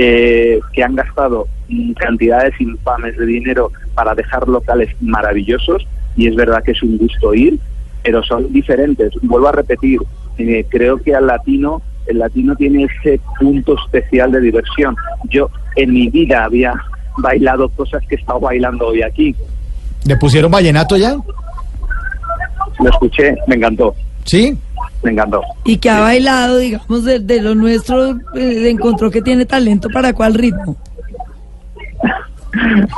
[0.00, 6.36] eh, que han gastado mm, cantidades infames de dinero para dejar locales maravillosos y es
[6.36, 7.58] verdad que es un gusto ir,
[8.04, 9.12] pero son diferentes.
[9.22, 9.98] Vuelvo a repetir,
[10.38, 14.94] eh, creo que al latino, el latino tiene ese punto especial de diversión.
[15.30, 16.74] Yo en mi vida había
[17.16, 19.34] bailado cosas que he estado bailando hoy aquí.
[20.04, 21.16] ¿Le pusieron vallenato ya?
[22.78, 23.96] Lo escuché, me encantó.
[24.24, 24.56] ¿Sí?
[25.02, 25.42] Me encantó.
[25.64, 30.12] Y que ha bailado, digamos, de, de lo nuestro, eh, encontró que tiene talento para
[30.12, 30.76] cuál ritmo.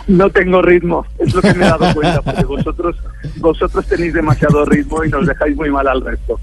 [0.06, 2.96] No tengo ritmo, es lo que me he dado cuenta, porque vosotros,
[3.38, 6.38] vosotros tenéis demasiado ritmo y nos dejáis muy mal al resto.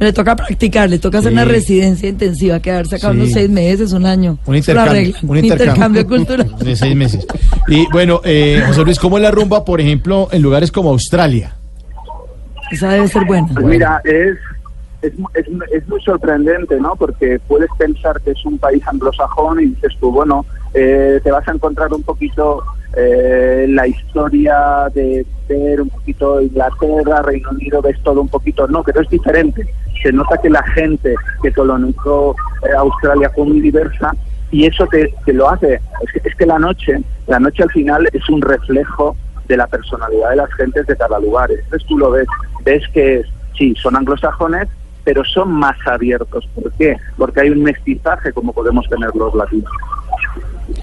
[0.00, 3.16] Le toca practicar, le toca hacer una residencia intensiva, quedarse acá Sí.
[3.18, 4.38] unos seis meses, un año.
[4.46, 5.30] Un intercambio, arreglan.
[5.30, 6.56] un intercambio, cultural.
[6.64, 7.26] de seis meses.
[7.68, 11.54] Y bueno, eh, José Luis, ¿cómo es la rumba, por ejemplo, en lugares como Australia?
[12.70, 13.48] Esa debe ser buena.
[13.52, 14.36] Pues mira, es,
[15.02, 16.96] es, es, es muy sorprendente, ¿no?
[16.96, 21.46] Porque puedes pensar que es un país anglosajón y dices tú, bueno, eh, te vas
[21.46, 22.62] a encontrar un poquito
[22.96, 28.82] eh, la historia de ver un poquito Inglaterra, Reino Unido, ves todo un poquito, no,
[28.82, 29.66] pero es diferente.
[30.02, 34.14] Se nota que la gente que colonizó eh, Australia fue muy diversa
[34.50, 35.74] y eso te, te lo hace.
[35.74, 39.16] Es que, es que la noche, la noche al final es un reflejo
[39.48, 41.50] de la personalidad de las gentes de cada lugar.
[41.50, 42.26] Entonces tú lo ves,
[42.64, 43.22] ves que
[43.56, 44.68] sí, son anglosajones,
[45.04, 46.48] pero son más abiertos.
[46.54, 46.96] ¿Por qué?
[47.16, 49.70] Porque hay un mestizaje como podemos tener los latinos.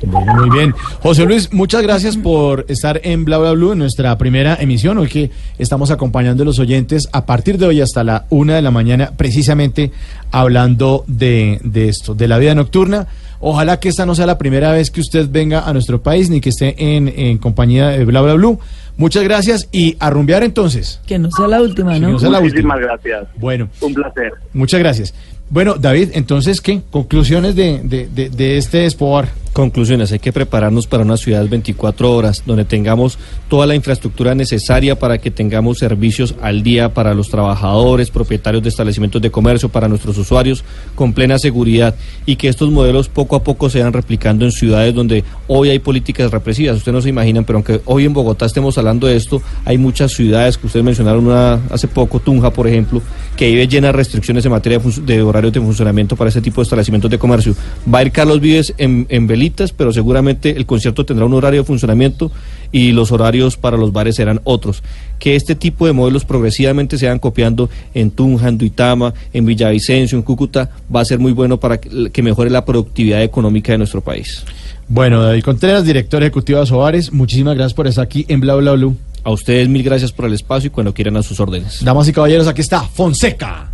[0.06, 0.74] Muy bien.
[1.02, 4.98] José Luis, muchas gracias por estar en Bla Bla en nuestra primera emisión.
[4.98, 8.62] Hoy que estamos acompañando a los oyentes a partir de hoy hasta la una de
[8.62, 9.92] la mañana, precisamente
[10.32, 13.08] hablando de, de esto, de la vida nocturna.
[13.42, 16.42] Ojalá que esta no sea la primera vez que usted venga a nuestro país ni
[16.42, 18.60] que esté en, en compañía de Bla Bla Blue.
[18.98, 21.00] Muchas gracias y a rumbear entonces.
[21.08, 22.10] Que no sea la última, ¿no?
[22.12, 22.76] no sea la última.
[22.76, 23.28] Muchísimas gracias.
[23.38, 24.34] Bueno, Un placer.
[24.54, 25.14] muchas gracias.
[25.50, 26.82] Bueno, David, entonces, ¿qué?
[26.92, 29.30] Conclusiones de, de, de, de este Espoar.
[29.54, 33.18] Conclusiones, hay que prepararnos para una ciudad 24 horas, donde tengamos
[33.48, 38.70] toda la infraestructura necesaria para que tengamos servicios al día para los trabajadores, propietarios de
[38.70, 40.64] establecimientos de comercio, para nuestros usuarios,
[40.94, 41.96] con plena seguridad,
[42.28, 45.80] y que estos modelos poco a poco se vayan replicando en ciudades donde hoy hay
[45.80, 46.78] políticas represivas.
[46.78, 50.14] Ustedes no se imaginan, pero aunque hoy en Bogotá estemos hablando de esto, hay muchas
[50.14, 53.02] ciudades que ustedes mencionaron una hace poco, Tunja, por ejemplo,
[53.36, 56.62] que vive llena de restricciones en materia de, de horarios de funcionamiento para este tipo
[56.62, 57.56] de establecimientos de comercio.
[57.92, 61.62] Va a ir Carlos Vives en, en velitas, pero seguramente el concierto tendrá un horario
[61.62, 62.30] de funcionamiento
[62.74, 64.84] y los horarios para los bares serán otros.
[65.18, 70.18] Que este tipo de modelos progresivamente se vayan copiando en Tunja, en Duitama, en Villavicencio,
[70.18, 74.02] en Cúcuta, va a ser muy bueno para que, mejore la productividad económica de nuestro
[74.02, 74.44] país.
[74.90, 78.74] Bueno, David Contreras, director ejecutivo de Soares, muchísimas gracias por estar aquí en Bla Bla
[78.74, 78.98] Blue.
[79.24, 81.82] A ustedes mil gracias por el espacio y cuando quieran a sus órdenes.
[81.82, 83.70] Damas y caballeros, aquí está Fonseca.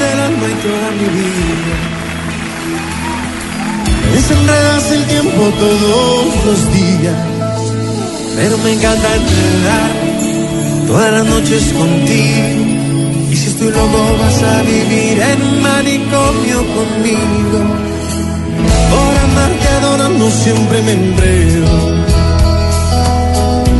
[0.00, 1.47] Alma y toda mi vida.
[4.18, 7.14] Desenredas el tiempo todos los días.
[8.34, 9.90] Pero me encanta enredar
[10.88, 12.64] todas las noches contigo.
[13.30, 17.58] Y si estoy loco vas a vivir en un manicomio conmigo.
[18.90, 21.76] Por amarte adorando siempre me enredo.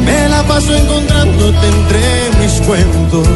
[0.06, 2.05] Me la paso encontrándote entre
[2.40, 3.27] mis cuentos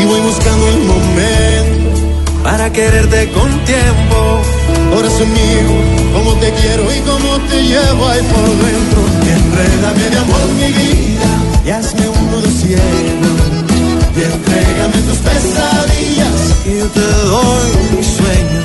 [0.00, 4.59] y voy buscando el momento para quererte con tiempo.
[4.94, 5.70] Corazón mío,
[6.12, 9.00] como te quiero y como te llevo ahí por dentro.
[9.24, 11.30] Y enrédame de amor mi vida
[11.64, 13.30] y hazme un nudo ciego.
[14.16, 18.60] Y entrégame tus pesadillas y yo te doy mi sueño.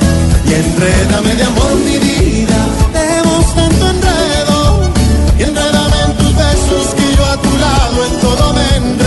[0.48, 2.58] Y enrédame de amor mi vida.
[2.92, 4.90] Tenemos tanto enredo.
[5.38, 9.05] Y enrédame en tus besos que yo a tu lado en todo me.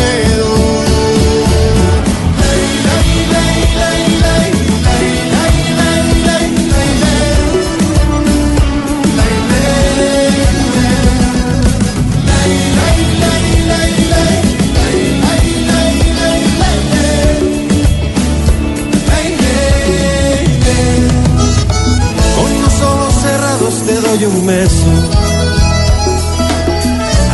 [24.09, 24.91] Doy un beso.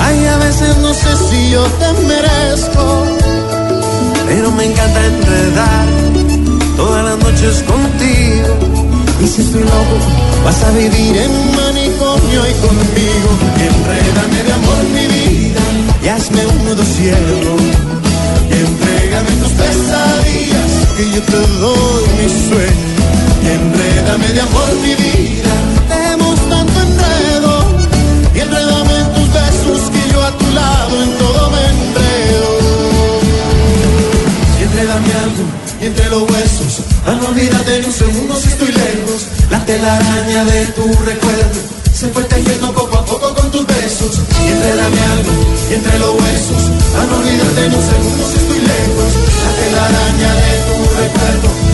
[0.06, 3.06] Ay, a veces no sé si yo te merezco,
[4.28, 5.88] pero me encanta enredar
[6.76, 8.52] todas las noches contigo.
[9.24, 9.96] Y si estoy loco,
[10.44, 13.30] vas a vivir en manicomio y conmigo.
[13.70, 15.62] Enrédame de amor mi vida
[16.04, 17.56] y hazme un nudo ciego.
[18.50, 22.88] Y entrégame tus pesadillas que yo te doy mi sueño.
[23.44, 26.05] Y enrédame de amor mi vida.
[35.86, 36.82] Entre los huesos.
[37.06, 39.28] Ah, no olvídate ni un segundo si estoy lejos.
[39.52, 41.60] La telaraña de tu recuerdo
[41.94, 44.22] se fue tejiendo poco a poco con tus besos.
[44.44, 45.34] Y enrédame algo
[45.70, 46.62] y entre los huesos.
[46.98, 49.12] Ah, no olvídate ni un segundo si estoy lejos.
[49.46, 51.65] La telaraña de tu recuerdo.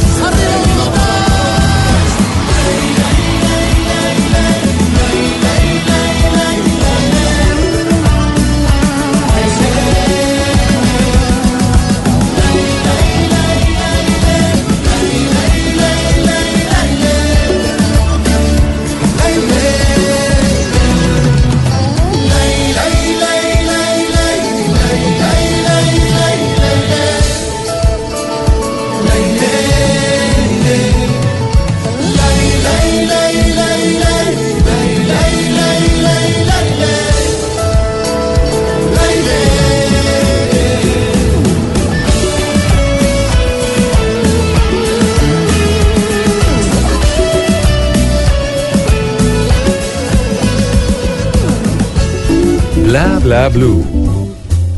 [52.91, 53.85] Bla bla blue.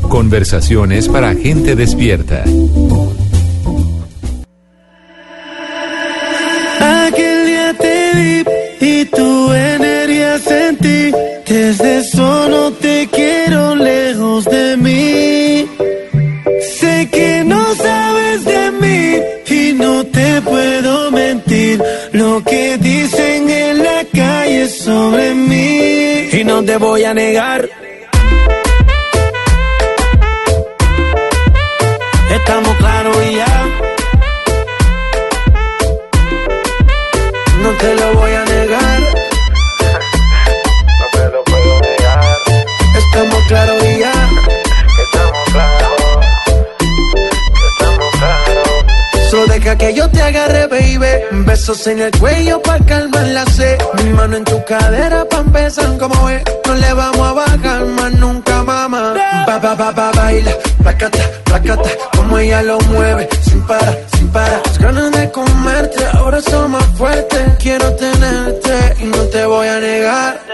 [0.07, 2.43] Conversaciones para gente despierta.
[7.07, 8.43] Aquel día te vi
[8.87, 11.11] y tu energía sentí.
[11.47, 15.67] Desde eso no te quiero lejos de mí.
[16.77, 19.21] Sé que no sabes de mí
[19.59, 21.81] y no te puedo mentir.
[22.11, 26.29] lo que dicen en la calle sobre mí.
[26.31, 27.82] Y no te voy a negar.
[51.73, 53.79] En el cuello pa' calmar la sed.
[54.03, 56.43] Mi mano en tu cadera pa' empezar como es.
[56.67, 59.15] No le vamos a bajar más nunca, mamá.
[59.47, 60.51] Ba, ba, ba, ba, baila.
[60.83, 61.89] Placata, placata.
[62.15, 63.27] Como ella lo mueve.
[63.41, 64.61] Sin parar, sin parar.
[64.65, 66.05] Las ganas de comerte.
[66.13, 67.41] Ahora son más fuertes.
[67.57, 70.52] Quiero tenerte y no te voy a negar.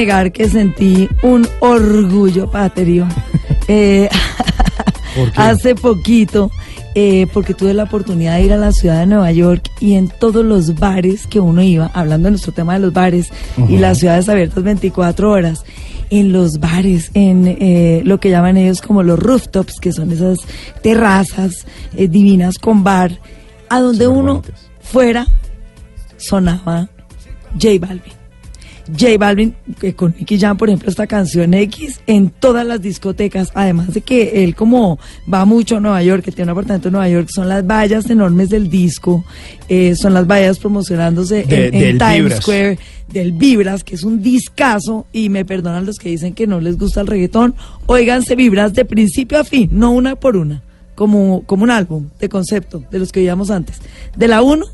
[0.00, 3.06] Negar que sentí un orgullo patrio.
[3.72, 4.08] Eh,
[5.36, 6.50] hace poquito,
[6.96, 10.08] eh, porque tuve la oportunidad de ir a la ciudad de Nueva York y en
[10.08, 13.30] todos los bares que uno iba, hablando de nuestro tema de los bares
[13.68, 15.64] y las ciudades abiertas 24 horas,
[16.08, 20.40] en los bares, en eh, lo que llaman ellos como los rooftops, que son esas
[20.82, 21.66] terrazas
[21.96, 23.20] eh, divinas con bar,
[23.68, 24.42] a donde uno
[24.80, 25.28] fuera
[26.16, 26.88] sonaba
[27.52, 28.19] J Balvin.
[28.98, 33.50] J Balvin, que con Nicky Jam, por ejemplo, esta canción X en todas las discotecas,
[33.54, 34.98] además de que él como
[35.32, 38.08] va mucho a Nueva York, que tiene un apartamento en Nueva York, son las vallas
[38.10, 39.24] enormes del disco,
[39.68, 42.40] eh, son las vallas promocionándose De- en, Times Vibras.
[42.40, 42.78] Square,
[43.12, 46.78] del Vibras, que es un discazo, y me perdonan los que dicen que no les
[46.78, 47.54] gusta el reggaetón,
[47.86, 50.62] óiganse Vibras de principio a fin, no una por una,
[50.94, 53.78] como, como un álbum de concepto, de los que veíamos antes,
[54.16, 54.64] de la 1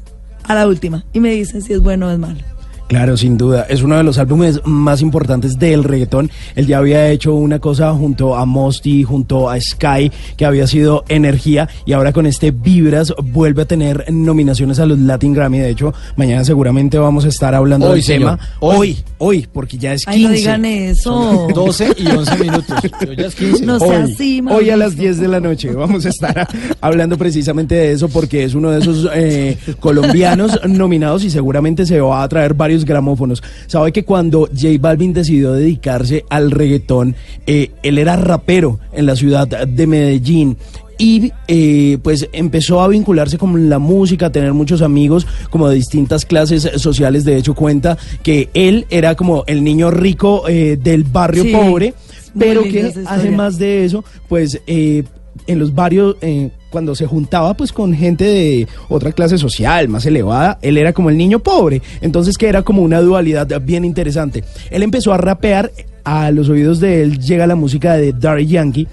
[0.45, 2.41] a la última, y me dicen si es bueno o es malo.
[2.89, 3.67] Claro, sin duda.
[3.69, 6.31] Es uno de los álbumes más importantes del reggaetón.
[6.55, 11.05] Él ya había hecho una cosa junto a Mosty, junto a Sky, que había sido
[11.09, 15.59] Energía, y ahora con este Vibras vuelve a tener nominaciones a los Latin Grammy.
[15.59, 18.37] De hecho, mañana seguramente vamos a estar hablando Hoy, del señor.
[18.39, 18.51] tema.
[18.61, 20.17] Hoy, hoy, porque ya es 15.
[20.17, 21.13] Ay, no digan eso.
[21.13, 22.77] Son 12 y 11 minutos.
[23.01, 23.67] Pero ya es 15.
[23.67, 26.47] No sea hoy, así, hoy a las 10 de la noche vamos a estar
[26.81, 32.01] hablando precisamente de eso porque es uno de esos eh, colombianos nominados y seguramente se
[32.01, 33.43] va a traer varios gramófonos.
[33.67, 37.17] Sabe que cuando J Balvin decidió dedicarse al reggaetón,
[37.47, 40.57] eh, él era rapero en la ciudad de Medellín.
[40.99, 45.75] Y eh, pues empezó a vincularse con la música, a tener muchos amigos como de
[45.75, 47.25] distintas clases sociales.
[47.25, 51.93] De hecho, cuenta que él era como el niño rico eh, del barrio Sí, pobre,
[52.39, 55.05] pero que además de eso, pues eh,
[55.47, 60.05] en los barrios, eh, cuando se juntaba pues con gente de otra clase social más
[60.07, 61.83] elevada, él era como el niño pobre.
[62.01, 64.45] Entonces que era como una dualidad bien interesante.
[64.71, 65.71] Él empezó a rapear,
[66.05, 68.87] a los oídos de él llega la música de Daddy Yankee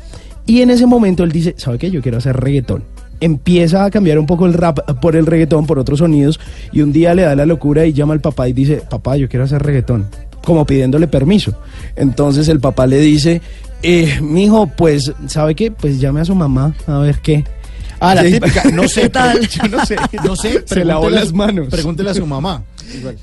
[0.46, 1.92] y en ese momento él dice, ¿sabe qué?
[1.92, 2.84] Yo quiero hacer reggaetón.
[3.20, 6.40] Empieza a cambiar un poco el rap por el reggaetón, por otros sonidos,
[6.74, 9.30] y un día le da la locura y llama al papá y dice, papá, yo
[9.30, 10.08] quiero hacer reggaetón,
[10.44, 11.54] como pidiéndole permiso.
[11.96, 13.42] Entonces el papá le dice,
[13.84, 15.70] eh, mijo, pues, ¿sabe qué?
[15.72, 17.44] Pues llame a su mamá a ver qué.
[18.00, 18.32] Ah, la Sí.
[18.34, 18.64] típica.
[18.72, 19.02] No sé.
[19.04, 19.48] ¿Qué tal?
[19.48, 19.96] Yo no sé.
[20.26, 20.64] No sé.
[20.66, 21.68] Se lavó las manos.
[21.70, 22.64] Pregúntele a su mamá.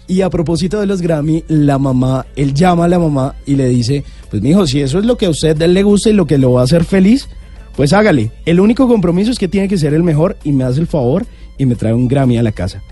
[0.06, 3.68] Y a propósito de los Grammy, la mamá, él llama a la mamá y le
[3.68, 6.38] dice, pues mijo, si eso es lo que a usted le gusta y lo que
[6.38, 7.28] lo va a hacer feliz,
[7.76, 8.32] pues hágale.
[8.46, 11.26] El único compromiso es que tiene que ser el mejor y me hace el favor
[11.58, 12.82] y me trae un Grammy a la casa.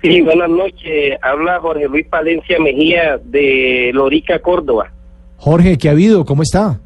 [0.00, 1.18] Sí, buenas noches.
[1.22, 4.92] Habla Jorge Luis Palencia Mejía de Lorica, Córdoba.
[5.38, 6.24] Jorge, ¿qué ha habido?
[6.24, 6.78] ¿Cómo está?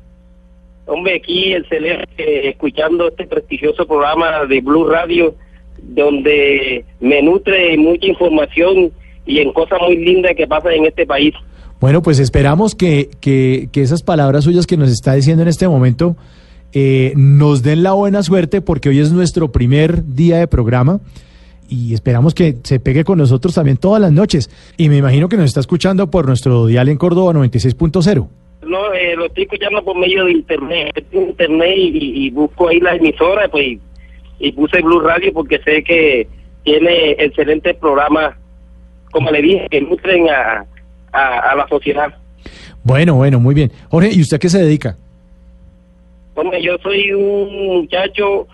[0.88, 5.34] Hombre, aquí excelente, escuchando este prestigioso programa de Blue Radio,
[5.82, 8.90] donde me nutre mucha información
[9.26, 11.34] y en cosas muy lindas que pasan en este país.
[11.78, 15.68] Bueno, pues esperamos que, que, que esas palabras suyas que nos está diciendo en este
[15.68, 16.16] momento
[16.72, 21.00] eh, nos den la buena suerte porque hoy es nuestro primer día de programa
[21.68, 24.50] y esperamos que se pegue con nosotros también todas las noches.
[24.76, 28.28] Y me imagino que nos está escuchando por nuestro dial en Córdoba 96.0.
[28.68, 32.94] No, eh, lo estoy escuchando por medio de internet, internet y, y busco ahí la
[32.94, 33.80] emisora, pues, y,
[34.38, 36.28] y puse Blue Radio porque sé que
[36.64, 38.36] tiene excelentes programas,
[39.10, 40.66] como le dije, que nutren a,
[41.12, 42.14] a, a la sociedad.
[42.84, 43.72] Bueno, bueno, muy bien.
[43.90, 44.96] Jorge, ¿y usted a qué se dedica?
[46.34, 48.46] Hombre, yo soy un muchacho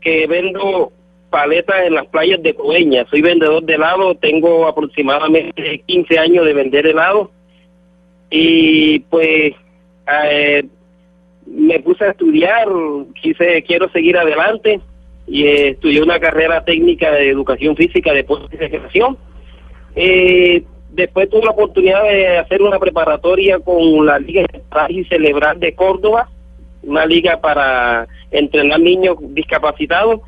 [0.00, 0.92] que vendo
[1.30, 3.04] paletas en las playas de Coveña.
[3.10, 7.32] Soy vendedor de helado, tengo aproximadamente 15 años de vender helado.
[8.36, 9.52] Y pues
[10.12, 10.66] eh,
[11.46, 12.66] me puse a estudiar,
[13.22, 14.80] quise, quiero seguir adelante
[15.28, 19.16] y eh, estudié una carrera técnica de educación física, deporte y recreación.
[19.94, 24.46] Eh, después tuve la oportunidad de hacer una preparatoria con la Liga
[24.88, 26.28] y Celebrar de Córdoba,
[26.82, 30.22] una liga para entrenar niños discapacitados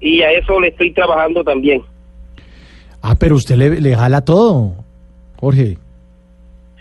[0.00, 1.82] y a eso le estoy trabajando también.
[3.02, 4.74] Ah, pero usted le, le jala todo,
[5.36, 5.78] Jorge.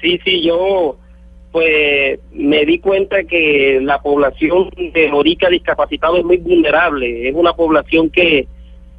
[0.02, 0.98] Sí, sí, yo
[1.52, 7.54] pues me di cuenta que la población de Lorica discapacitado es muy vulnerable, es una
[7.54, 8.48] población que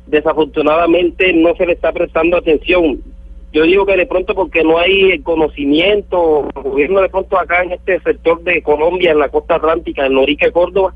[0.07, 3.01] desafortunadamente no se le está prestando atención.
[3.53, 7.73] Yo digo que de pronto porque no hay conocimiento, el gobierno de pronto acá en
[7.73, 10.95] este sector de Colombia, en la costa atlántica, en Lorica y Córdoba,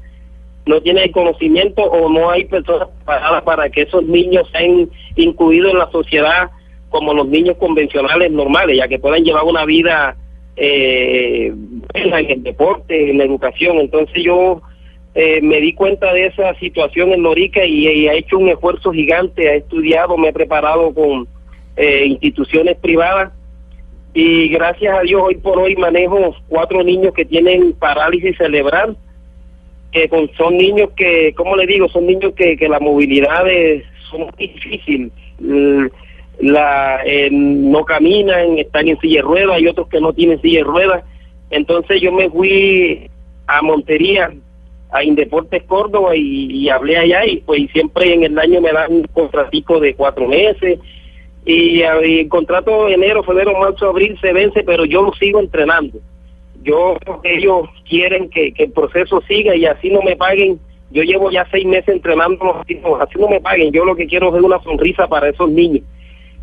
[0.67, 5.73] no tiene el conocimiento o no hay personas preparadas para que esos niños sean incluidos
[5.73, 6.51] en la sociedad
[6.99, 10.17] como los niños convencionales normales, ya que puedan llevar una vida
[10.57, 11.53] eh,
[11.95, 13.79] en el deporte, en la educación.
[13.79, 14.63] Entonces yo
[15.15, 18.93] eh, me di cuenta de esa situación en Lorica y, y he hecho un esfuerzo
[18.93, 21.29] gigante, he estudiado, me he preparado con
[21.77, 23.33] eh, instituciones privadas
[24.15, 28.97] y gracias a Dios hoy por hoy manejo cuatro niños que tienen parálisis cerebral,
[29.93, 31.87] que con- son niños que, ¿cómo le digo?
[31.91, 35.13] Son niños que, que la movilidad es son difícil.
[36.39, 40.59] La, eh, no caminan, están en silla de ruedas, hay otros que no tienen silla
[40.59, 41.05] de ruedas.
[41.51, 43.09] Entonces yo me fui
[43.47, 44.33] a Montería,
[44.91, 48.93] a Indeportes Córdoba y, y hablé allá y pues siempre en el año me dan
[48.93, 50.79] un contratico de cuatro meses
[51.47, 55.99] y, el contrato de enero, febrero, marzo, abril se vence, pero yo lo sigo entrenando.
[56.63, 60.59] Yo ellos quieren que, el proceso siga y así no me paguen.
[60.91, 63.73] Yo llevo ya seis meses entrenando, no, así no me paguen.
[63.73, 65.85] Yo lo que quiero es una sonrisa para esos niños.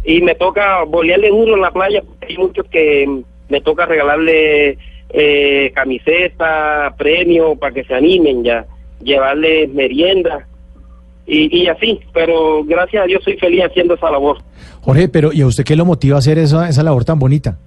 [0.05, 4.77] Y me toca bolearle uno en la playa, porque hay muchos que me toca regalarle
[5.09, 8.65] eh, camiseta, premio para que se animen ya,
[9.01, 10.45] llevarles merienda
[11.25, 11.99] y, y así.
[12.13, 14.39] Pero gracias a Dios soy feliz haciendo esa labor.
[14.81, 17.57] Jorge, pero ¿y a usted qué lo motiva a hacer esa, esa labor tan bonita?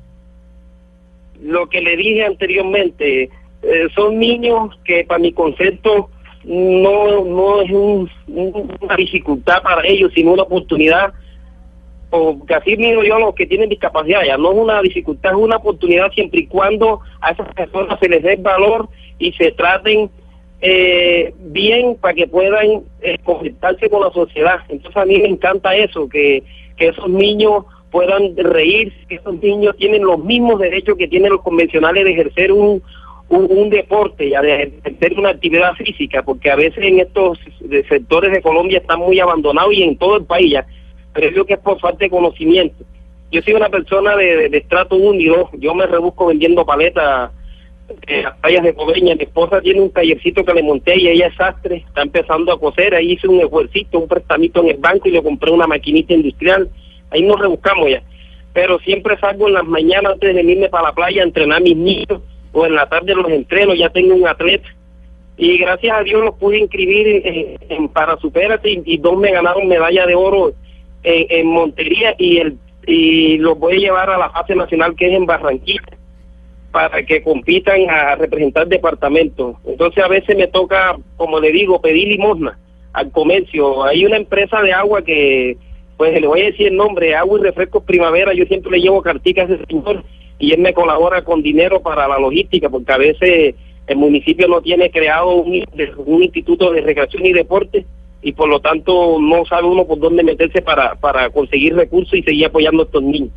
[1.43, 3.25] lo que le dije anteriormente,
[3.63, 6.11] eh, son niños que para mi concepto
[6.45, 11.13] no, no es un- un- una dificultad para ellos, sino una oportunidad,
[12.11, 15.39] porque así miro yo a los que tienen discapacidad, ya no es una dificultad, es
[15.39, 18.89] una oportunidad siempre y cuando a esas personas se les dé valor
[19.19, 20.11] y se traten
[20.61, 24.61] eh, bien para que puedan eh, conectarse con la sociedad.
[24.69, 26.43] Entonces a mí me encanta eso, que,
[26.77, 31.43] que esos niños puedan reír, que esos niños tienen los mismos derechos que tienen los
[31.43, 32.83] convencionales de ejercer un,
[33.29, 37.39] un, un deporte, ya de ejercer una actividad física, porque a veces en estos
[37.89, 40.67] sectores de Colombia están muy abandonados y en todo el país ya,
[41.17, 42.85] pero yo creo que es por falta de conocimiento.
[43.33, 47.33] Yo soy una persona de, de, estrato 1 y 2, yo me rebusco vendiendo paletas
[48.07, 49.15] en las playas de Coveña.
[49.15, 52.61] Mi esposa tiene un tallercito que le monté y ella es sastre, está empezando a
[52.61, 52.95] coser.
[52.95, 56.69] Ahí hice un esfuercito, un prestamito en el banco y le compré una maquinita industrial.
[57.11, 58.03] ahí nos rebuscamos ya.
[58.53, 61.61] Pero siempre salgo en las mañanas antes de irme para la playa a entrenar a
[61.61, 62.21] mis niños,
[62.53, 64.69] o en la tarde los entreno, ya tengo un atleta.
[65.37, 69.31] Y gracias a Dios los pude inscribir en, en para Supérate y, y dos me
[69.31, 70.55] ganaron medalla de oro
[71.07, 75.13] en, Montería y el y los voy a llevar a la fase nacional que es
[75.13, 75.83] en Barranquilla
[76.71, 79.57] para que compitan a representar departamentos.
[79.67, 82.59] Entonces a veces me toca, como le digo, pedir limosna
[82.93, 83.85] al comercio.
[83.85, 85.57] Hay una empresa de agua que,
[85.97, 89.03] pues le voy a decir el nombre, Agua y Refrescos Primavera, yo siempre le llevo
[89.03, 90.05] carticas a ese señor
[90.39, 93.55] y él me colabora con dinero para la logística, porque a veces
[93.87, 97.87] el municipio no tiene creado un instituto de recreación y deporte
[98.27, 102.23] y por lo tanto no sabe uno por dónde meterse para, para conseguir recursos y
[102.25, 103.31] seguir apoyando a estos niños.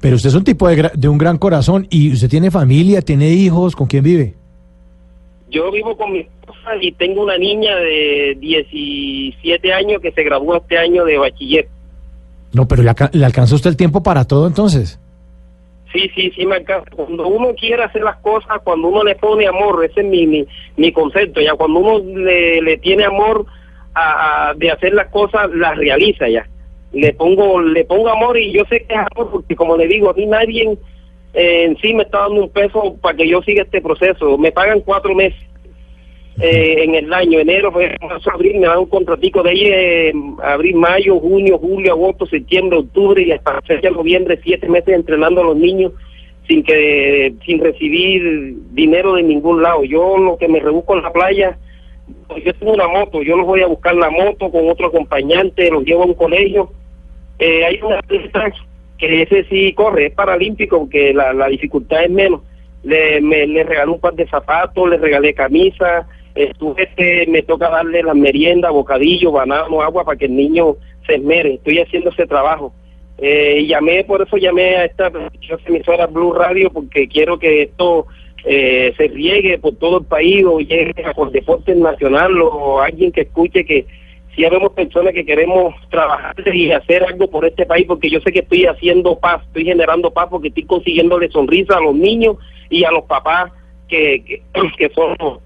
[0.00, 3.30] Pero usted es un tipo de, de un gran corazón y usted tiene familia, tiene
[3.30, 4.34] hijos, ¿con quién vive?
[5.50, 10.56] Yo vivo con mi esposa y tengo una niña de 17 años que se graduó
[10.56, 11.66] este año de bachiller.
[12.52, 15.00] No, pero le, alca- le alcanza usted el tiempo para todo entonces.
[15.92, 16.90] Sí, sí, sí me alcanza.
[16.94, 20.44] Cuando uno quiere hacer las cosas, cuando uno le pone amor, ese es mi, mi,
[20.76, 23.46] mi concepto, ya cuando uno le, le tiene amor
[23.94, 26.46] a, a- de hacer las cosas, las realiza ya.
[26.92, 30.08] Le pongo le pongo amor y yo sé que es amor porque como le digo,
[30.10, 30.76] a mí nadie
[31.34, 34.38] eh, en sí me está dando un peso para que yo siga este proceso.
[34.38, 35.38] Me pagan cuatro meses
[36.40, 40.12] eh, en el año, enero, marzo, abril, me dan un contratico de ahí, eh,
[40.42, 45.44] abril, mayo, junio, julio, agosto, septiembre, octubre y hasta fecha noviembre, siete meses entrenando a
[45.44, 45.92] los niños
[46.46, 49.82] sin que sin recibir dinero de ningún lado.
[49.84, 51.58] Yo lo que me rebusco en la playa,
[52.36, 55.84] yo tengo una moto, yo los voy a buscar la moto con otro acompañante, los
[55.84, 56.70] llevo a un colegio.
[57.38, 58.52] Eh, hay una atleta
[58.98, 62.42] que ese sí corre, es paralímpico, aunque la, la dificultad es menos.
[62.82, 66.88] Le, me, le regalé un par de zapatos, le regalé camisa, estuve,
[67.28, 70.76] me toca darle la merienda, bocadillo, banano, agua para que el niño
[71.06, 71.54] se esmere.
[71.54, 72.72] Estoy haciendo ese trabajo.
[73.18, 75.10] Eh, llamé, por eso llamé a esta
[75.66, 78.06] emisora Blue Radio, porque quiero que esto
[78.44, 83.12] eh, se riegue por todo el país o llegue a por deporte nacional o alguien
[83.12, 83.86] que escuche que
[84.34, 88.30] si habemos personas que queremos trabajar y hacer algo por este país, porque yo sé
[88.30, 92.36] que estoy haciendo paz, estoy generando paz porque estoy consiguiéndole sonrisa a los niños
[92.70, 93.50] y a los papás
[93.88, 94.42] que, que,
[94.78, 95.38] que son los-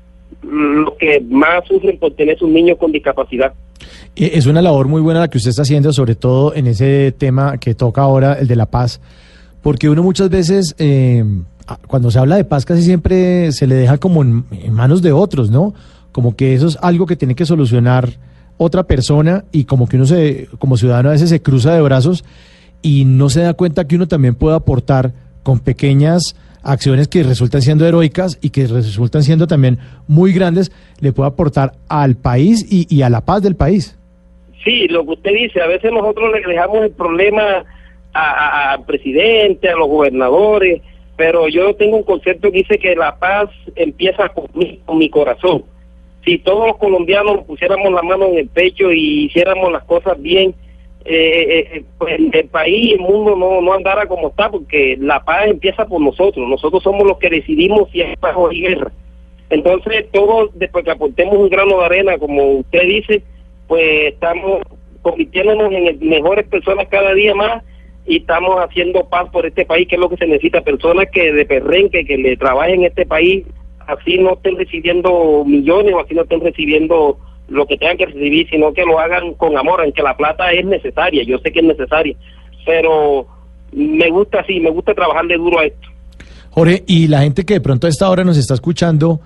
[0.43, 3.52] los que más sufren por tener sus niños con discapacidad.
[4.16, 7.12] Eh, Es una labor muy buena la que usted está haciendo, sobre todo en ese
[7.12, 9.01] tema que toca ahora, el de la paz,
[9.62, 11.24] porque uno muchas veces, eh,
[11.86, 15.12] cuando se habla de paz, casi siempre se le deja como en, en manos de
[15.12, 15.74] otros, ¿no?
[16.10, 18.10] Como que eso es algo que tiene que solucionar
[18.59, 22.24] otra persona y como que uno se, como ciudadano a veces se cruza de brazos
[22.82, 25.12] y no se da cuenta que uno también puede aportar
[25.43, 30.70] con pequeñas acciones que resultan siendo heroicas y que resultan siendo también muy grandes,
[31.01, 33.98] le puede aportar al país y, y a la paz del país.
[34.64, 37.64] Sí, lo que usted dice, a veces nosotros le dejamos el problema
[38.12, 40.82] a- a- al presidente, a los gobernadores,
[41.16, 45.09] pero yo tengo un concepto que dice que la paz empieza con mi, con mi
[45.09, 45.64] corazón.
[46.24, 50.55] Si todos los colombianos pusiéramos la mano en el pecho y hiciéramos las cosas bien,
[51.05, 55.47] eh, eh, pues el país el mundo no, no andara como está, porque la paz
[55.48, 56.48] empieza por nosotros.
[56.48, 58.93] Nosotros somos los que decidimos si hay paz o hay guerra.
[59.51, 63.22] Entonces, todos, después que aportemos un grano de arena, como usted dice,
[63.66, 64.62] pues estamos
[65.02, 67.62] convirtiéndonos en mejores personas cada día más
[68.07, 70.61] y estamos haciendo paz por este país, que es lo que se necesita.
[70.62, 73.45] Personas que de perrenque, que le trabajen en este país,
[73.87, 77.19] así no estén recibiendo millones o así no estén recibiendo
[77.49, 80.65] lo que tengan que recibir, sino que lo hagan con amor, aunque la plata es
[80.65, 82.16] necesaria, yo sé que es necesaria,
[82.65, 83.27] pero
[83.73, 85.89] me gusta así, me gusta trabajarle duro a esto.
[86.51, 89.20] Jorge, y la gente que de pronto a esta hora nos está escuchando,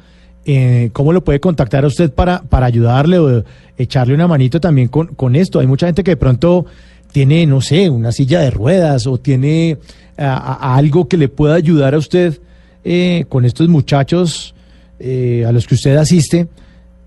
[0.44, 3.44] eh, ¿cómo lo puede contactar a usted para, para ayudarle o
[3.76, 5.60] echarle una manito también con, con esto?
[5.60, 6.66] Hay mucha gente que de pronto
[7.12, 9.78] tiene, no sé, una silla de ruedas o tiene
[10.16, 12.38] a- a- a algo que le pueda ayudar a usted
[12.84, 14.54] eh, con estos muchachos
[15.00, 16.46] eh, a los que usted asiste.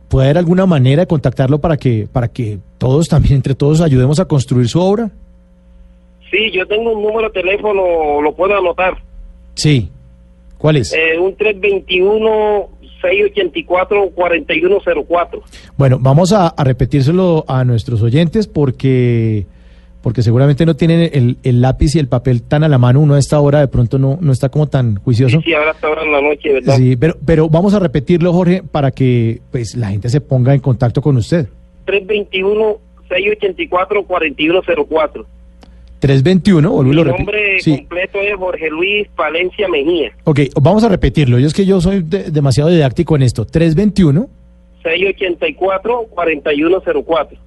[0.09, 4.19] ¿Puede haber alguna manera de contactarlo para que, para que todos también, entre todos, ayudemos
[4.19, 5.09] a construir su obra?
[6.31, 8.97] Sí, yo tengo un número de teléfono, lo puedo anotar.
[9.55, 9.89] Sí.
[10.57, 10.93] ¿Cuál es?
[10.93, 11.35] Eh, un
[14.15, 15.41] 321-684-4104.
[15.77, 19.45] Bueno, vamos a, a repetírselo a nuestros oyentes porque,
[20.01, 22.99] porque seguramente no tienen el, el lápiz y el papel tan a la mano.
[23.01, 25.41] Uno a esta hora de pronto no, no está como tan juicioso.
[25.43, 26.77] Sí, ahora está ahora en la noche, ¿verdad?
[26.77, 30.61] Sí, pero, pero vamos a repetirlo, Jorge, para que pues la gente se ponga en
[30.61, 31.47] contacto con usted.
[33.89, 35.25] 321-684-4104.
[35.99, 40.11] 321, vuelvo y Mi nombre Sí, completo es Jorge Luis Palencia Mejía.
[40.23, 41.39] ok, vamos a repetirlo.
[41.39, 43.43] Yo es que yo soy de- demasiado didáctico en esto.
[43.45, 44.29] 321,
[44.81, 47.37] 684-4104.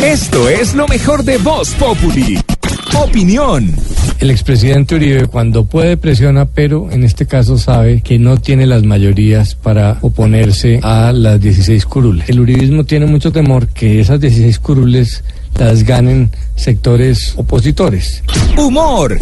[0.08, 2.38] Esto es lo mejor de Voz Populi.
[2.98, 3.70] Opinión.
[4.18, 8.84] El expresidente Uribe cuando puede presiona, pero en este caso sabe que no tiene las
[8.84, 12.26] mayorías para oponerse a las 16 curules.
[12.30, 15.24] El uribismo tiene mucho temor que esas 16 curules
[15.64, 18.22] las ganen sectores opositores.
[18.56, 19.18] Humor.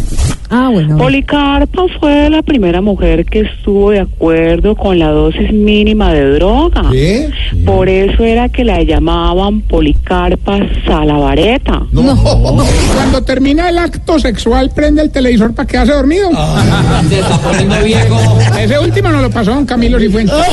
[0.49, 0.97] Ah, bueno.
[0.97, 6.83] Policarpa fue la primera mujer que estuvo de acuerdo con la dosis mínima de droga.
[6.91, 7.29] ¿Qué?
[7.65, 11.83] Por eso era que la llamaban Policarpa Salavareta.
[11.91, 16.29] Cuando termina el acto sexual, prende el televisor para quedarse dormido.
[17.09, 18.39] Se está poniendo viejo.
[18.59, 20.35] Ese último no lo pasó don Camilo Cifuentes.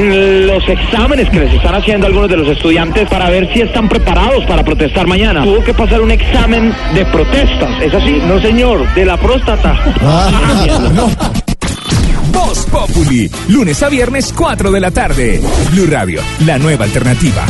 [0.00, 4.44] Los exámenes que les están haciendo algunos de los estudiantes para ver si están preparados
[4.46, 5.42] para protestar mañana.
[5.42, 7.82] Tuvo que pasar un examen de protestas.
[7.82, 8.20] ¿Es así?
[8.26, 9.78] No, señor, de la próstata.
[12.32, 13.30] Voz Populi.
[13.48, 15.40] Lunes a viernes, 4 de la tarde.
[15.72, 17.44] Blue Radio, la nueva alternativa.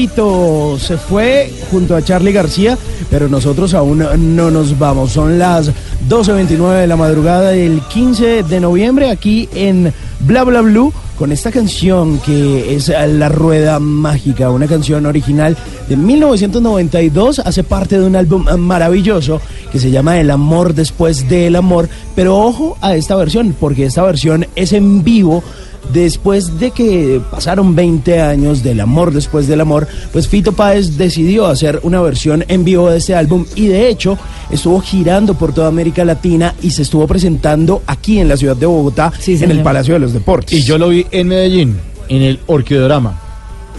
[0.00, 2.78] Se fue junto a Charlie García,
[3.10, 3.98] pero nosotros aún
[4.34, 5.12] no nos vamos.
[5.12, 5.68] Son las
[6.08, 11.52] 12.29 de la madrugada del 15 de noviembre aquí en Bla Bla Blue con esta
[11.52, 15.54] canción que es La Rueda Mágica, una canción original
[15.86, 19.38] de 1992, hace parte de un álbum maravilloso
[19.70, 24.02] que se llama El Amor Después del Amor, pero ojo a esta versión, porque esta
[24.02, 25.44] versión es en vivo
[25.92, 31.46] Después de que pasaron 20 años del amor después del amor, pues Fito Páez decidió
[31.46, 34.18] hacer una versión en vivo de este álbum y de hecho
[34.50, 38.66] estuvo girando por toda América Latina y se estuvo presentando aquí en la ciudad de
[38.66, 39.60] Bogotá en el.
[39.60, 40.58] Palacio de los Deportes.
[40.58, 41.76] Y yo lo vi en Medellín,
[42.08, 43.19] en el Orquidorama.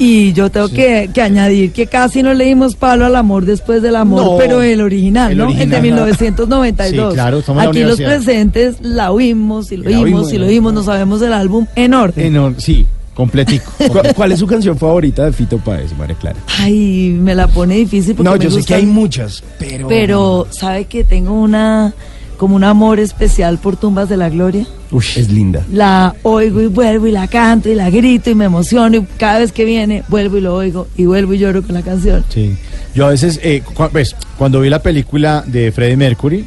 [0.04, 3.84] Y yo tengo que, que añadir que casi no le dimos palo al amor después
[3.84, 5.44] del amor, No, pero el original, el ¿no?
[5.46, 5.64] original.
[5.66, 7.10] el de 1992.
[7.12, 10.82] Sí, claro, en Aquí los presentes la oímos y lo oímos y lo oímos, no
[10.84, 12.56] sabemos el álbum en orden.
[12.58, 13.72] sí, completico.
[13.92, 16.38] ¿Cuál, cuál es su canción favorita de Fito Páez, María Clara?
[16.60, 19.88] Ay, me la pone difícil porque No, me yo sé gustan- que hay muchas, pero...
[19.88, 21.94] Pero, ¿sabe que tengo una
[22.38, 24.66] como un amor especial por Tumbas de la Gloria?
[24.92, 25.66] Uy, es linda.
[25.72, 29.40] La oigo y vuelvo y la canto y la grito y me emociono y cada
[29.40, 32.26] vez que viene vuelvo y lo oigo y vuelvo y lloro con la canción.
[32.30, 32.56] Sí.
[32.94, 36.46] Yo a veces, eh, cu- pues, cuando vi la película de Freddie Mercury,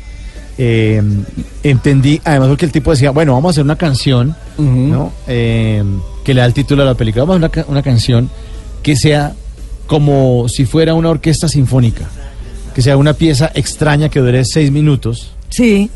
[0.58, 1.02] eh,
[1.62, 5.12] entendí, además porque el tipo decía, bueno, vamos a hacer una canción, ¿no?
[5.26, 5.82] Eh,
[6.22, 8.28] que le da el título a la película, vamos a hacer una, una canción
[8.82, 9.32] que sea
[9.86, 12.08] como si fuera una orquesta sinfónica,
[12.74, 15.32] que sea una pieza extraña que dure seis minutos.
[15.48, 15.90] Sí.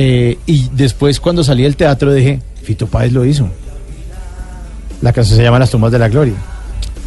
[0.00, 3.48] Eh, y después cuando salí del teatro dije, Fito Páez lo hizo.
[5.02, 6.34] La canción se llama Las tumbas de la gloria.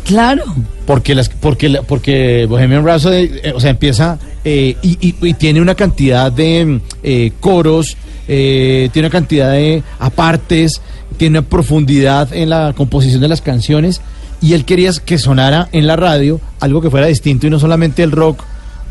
[0.06, 0.44] Claro.
[0.86, 5.62] Porque las, porque porque Bohemian Rhapsody, eh, o sea, empieza eh, y, y- y tiene
[5.62, 7.96] una cantidad de eh, coros,
[8.28, 10.82] tiene una cantidad de apartes,
[11.18, 14.02] tiene una profundidad en la composición de las canciones
[14.42, 18.04] y él quería que sonara en la radio algo que fuera distinto y no solamente
[18.04, 18.44] el rock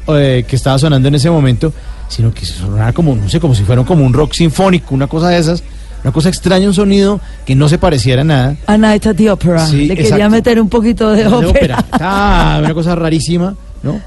[0.06, 1.72] que estaba sonando en ese momento,
[2.10, 5.28] sino que sonara como, no sé, como si fuera como un rock sinfónico, una cosa
[5.28, 5.62] de esas,
[6.02, 8.56] una cosa extraña, un sonido que no se pareciera a nada.
[8.66, 9.64] A Night at the Opera.
[9.64, 10.30] Sí, Le quería exacto.
[10.30, 11.84] meter un poquito de De ópera.
[11.92, 14.00] Ah, una cosa rarísima, ¿no?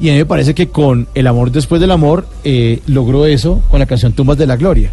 [0.00, 3.60] Y a mí me parece que con El amor después del amor eh, logró eso
[3.70, 4.90] con la canción Tumbas de la Gloria.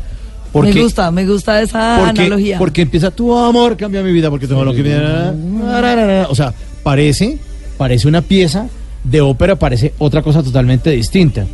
[0.52, 2.58] Porque, me gusta, me gusta esa porque, analogía.
[2.58, 6.24] porque empieza tu amor cambia mi vida, porque todo lo que me...
[6.30, 6.54] O sea,
[6.84, 7.38] parece,
[7.78, 8.68] parece una pieza
[9.04, 11.46] de ópera, parece otra cosa totalmente distinta.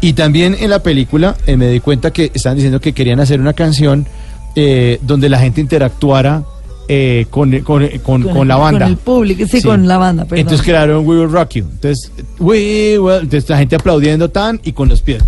[0.00, 3.40] Y también en la película eh, me di cuenta que estaban diciendo que querían hacer
[3.40, 4.06] una canción
[4.54, 6.44] eh, donde la gente interactuara
[6.88, 8.80] eh, con, con- con- con la banda.
[8.80, 10.38] Con el público, sí, con la banda, perdón.
[10.40, 11.64] Entonces crearon We Will Rock You.
[11.64, 15.22] Entonces, we will- entonces la gente aplaudiendo tan y con los pies.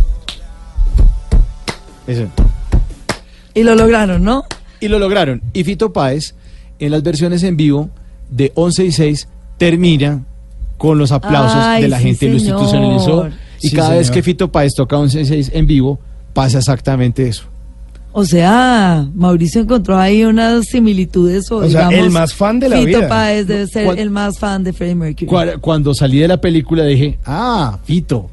[2.06, 2.26] Eso.
[3.54, 4.44] Y lo lograron, ¿no?
[4.80, 5.42] Y lo lograron.
[5.52, 6.34] Y Fito Páez,
[6.78, 7.90] en las versiones en vivo
[8.30, 10.22] de 11 y 6, termina
[10.76, 12.60] con los aplausos Ay, de la sí, gente, lo señor.
[12.60, 13.28] institucionalizó.
[13.60, 15.98] Y Sí, cada vez que Fito Páez toca 11 y 6 en vivo,
[16.32, 17.44] pasa exactamente eso.
[18.12, 21.50] O sea, Mauricio encontró ahí unas similitudes.
[21.52, 23.08] O, O sea, digamos, el más fan de la Fito vida.
[23.08, 25.26] Páez debe ser ¿Cuál- el más fan de Freddie Mercury.
[25.30, 28.30] Cua- Cuando salí de la película dije, ah, Fito.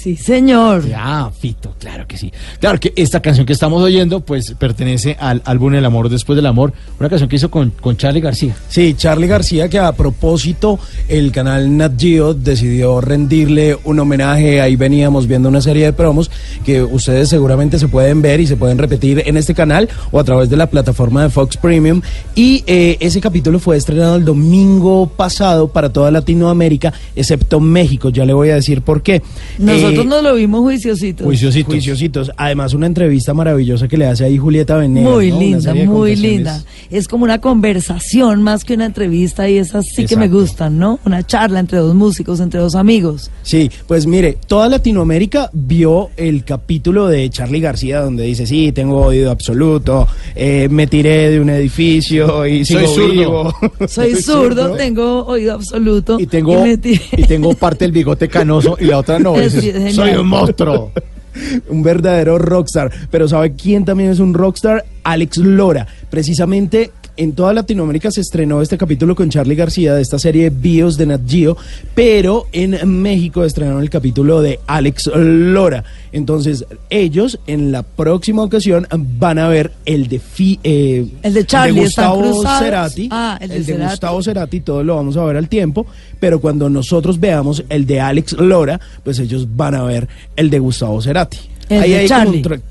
[0.00, 0.84] Sí, señor.
[0.96, 2.32] Ah, Fito, claro que sí.
[2.60, 6.46] Claro que esta canción que estamos oyendo, pues pertenece al álbum El amor después del
[6.46, 8.54] amor, una canción que hizo con, con Charlie García.
[8.68, 14.60] Sí, Charlie García, que a propósito, el canal Nat Geo decidió rendirle un homenaje.
[14.60, 16.30] Ahí veníamos viendo una serie de promos
[16.64, 20.24] que ustedes seguramente se pueden ver y se pueden repetir en este canal o a
[20.24, 22.02] través de la plataforma de Fox Premium.
[22.36, 28.10] Y eh, ese capítulo fue estrenado el domingo pasado para toda Latinoamérica, excepto México.
[28.10, 29.22] Ya le voy a decir por qué.
[29.58, 31.24] Nosotros Nosotros nos lo vimos juiciositos.
[31.24, 31.74] Juiciositos.
[31.74, 32.30] Juiciositos.
[32.36, 35.12] Además, una entrevista maravillosa que le hace ahí Julieta Venegas.
[35.12, 36.62] Muy linda, muy linda.
[36.90, 40.98] Es como una conversación más que una entrevista y esas sí que me gustan, ¿no?
[41.04, 43.30] Una charla entre dos músicos, entre dos amigos.
[43.42, 49.06] Sí, pues mire, toda Latinoamérica vio el capítulo de Charlie García donde dice, sí, tengo
[49.06, 53.12] oído absoluto, eh, me tiré de un edificio y Soy zurdo.
[53.12, 53.54] vivo.
[53.88, 56.18] Soy zurdo, tengo oído absoluto.
[56.18, 57.00] Y tengo, me tiré.
[57.16, 59.36] y tengo parte del bigote canoso y la otra no.
[59.48, 59.54] Es
[59.92, 60.92] soy un monstruo.
[61.68, 62.90] un verdadero rockstar.
[63.10, 64.84] Pero ¿sabe quién también es un rockstar?
[65.04, 65.86] Alex Lora.
[66.10, 70.96] Precisamente en toda Latinoamérica se estrenó este capítulo con Charlie García de esta serie Bios
[70.96, 71.56] de Nat Geo,
[71.94, 75.84] pero en México estrenaron el capítulo de Alex Lora.
[76.12, 78.86] Entonces, ellos en la próxima ocasión
[79.18, 82.42] van a ver el de, Fi- eh, El de Charlie, Gustavo.
[82.58, 83.08] Cerati.
[83.12, 83.90] Ah, el de el de Cerati.
[83.90, 85.86] Gustavo Cerati, todo lo vamos a ver al tiempo,
[86.20, 90.58] pero cuando nosotros veamos el de Alex Lora, pues ellos van a ver el de
[90.60, 91.38] Gustavo Cerati.
[91.68, 92.42] El de hay como Charlie.
[92.46, 92.62] un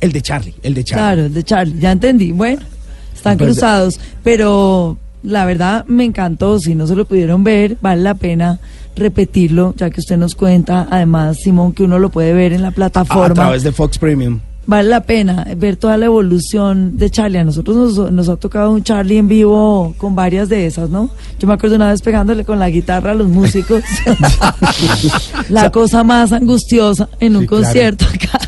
[0.00, 1.02] el de Charlie, el de Charlie.
[1.04, 2.32] Claro, el de Charlie, ya entendí.
[2.32, 2.60] Bueno,
[3.18, 6.58] están Pues, cruzados, pero la verdad me encantó.
[6.58, 8.58] Si no se lo pudieron ver, vale la pena
[8.96, 12.68] repetirlo, ya que usted nos cuenta, además, Simón, que uno lo puede ver en la
[12.68, 13.26] a, plataforma.
[13.26, 14.40] a través de Fox Premium.
[14.68, 17.38] Vale la pena ver toda la evolución de Charlie.
[17.38, 21.08] A nosotros nos, nos ha tocado un Charlie en vivo con varias de esas, ¿no?
[21.38, 23.82] Yo me acuerdo una vez pegándole con la guitarra a los músicos.
[25.48, 27.62] la cosa más angustiosa en un Sí, claro.
[27.64, 28.38] concierto acá.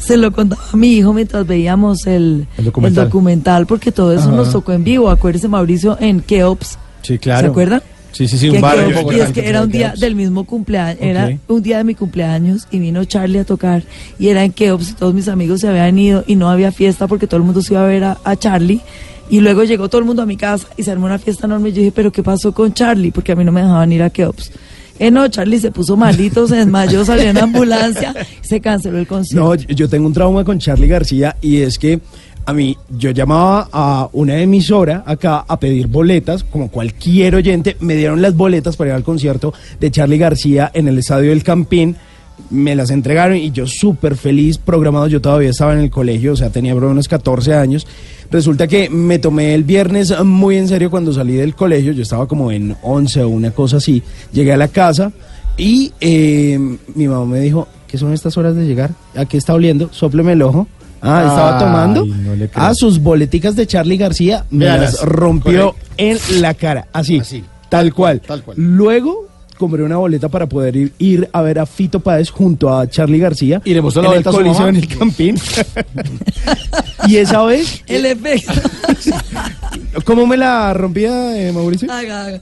[0.00, 3.04] Se lo contaba a mi hijo mientras veíamos el, El documental.
[3.04, 4.36] el documental, porque todo eso Ajá.
[4.36, 5.10] nos tocó en vivo.
[5.10, 6.76] Acuérdese, Mauricio, en Keops.
[7.02, 7.40] Sí, claro.
[7.42, 7.82] ¿Se acuerdan?
[8.18, 8.76] Sí, sí, sí, un en bar.
[8.76, 10.00] Keops- un poco y es que era un día Keops.
[10.00, 13.84] del mismo cumpleaños, era un día de mi cumpleaños y vino Charlie a tocar
[14.18, 17.06] y era en Keops y todos mis amigos se habían ido y no había fiesta
[17.06, 18.80] porque todo el mundo se iba a ver a, a Charlie
[19.30, 21.68] y luego llegó todo el mundo a mi casa y se armó una fiesta enorme
[21.68, 23.12] y yo dije, pero ¿qué pasó con Charlie?
[23.12, 24.50] Porque a mí no me dejaban ir a Keops.
[25.00, 29.46] Eh, no, Charlie se puso malito, se desmayó, salió en ambulancia, se canceló el concierto.
[29.48, 32.00] No, yo tengo un trauma con Charlie García y es que
[32.48, 37.94] a mí, yo llamaba a una emisora acá a pedir boletas, como cualquier oyente, me
[37.94, 41.96] dieron las boletas para ir al concierto de Charlie García en el Estadio del Campín,
[42.48, 46.36] me las entregaron y yo súper feliz, programado, yo todavía estaba en el colegio, o
[46.36, 47.86] sea, tenía unos 14 años.
[48.30, 52.26] Resulta que me tomé el viernes muy en serio cuando salí del colegio, yo estaba
[52.26, 54.02] como en 11 o una cosa así,
[54.32, 55.12] llegué a la casa
[55.58, 56.58] y eh,
[56.94, 58.92] mi mamá me dijo, ¿qué son estas horas de llegar?
[59.14, 59.90] ¿A qué está oliendo?
[59.92, 60.66] Sópleme el ojo.
[61.00, 62.04] Ah, estaba Ay, tomando.
[62.06, 62.64] no le creo.
[62.64, 64.94] ah, sus boleticas de Charlie García me Véalas.
[64.94, 65.86] las rompió Correcto.
[65.96, 66.88] en la cara.
[66.92, 67.44] Así, Así.
[67.68, 68.20] tal cual.
[68.20, 68.56] tal cual.
[68.60, 69.26] Luego
[69.58, 73.18] compré una boleta para poder ir, ir a ver a Fito Páez junto a Charlie
[73.18, 73.60] García.
[73.64, 74.68] ¿Y le mostró la en el boleta a su Coliseo mamá?
[74.68, 75.36] en el Campín.
[77.08, 78.52] y esa vez, El efecto.
[80.04, 81.90] ¿cómo me la rompía, eh, Mauricio?
[81.92, 82.40] Haga, haga.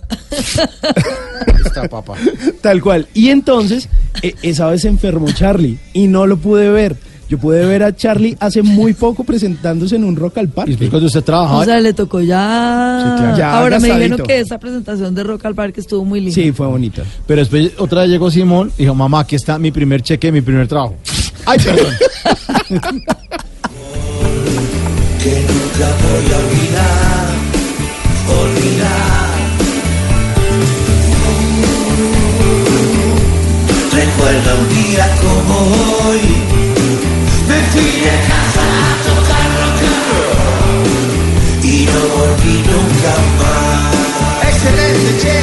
[1.64, 2.14] Está papá.
[2.60, 3.06] Tal cual.
[3.14, 3.88] Y entonces,
[4.22, 6.96] e- esa vez se enfermó Charlie y no lo pude ver.
[7.28, 10.70] Yo pude ver a Charlie hace muy poco presentándose en un Rock al Y Parque.
[10.70, 11.58] después cuando usted trabajaba.
[11.58, 13.00] O sea, le tocó ya.
[13.02, 13.36] Sí, claro.
[13.38, 16.34] Ya Ahora me dijeron que esa presentación de Rock al Parque estuvo muy linda.
[16.34, 17.02] Sí, fue bonita.
[17.26, 20.40] Pero después otra vez llegó Simón y dijo, mamá, aquí está mi primer cheque, mi
[20.40, 20.94] primer trabajo.
[21.46, 21.94] Ay, perdón.
[25.22, 27.34] que nunca voy a olvidar,
[28.28, 29.36] olvidar.
[33.92, 35.56] Recuerda un día como
[36.08, 36.20] hoy,
[37.76, 40.84] fui de casa a tocar rock and roll
[41.62, 43.94] y no volví nunca más.
[44.50, 45.40] Excelente, che.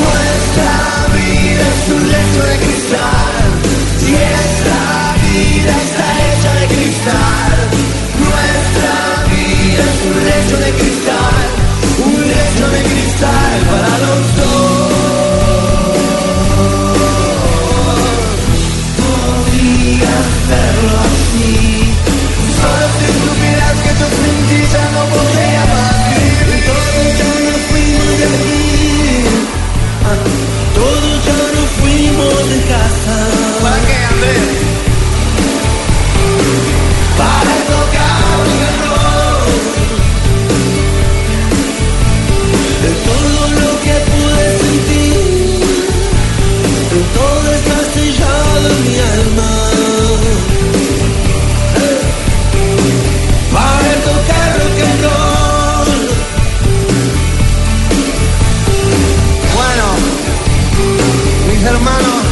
[0.00, 0.74] Nuestra
[1.18, 3.44] vida es un lecho de cristal
[4.06, 4.12] y
[4.42, 4.80] esta
[5.26, 7.56] vida está hecha de cristal.
[8.26, 8.96] Nuestra
[9.32, 11.50] vida es un lecho de cristal
[24.50, 25.09] Dizendo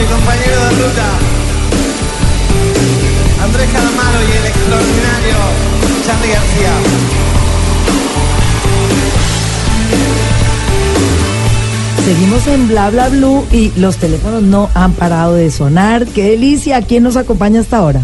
[0.09, 1.09] compañero de ruta,
[3.43, 5.37] Andrés Calamaro y el extraordinario
[6.07, 6.73] Charlie García.
[12.05, 16.07] Seguimos en Bla Bla Blue y los teléfonos no han parado de sonar.
[16.07, 16.81] ¡Qué delicia!
[16.81, 18.01] ¿Quién nos acompaña hasta ahora?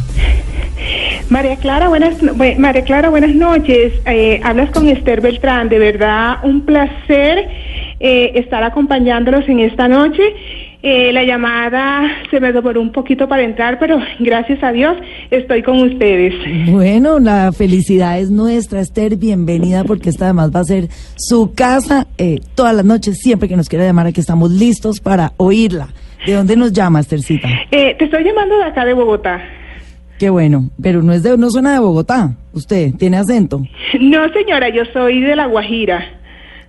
[1.30, 2.16] María Clara, buenas,
[2.58, 3.94] María Clara, buenas noches.
[4.04, 7.48] Eh, hablas con Esther Beltrán, de verdad un placer
[7.98, 10.22] eh, estar acompañándolos en esta noche
[10.86, 14.94] eh, la llamada se me demoró un poquito para entrar, pero gracias a Dios
[15.30, 16.34] estoy con ustedes.
[16.70, 19.16] Bueno, la felicidad es nuestra, Esther.
[19.16, 23.56] Bienvenida porque esta además va a ser su casa eh, todas las noches, siempre que
[23.56, 25.88] nos quiera llamar, aquí estamos listos para oírla.
[26.26, 27.48] ¿De dónde nos llama, Esthercita?
[27.70, 29.42] Eh, te estoy llamando de acá de Bogotá.
[30.18, 32.36] Qué bueno, pero no es de, no suena de Bogotá.
[32.52, 33.62] Usted tiene acento.
[34.00, 36.04] No, señora, yo soy de La Guajira,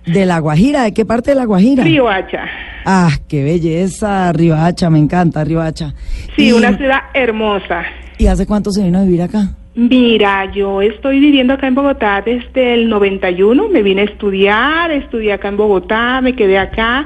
[0.06, 0.84] ¿De La Guajira?
[0.84, 1.82] ¿De qué parte de La Guajira?
[1.82, 2.44] Riohacha.
[2.84, 5.94] Ah, qué belleza, Riohacha, me encanta Riohacha.
[6.36, 7.82] Sí, ¿Y, una ciudad hermosa.
[8.16, 9.50] ¿Y hace cuánto se vino a vivir acá?
[9.74, 15.34] Mira, yo estoy viviendo acá en Bogotá desde el 91, me vine a estudiar, estudié
[15.34, 17.04] acá en Bogotá, me quedé acá.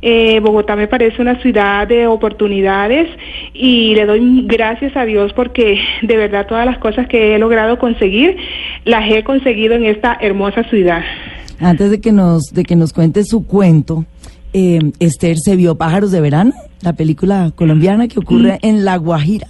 [0.00, 3.08] Eh, Bogotá me parece una ciudad de oportunidades
[3.52, 7.78] y le doy gracias a Dios porque de verdad todas las cosas que he logrado
[7.78, 8.36] conseguir
[8.84, 11.02] las he conseguido en esta hermosa ciudad.
[11.60, 14.04] Antes de que nos, de que nos cuente su cuento,
[14.52, 16.52] eh, Esther, ¿se vio Pájaros de Verano?
[16.82, 19.48] La película colombiana que ocurre en La Guajira.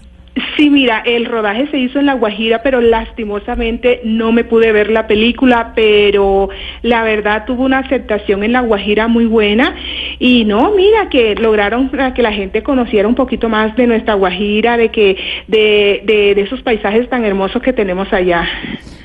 [0.57, 4.91] Sí, mira, el rodaje se hizo en La Guajira, pero lastimosamente no me pude ver
[4.91, 6.49] la película, pero
[6.83, 9.75] la verdad tuvo una aceptación en La Guajira muy buena
[10.19, 14.77] y no, mira que lograron que la gente conociera un poquito más de nuestra Guajira,
[14.77, 15.17] de que
[15.47, 18.47] de, de, de esos paisajes tan hermosos que tenemos allá.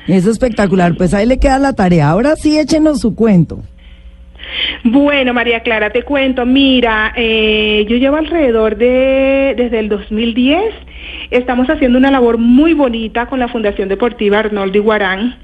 [0.07, 2.09] Es espectacular, pues ahí le queda la tarea.
[2.09, 3.63] Ahora sí, échenos su cuento.
[4.83, 10.73] Bueno, María Clara, te cuento, mira, eh, yo llevo alrededor de, desde el 2010,
[11.31, 15.37] estamos haciendo una labor muy bonita con la Fundación Deportiva Arnoldo Iguarán.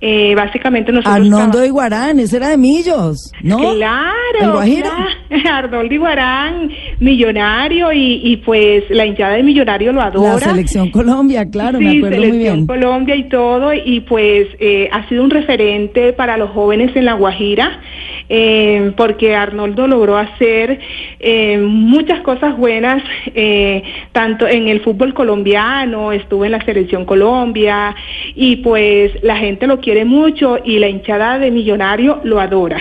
[0.00, 1.14] Eh, básicamente nosotros...
[1.14, 3.58] Arnoldo Iguarán, ese era de Millos, ¿no?
[3.58, 4.90] Claro, claro.
[5.50, 6.70] Arnoldo Iguarán,
[7.00, 10.34] millonario y, y pues la hinchada de millonario lo adora.
[10.34, 12.66] La selección Colombia, claro, me acuerdo muy Selección bien.
[12.66, 17.14] Colombia y todo, y pues eh, ha sido un referente para los jóvenes en La
[17.14, 17.80] Guajira,
[18.28, 20.80] eh, porque Arnoldo logró hacer
[21.20, 23.02] eh, muchas cosas buenas,
[23.34, 23.82] eh,
[24.12, 27.94] tanto en el fútbol colombiano, estuvo en la Selección Colombia,
[28.34, 32.80] y pues la gente lo quiere mucho y la hinchada de Millonario lo adora.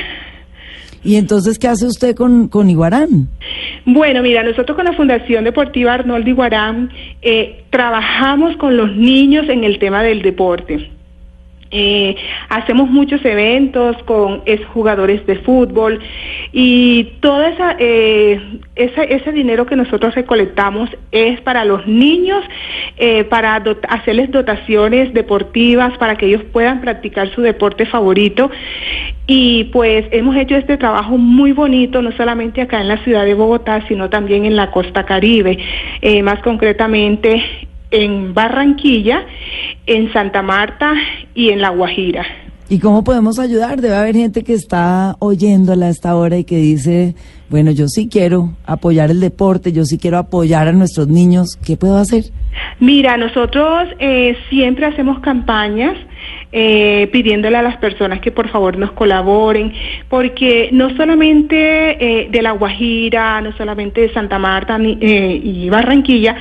[1.04, 3.28] ¿Y entonces qué hace usted con, con Iguarán?
[3.86, 6.90] Bueno, mira, nosotros con la Fundación Deportiva Arnoldo Iguarán
[7.22, 10.90] eh, trabajamos con los niños en el tema del deporte.
[11.76, 12.16] Eh,
[12.50, 16.00] hacemos muchos eventos con jugadores de fútbol
[16.52, 22.46] y todo esa, eh, ese, ese dinero que nosotros recolectamos es para los niños,
[22.98, 23.56] eh, para
[23.90, 28.52] hacerles dotaciones deportivas para que ellos puedan practicar su deporte favorito.
[29.26, 33.34] Y pues hemos hecho este trabajo muy bonito, no solamente acá en la ciudad de
[33.34, 35.58] Bogotá, sino también en la costa caribe,
[36.22, 37.42] más concretamente
[37.94, 39.26] en Barranquilla,
[39.86, 40.94] en Santa Marta
[41.34, 42.26] y en La Guajira.
[42.70, 43.82] ¿Y cómo podemos ayudar?
[43.82, 47.14] Debe haber gente que está oyéndola a esta hora y que dice,
[47.50, 51.58] bueno, yo sí quiero apoyar el deporte, yo sí quiero apoyar a nuestros niños.
[51.64, 52.24] ¿Qué puedo hacer?
[52.80, 55.96] Mira, nosotros eh, siempre hacemos campañas
[56.56, 59.74] eh, pidiéndole a las personas que por favor nos colaboren,
[60.08, 61.56] porque no solamente
[62.00, 66.36] eh, de La Guajira, no solamente de Santa Marta ni- eh, y Barranquilla,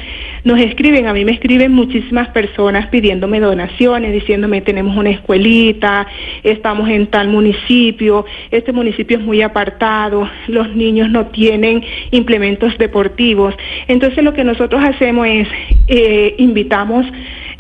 [0.45, 6.07] nos escriben, a mí me escriben muchísimas personas pidiéndome donaciones, diciéndome tenemos una escuelita,
[6.43, 13.55] estamos en tal municipio, este municipio es muy apartado, los niños no tienen implementos deportivos.
[13.89, 15.49] Entonces lo que nosotros hacemos es
[15.89, 17.07] eh, invitamos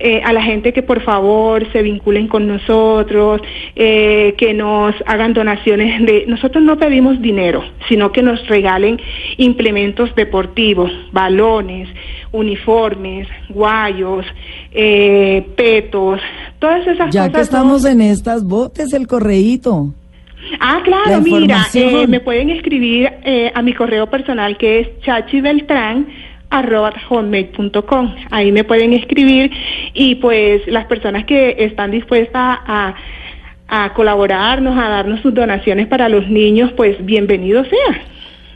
[0.03, 3.41] eh, a la gente que por favor se vinculen con nosotros,
[3.77, 6.25] eh, que nos hagan donaciones de...
[6.27, 9.01] Nosotros no pedimos dinero, sino que nos regalen
[9.37, 11.89] implementos deportivos, balones,
[12.33, 14.27] uniformes, guayos,
[14.73, 16.21] eh, petos,
[16.59, 17.33] todas esas Ya cosas.
[17.35, 19.95] que estamos en estas botes, el correíto.
[20.59, 25.01] Ah, La claro, mira, eh, me pueden escribir eh, a mi correo personal que es
[25.03, 26.09] chachibeltrán
[26.53, 26.93] arroba.
[28.31, 29.51] Ahí me pueden escribir
[29.95, 32.95] y pues las personas que están dispuestas a,
[33.69, 38.03] a colaborarnos, a darnos sus donaciones para los niños, pues bienvenido sea.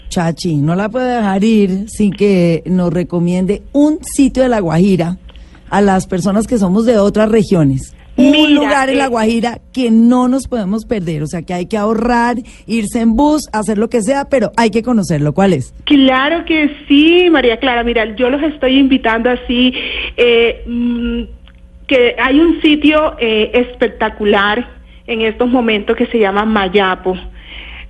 [0.09, 5.17] Chachi, no la puede dejar ir sin que nos recomiende un sitio de La Guajira
[5.69, 7.96] a las personas que somos de otras regiones.
[8.17, 11.67] Un Mira, lugar en La Guajira que no nos podemos perder, o sea que hay
[11.67, 12.37] que ahorrar,
[12.67, 15.35] irse en bus, hacer lo que sea, pero hay que conocerlo.
[15.35, 15.75] ¿Cuál es?
[15.85, 17.85] Claro que sí, María Clara.
[17.85, 19.75] Mira, yo los estoy invitando así.
[20.17, 21.23] eh, mm,
[21.87, 24.69] que hay un sitio eh, espectacular
[25.07, 27.17] en estos momentos que se llama Mayapo.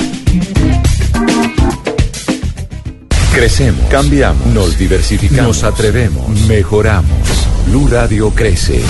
[3.33, 7.47] Crecemos, cambiamos, nos diversificamos, nos atrevemos, mejoramos.
[7.67, 8.81] Blue Radio crece.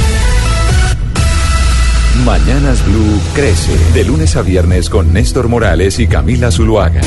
[2.26, 3.72] Mañanas Blue crece.
[3.94, 7.02] De lunes a viernes con Néstor Morales y Camila Zuluaga.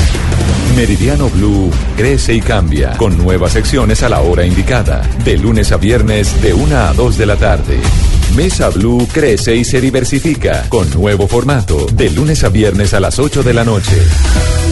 [0.75, 5.01] Meridiano Blue crece y cambia con nuevas secciones a la hora indicada.
[5.23, 7.79] De lunes a viernes de 1 a 2 de la tarde.
[8.35, 11.85] Mesa Blue crece y se diversifica con nuevo formato.
[11.93, 13.97] De lunes a viernes a las 8 de la noche.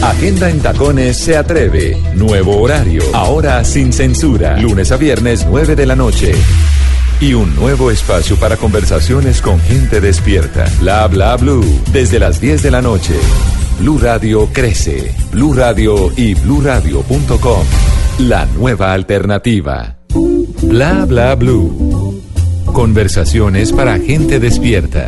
[0.02, 1.96] Agenda en Tacones se atreve.
[2.14, 3.02] Nuevo horario.
[3.12, 4.58] Ahora sin censura.
[4.58, 6.32] Lunes a viernes 9 de la noche.
[7.22, 10.64] Y un nuevo espacio para conversaciones con gente despierta.
[10.80, 11.64] Bla bla blue.
[11.92, 13.14] Desde las 10 de la noche.
[13.78, 15.14] Blue Radio crece.
[15.30, 17.64] Blue Radio y bluradio.com.
[18.18, 19.98] La nueva alternativa.
[20.62, 22.20] Bla bla blue.
[22.64, 25.06] Conversaciones para gente despierta.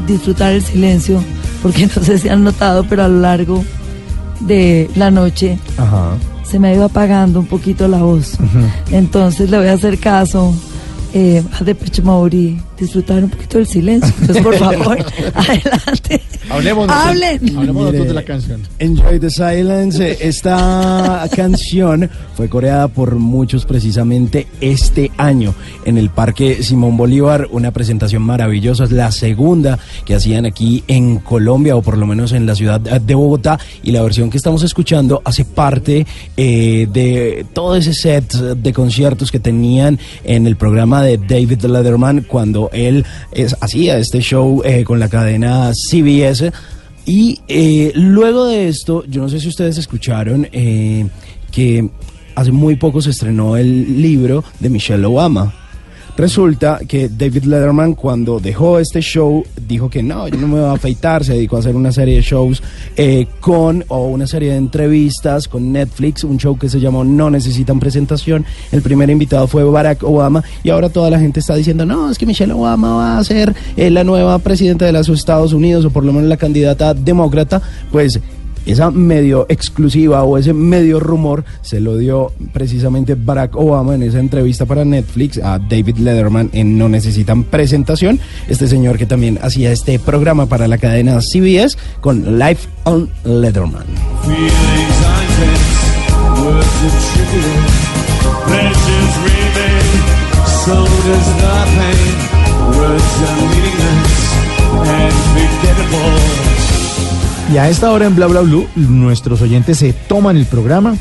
[0.00, 1.22] Disfrutar el silencio,
[1.62, 3.64] porque no sé si han notado, pero a lo largo
[4.40, 6.12] de la noche Ajá.
[6.44, 8.36] se me ha ido apagando un poquito la voz.
[8.92, 10.54] Entonces le voy a hacer caso
[11.14, 14.12] eh, a Depeche Mode y disfrutar un poquito del silencio.
[14.20, 14.98] Entonces, por favor,
[15.34, 16.22] adelante.
[16.50, 17.56] Hablemos nosotros- Hablen.
[17.58, 18.62] Hablemos nosotros de la canción.
[18.78, 20.18] Enjoy the Silence.
[20.26, 25.54] Esta canción fue coreada por muchos precisamente este año
[25.84, 27.48] en el Parque Simón Bolívar.
[27.50, 28.84] Una presentación maravillosa.
[28.84, 32.80] Es la segunda que hacían aquí en Colombia o por lo menos en la ciudad
[32.80, 33.58] de Bogotá.
[33.82, 36.06] Y la versión que estamos escuchando hace parte
[36.36, 42.24] eh, de todo ese set de conciertos que tenían en el programa de David Letterman
[42.28, 46.37] cuando él es- hacía este show eh, con la cadena CBS.
[47.06, 51.06] Y eh, luego de esto, yo no sé si ustedes escucharon eh,
[51.50, 51.88] que
[52.34, 55.54] hace muy poco se estrenó el libro de Michelle Obama.
[56.18, 60.68] Resulta que David Letterman cuando dejó este show dijo que no, yo no me voy
[60.68, 62.60] a afeitar, se dedicó a hacer una serie de shows
[62.96, 67.30] eh, con, o una serie de entrevistas con Netflix, un show que se llamó No
[67.30, 68.44] Necesitan Presentación.
[68.72, 72.18] El primer invitado fue Barack Obama y ahora toda la gente está diciendo, no, es
[72.18, 75.90] que Michelle Obama va a ser eh, la nueva presidenta de los Estados Unidos o
[75.90, 77.62] por lo menos la candidata demócrata.
[77.92, 78.18] Pues
[78.68, 84.20] esa medio exclusiva o ese medio rumor se lo dio precisamente Barack Obama en esa
[84.20, 88.20] entrevista para Netflix a David Letterman en No Necesitan Presentación.
[88.48, 93.86] Este señor que también hacía este programa para la cadena CBS con Life on Letterman.
[107.52, 110.96] Y a esta hora en Bla Bla Blue, nuestros oyentes se toman el programa.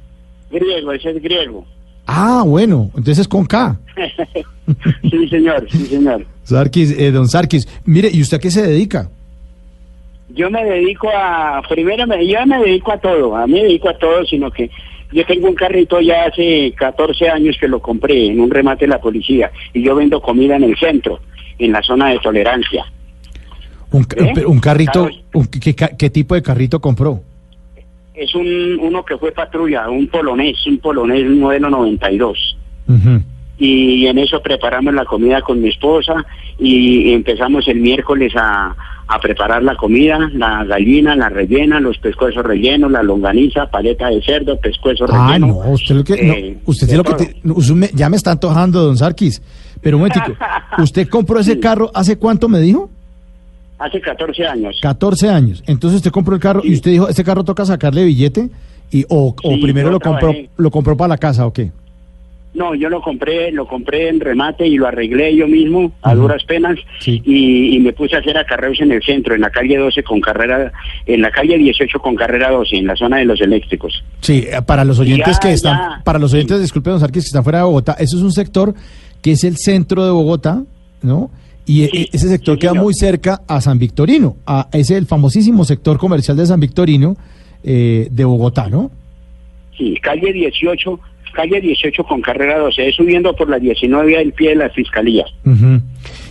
[0.51, 1.65] Griego, ese es griego.
[2.07, 3.79] Ah, bueno, entonces es con K.
[5.11, 6.27] sí, señor, sí, señor.
[6.43, 7.67] Sarkis, eh, don Sarkis.
[7.87, 9.09] Mire, ¿y usted a qué se dedica?
[10.29, 13.89] Yo me dedico a, primero me, yo me dedico a todo, a mí me dedico
[13.89, 14.71] a todo, sino que
[15.13, 18.89] yo tengo un carrito ya hace 14 años que lo compré en un remate de
[18.89, 21.21] la policía y yo vendo comida en el centro,
[21.59, 22.85] en la zona de tolerancia.
[23.93, 24.45] Un, ¿Eh?
[24.45, 27.21] un carrito, un- ¿qué, tipo de carrito compró?
[28.15, 32.57] Es un uno que fue patrulla, un polonés, un polonés modelo 92.
[32.87, 33.23] Ujú.
[33.57, 36.27] y en eso preparamos la comida con mi esposa
[36.59, 38.75] y empezamos el miércoles a,
[39.07, 44.23] a preparar la comida, la gallina, la rellena, los pescuezos rellenos, la longaniza, paleta de
[44.23, 45.47] cerdo, pescuezo Ah, relleno.
[45.49, 47.19] no, usted lo que, eh, no, usted sí lo que, todo.
[47.27, 49.43] te- no, usted me- ya me está antojando, don Sarkis.
[49.83, 50.33] Pero un momentico,
[50.79, 52.89] ¿usted compró ese carro hace cuánto me dijo?
[53.79, 54.79] Hace 14 años.
[54.81, 55.63] 14 años.
[55.67, 58.49] Entonces usted compró el carro y usted dijo, ¿este carro toca sacarle billete?
[58.91, 60.51] Y, o, o primero lo compró, trabajé.
[60.57, 61.73] lo compró para la casa o qué?
[62.55, 66.45] No, yo lo compré, lo compré en remate y lo arreglé yo mismo a duras
[66.45, 67.21] penas Sí.
[67.25, 70.21] y, y me puse a hacer acarreos en el centro, en la calle 12 con
[70.21, 70.73] carrera,
[71.05, 74.05] en la calle 18 con carrera 12, en la zona de los eléctricos.
[74.21, 76.03] Sí, eh, para los oyentes Ya, que están, ya.
[76.05, 78.73] para los oyentes, disculpe, don Sarkis, que están fuera de Bogotá, eso es un sector
[79.21, 80.63] que es el centro de Bogotá,
[81.03, 81.31] ¿no?
[81.67, 85.99] Y e- ese sector queda muy cerca a San Victorino, a ese el famosísimo sector
[85.99, 87.17] comercial de San Victorino
[87.65, 88.91] eh, de Bogotá, ¿no?
[89.77, 91.01] Sí, calle 18,
[91.35, 95.27] calle 18 con carrera 12, es subiendo por la 19 al pie de la fiscalía.
[95.45, 95.81] Ujú.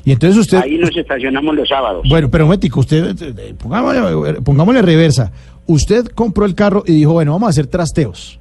[0.06, 2.06] Y entonces usted, Ahí nos estacionamos los sábados.
[2.10, 5.32] bueno, pero momentico, usted, eh, eh, pongámosle, pongámosle reversa.
[5.68, 8.40] Usted compró el carro y dijo, bueno, vamos a hacer trasteos.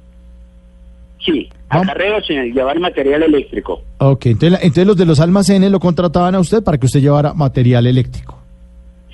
[1.25, 3.81] Sí, acarreos en llevar material eléctrico.
[3.99, 7.33] Ok, entonces, entonces los de los almacenes lo contrataban a usted para que usted llevara
[7.33, 8.42] material eléctrico.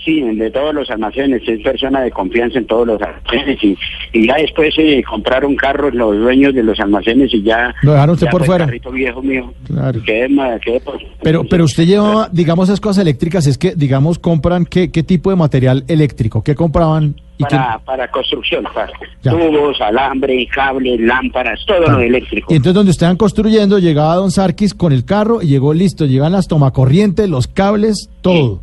[0.05, 3.77] Sí, de todos los almacenes, es persona de confianza en todos los almacenes y,
[4.13, 7.75] y ya después eh, compraron carros los dueños de los almacenes y ya...
[7.81, 8.65] Lo dejaron usted por fue fuera.
[8.93, 9.53] Viejo mío.
[9.67, 9.99] Claro.
[9.99, 13.75] Y Quedé, ma- quedé por- Pero, pero usted llevaba, digamos, esas cosas eléctricas, es que,
[13.75, 18.63] digamos, compran qué, qué tipo de material eléctrico, qué compraban y qué- para, para construcción,
[18.73, 18.91] para
[19.21, 19.31] Ya.
[19.31, 21.91] tubos, alambre, cables, lámparas, todo Ah.
[21.91, 22.51] lo eléctrico.
[22.53, 26.31] Y entonces donde estaban construyendo, llegaba Don Sarkis con el carro y llegó listo, llegan
[26.31, 28.61] las tomacorrientes, los cables, todo.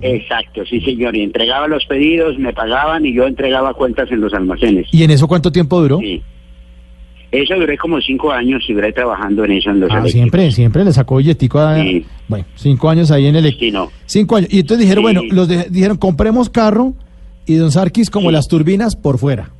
[0.00, 4.34] Exacto, sí señor, y entregaba los pedidos, me pagaban y yo entregaba cuentas en los
[4.34, 4.86] almacenes.
[4.92, 5.98] ¿Y en eso cuánto tiempo duró?
[6.00, 6.22] Sí.
[7.32, 10.12] Eso duré como cinco años y duré trabajando en eso en los Ah, eléctricos.
[10.12, 11.76] siempre, siempre le sacó billetico a...
[12.28, 13.52] Bueno, cinco años ahí en el...
[13.58, 13.90] Sí, no.
[14.06, 14.48] Cinco años.
[14.52, 15.12] Y entonces dijeron, Sí.
[15.12, 16.94] bueno, los de- dijeron, compremos carro
[17.44, 19.50] y Don Sarkis como las turbinas por fuera.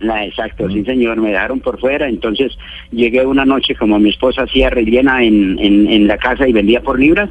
[0.00, 2.52] La, exacto, sí señor, me dejaron por fuera, entonces
[2.92, 6.80] llegué una noche como mi esposa hacía rellena en, en, en la casa y vendía
[6.82, 7.30] por libras.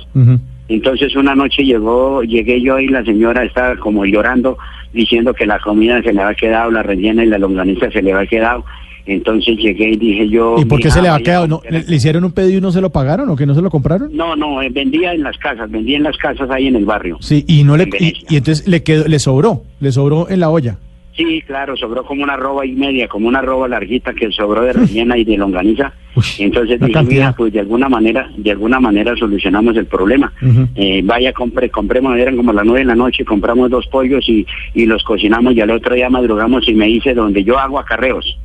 [0.69, 4.57] Entonces una noche llegó, llegué yo y la señora estaba como llorando
[4.93, 8.13] diciendo que la comida se le había quedado, la rellena y la longaniza se le
[8.13, 8.65] había quedado,
[9.05, 10.55] entonces llegué y dije yo...
[10.57, 11.47] ¿Y por qué "Mija, se le ha vaya a quedado?
[11.47, 13.69] ¿No, le, hicieron un pedido y no se lo pagaron o que no se lo
[13.69, 14.09] compraron?
[14.15, 17.17] No, no, eh, vendía en las casas, vendía en las casas ahí en el barrio.
[17.21, 17.89] Sí, y no le
[18.29, 20.77] y entonces le quedó, le sobró, le sobró en la olla.
[21.17, 24.73] Sí, claro, sobró como una roba y media, como una roba larguita que sobró de
[24.73, 25.91] rellena y de longaniza.
[26.37, 30.31] Entonces dije, mira, pues de alguna manera, de alguna manera solucionamos el problema.
[30.75, 34.45] Eh, vaya, compre, compremos, eran como las nueve de la noche, compramos dos pollos y,
[34.75, 38.37] y los cocinamos y al otro día madrugamos y me hice donde yo hago acarreos.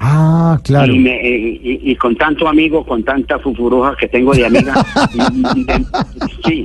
[0.00, 0.92] Ah, claro.
[0.92, 4.74] Y, me, eh, y, y con tanto amigo, con tanta fufuruja que tengo de amiga,
[5.14, 5.84] y- y de-
[6.46, 6.64] sí,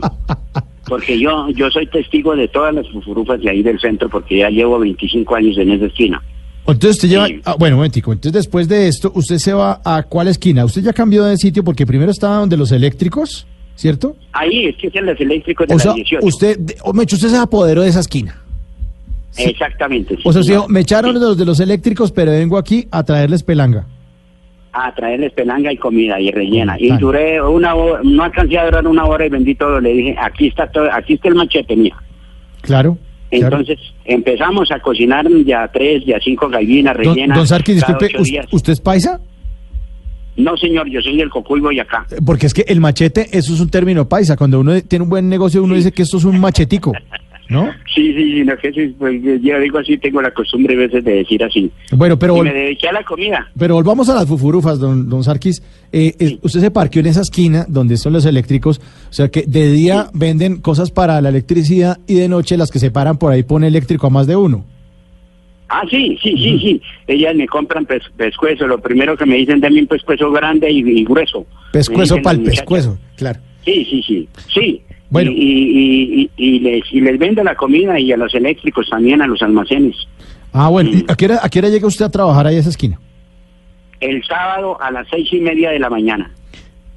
[0.88, 4.50] porque yo yo soy testigo de todas las fufurufas de ahí del centro, porque ya
[4.50, 6.22] llevo 25 años en esa esquina.
[6.66, 10.04] Entonces usted lleva, ah, bueno, un momentico, entonces después de esto, ¿usted se va a
[10.04, 10.64] cuál esquina?
[10.64, 13.46] ¿Usted ya cambió de sitio porque primero estaba donde los eléctricos,
[13.76, 14.16] ¿cierto?
[14.32, 16.26] Ahí es que es en los eléctricos de O la sea, 18.
[16.26, 18.40] usted, o me echó usted se apoderó de esa esquina.
[19.36, 20.16] Exactamente.
[20.16, 23.88] sí, O sea, me echaron los de los eléctricos, pero vengo aquí a traerles pelanga.
[24.76, 26.76] A traerles pelanga y comida y rellena.
[26.80, 29.80] Y duré una hora, no alcancé a durar una hora y vendí todo.
[29.80, 31.96] Le dije, aquí está todo, aquí está el machete, mía.
[32.62, 32.98] Claro.
[33.30, 33.58] claro.
[33.60, 37.38] Entonces empezamos a cocinar ya tres, ya cinco gallinas rellenas.
[37.38, 38.48] don Sarkis, disculpe, ocho ¿us- días.
[38.52, 39.20] ¿usted es paisa?
[40.36, 42.08] No, señor, yo soy del Cocuy Boyacá.
[42.26, 44.36] Porque es que el machete, eso es un término paisa.
[44.36, 46.92] Cuando uno tiene un buen negocio, uno dice que esto es un machetico,
[47.50, 47.72] ¿no?
[47.94, 51.04] Sí, sí, sí, no, que sí, pues, yo digo así, tengo la costumbre a veces
[51.04, 51.70] de decir así.
[51.92, 53.48] Bueno, pero, Y me dediqué a la comida.
[53.58, 55.62] pero volvamos a las fufurufas, don, don Sarkis.
[55.92, 58.80] Eh, usted se parqueó en esa esquina donde son los eléctricos.
[59.10, 62.80] O sea que de día venden cosas para la electricidad y de noche las que
[62.80, 64.66] se paran por ahí pone eléctrico a más de uno.
[65.70, 66.82] Ah, sí, sí, sí, sí.
[67.08, 68.68] Ellas me compran pes- pescuezo.
[68.68, 71.46] Lo primero que me dicen, un pescuezo grande y, y grueso.
[71.72, 73.40] Pescuezo para el pescuezo, claro.
[73.66, 74.28] Sí, sí, sí.
[74.54, 74.82] Sí.
[75.14, 75.30] Bueno.
[75.30, 79.22] Y, y, y, y les, y les vendo la comida y a los eléctricos también,
[79.22, 79.96] a los almacenes.
[80.52, 80.90] Ah, bueno.
[80.90, 83.00] ¿y ¿A qué, hora, ¿A qué hora llega usted a trabajar ahí a esa esquina?
[84.00, 86.32] El sábado a las seis y media de la mañana.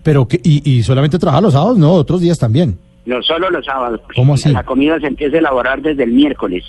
[0.03, 2.79] Pero que, y, y solamente trabaja los sábados, no, otros días también.
[3.05, 4.01] No solo los sábados.
[4.15, 4.51] ¿Cómo así?
[4.51, 6.65] La comida se empieza a elaborar desde el miércoles.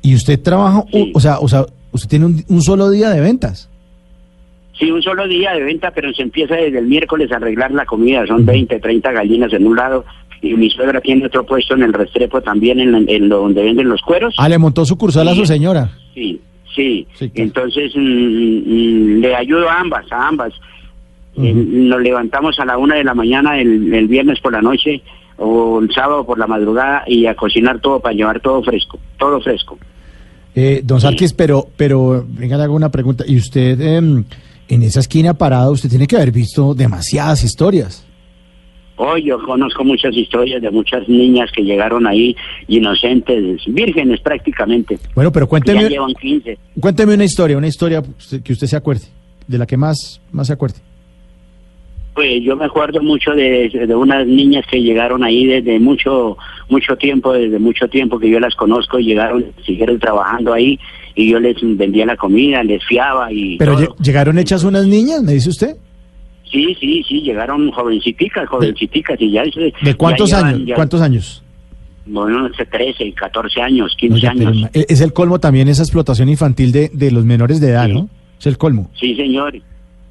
[0.00, 3.68] Y usted trabaja, o sea, o sea, usted tiene un, un solo día de ventas.
[4.78, 7.84] Sí, un solo día de venta, pero se empieza desde el miércoles a arreglar la
[7.84, 8.26] comida.
[8.26, 10.06] Son 20, 30 gallinas en un lado.
[10.42, 14.00] Y mi suegra tiene otro puesto en el Restrepo también, en, en donde venden los
[14.02, 14.34] cueros.
[14.38, 15.46] Ah, le montó sucursal a su Sí.
[15.46, 15.90] señora.
[16.14, 16.40] Sí,
[16.74, 17.06] sí.
[17.34, 20.52] Entonces mm, mm, le ayudo a ambas, a ambas.
[21.36, 25.00] Eh, nos levantamos a la una de la mañana el, el viernes por la noche
[25.36, 29.40] o el sábado por la madrugada y a cocinar todo para llevar todo fresco, todo
[29.40, 29.78] fresco.
[30.54, 33.24] Eh, don Sarkis, pero, pero, venga, le hago una pregunta.
[33.26, 34.24] Y usted, em,
[34.68, 38.04] en esa esquina parada, usted tiene que haber visto demasiadas historias.
[39.02, 42.36] Hoy yo conozco muchas historias de muchas niñas que llegaron ahí
[42.68, 44.98] inocentes, vírgenes prácticamente.
[45.14, 46.58] Bueno, pero Ya cuénteme, llevan 15.
[46.78, 48.02] cuénteme una historia, una historia
[48.44, 49.06] que usted se acuerde,
[49.48, 50.80] de la que más, más se acuerde.
[52.14, 56.36] Pues yo me acuerdo mucho de, de unas niñas que llegaron ahí desde mucho
[56.68, 60.78] mucho tiempo, desde mucho tiempo que yo las conozco y llegaron, siguieron trabajando ahí
[61.14, 63.96] y yo les vendía la comida, les fiaba y Pero todo.
[64.02, 65.76] llegaron hechas unas niñas, me dice usted.
[66.50, 69.44] Sí, sí, sí, llegaron jovenciticas, jovenciticas y ya...
[69.82, 70.66] ¿De cuántos ya llevan años?
[70.68, 71.42] ya- ¿Cuántos años?
[72.06, 74.70] Bueno, hace 13, 14 años, 15 Oiga, pero años.
[74.74, 78.08] e- es el colmo también esa explotación infantil de, de los menores de edad, ¿no?
[78.38, 78.90] Es el colmo.
[78.98, 79.54] Sí, señor.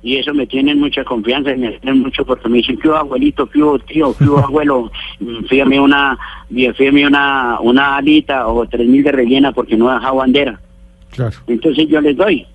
[0.02, 3.48] Y eso me tienen mucha confianza y me tienen mucho porque me dicen, ¿qué abuelito?
[3.50, 3.60] ¿Qué
[3.92, 4.16] tío?
[4.18, 4.90] ¿Qué abuelo?
[5.20, 6.18] Mm, Fíjame una,
[6.50, 10.58] fíjame una, una alita o tres mil de rellena porque no he dejado bandera.
[11.10, 11.36] Claro.
[11.48, 12.46] Entonces yo les doy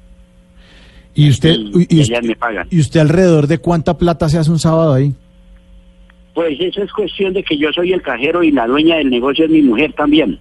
[1.15, 2.67] ¿Y usted, y, y, y ellas usted, me pagan.
[2.70, 5.15] y usted alrededor de cuánta plata se hace un sábado ahí?
[6.34, 9.44] Pues eso es cuestión de que yo soy el cajero y la dueña del negocio
[9.44, 10.39] es mi mujer también.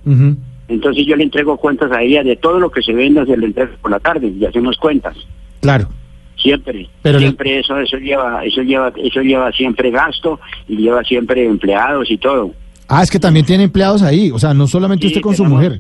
[0.67, 3.45] Entonces yo le entrego cuentas a ella de todo lo que se venda, se le
[3.45, 5.15] entrega por la tarde y hacemos cuentas.
[5.61, 5.87] Claro.
[6.35, 11.03] Siempre, Pero le- siempre eso, eso lleva, eso lleva, eso lleva siempre gasto y lleva
[11.03, 12.51] siempre empleados y todo.
[12.87, 15.45] Ah, es que también tiene empleados ahí, o sea, no solamente Sí, usted con su
[15.45, 15.79] mujer.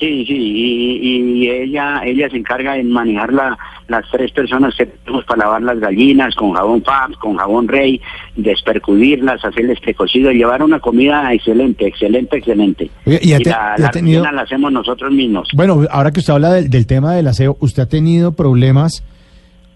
[0.00, 3.56] Sí, sí, y, y ella, ella se encarga de manejar la,
[3.86, 8.00] las tres personas que tenemos para lavar las gallinas con jabón Fab, con jabón Rey,
[8.34, 12.90] despercudirlas, hacerles precocido, llevar una comida excelente, excelente, excelente.
[13.06, 15.48] Oye, y ha te- la, y la tenido- la hacemos nosotros mismos.
[15.54, 19.02] Bueno, ahora que usted habla del, del tema del aseo, ¿usted ha tenido problemas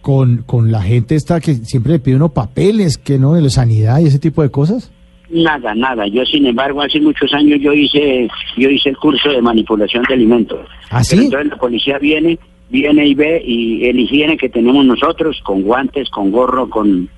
[0.00, 3.50] con, con la gente esta que siempre le pide unos papeles, que no, de la
[3.50, 4.90] sanidad y ese tipo de cosas?
[5.34, 6.06] Nada, nada.
[6.06, 10.14] Yo, sin embargo, hace muchos años yo hice, yo hice el curso de manipulación de
[10.14, 10.60] alimentos.
[10.90, 11.16] ¿Ah, sí?
[11.24, 12.38] Entonces la policía viene,
[12.70, 17.08] viene y ve y el higiene que tenemos nosotros, con guantes, con gorro, con,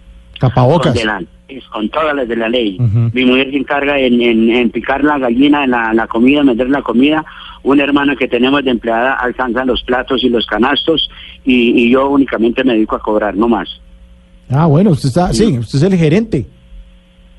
[0.40, 0.94] Tapabocas.
[0.96, 1.22] con, la-
[1.72, 2.78] con todas las de la ley.
[3.12, 6.80] Mi mujer se encarga en, en- en picar la gallina, la, la comida, meter la
[6.82, 7.22] comida.
[7.62, 11.08] Una hermana que tenemos de empleada alcanza los platos y los canastos
[11.44, 13.68] y, y yo únicamente me dedico a cobrar, no más.
[14.50, 16.46] Ah, bueno, usted está, sí, usted es el gerente.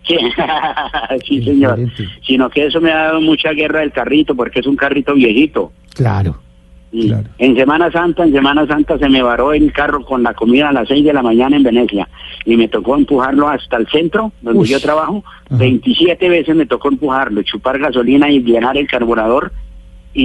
[0.08, 0.18] Sí,
[1.28, 1.80] sí, señor.
[2.26, 5.72] Sino que eso me ha dado mucha guerra del carrito porque es un carrito viejito.
[5.94, 6.38] Claro.
[6.92, 10.70] Y En Semana Santa, en Semana Santa se me varó el carro con la comida
[10.70, 12.08] a las 6 de la mañana en Venecia
[12.46, 15.24] y me tocó empujarlo hasta el centro donde yo trabajo.
[15.50, 19.52] 27 veces me tocó empujarlo, chupar gasolina y llenar el carburador
[20.14, 20.24] y,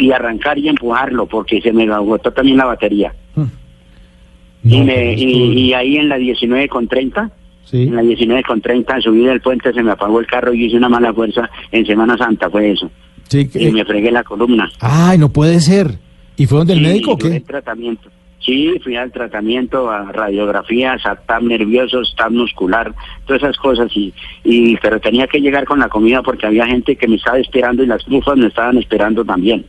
[0.00, 3.14] y- y arrancar y empujarlo porque se me agotó también la batería.
[4.64, 7.30] y, me- y, y ahí en la 19 con 30,
[7.72, 10.76] en la 19 con 30, subí del puente, se me apagó el carro y hice
[10.76, 12.90] una mala fuerza en Semana Santa, fue eso.
[13.28, 14.70] Sí, que- Y me fregué la columna.
[14.80, 15.98] Ay, no puede ser.
[16.36, 17.36] ¿Y fue donde el Sí, médico o qué?
[17.36, 18.08] el tratamiento.
[18.40, 22.94] Sí, fui al tratamiento, a radiografías, a TAP nervioso, TAP muscular,
[23.26, 23.90] todas esas cosas.
[23.94, 27.38] Y, y Pero tenía que llegar con la comida porque había gente que me estaba
[27.38, 29.66] esperando y las trufas me estaban esperando también.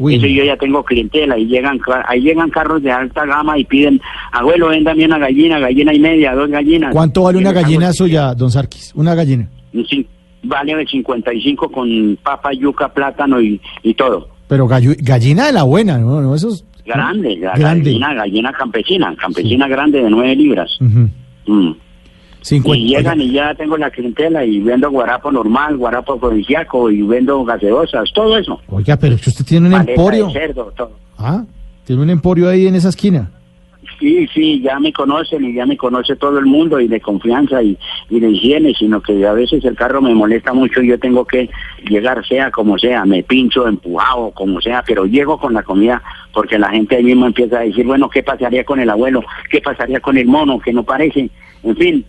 [0.00, 3.64] Uy, Eso yo ya tengo clientela y llegan ahí llegan carros de alta gama y
[3.64, 4.00] piden,
[4.32, 6.92] abuelo, véndame una gallina, gallina y media, dos gallinas.
[6.92, 8.92] ¿Cuánto vale una gallina suya, don Sarkis?
[8.94, 9.46] Una gallina.
[9.74, 10.06] cin-
[10.42, 14.28] Vale de 55 con papa, yuca, plátano y, y todo.
[14.48, 16.22] Pero gallo- gallina de la buena, ¿no?
[16.22, 17.84] no esos, Grande, la Grande.
[17.90, 20.78] gallina, gallina campesina, campesina grande de nueve libras.
[20.80, 21.10] Ujú.
[21.46, 21.74] Mm.
[22.42, 22.78] 50.
[22.78, 27.44] Y llegan y ya tengo la clientela y vendo guarapo normal, guarapo provinciaco y vendo
[27.44, 28.60] gaseosas, todo eso.
[28.68, 30.26] Oiga, pero es que usted tiene un Paleta emporio.
[30.26, 30.92] de cerdo, todo.
[31.18, 31.44] Ah,
[31.84, 33.30] tiene un emporio ahí en esa esquina.
[33.98, 37.62] Sí, sí, ya me conocen y ya me conoce todo el mundo y de confianza
[37.62, 37.76] y,
[38.08, 41.26] y de higiene, sino que a veces el carro me molesta mucho y yo tengo
[41.26, 41.50] que
[41.86, 46.02] llegar sea como sea, me pincho, empujado, como sea, pero llego con la comida
[46.32, 49.22] porque la gente ahí mismo empieza a decir, bueno, ¿qué pasaría con el abuelo?
[49.50, 51.28] ¿Qué pasaría con el mono que no parece?
[51.62, 52.06] En fin,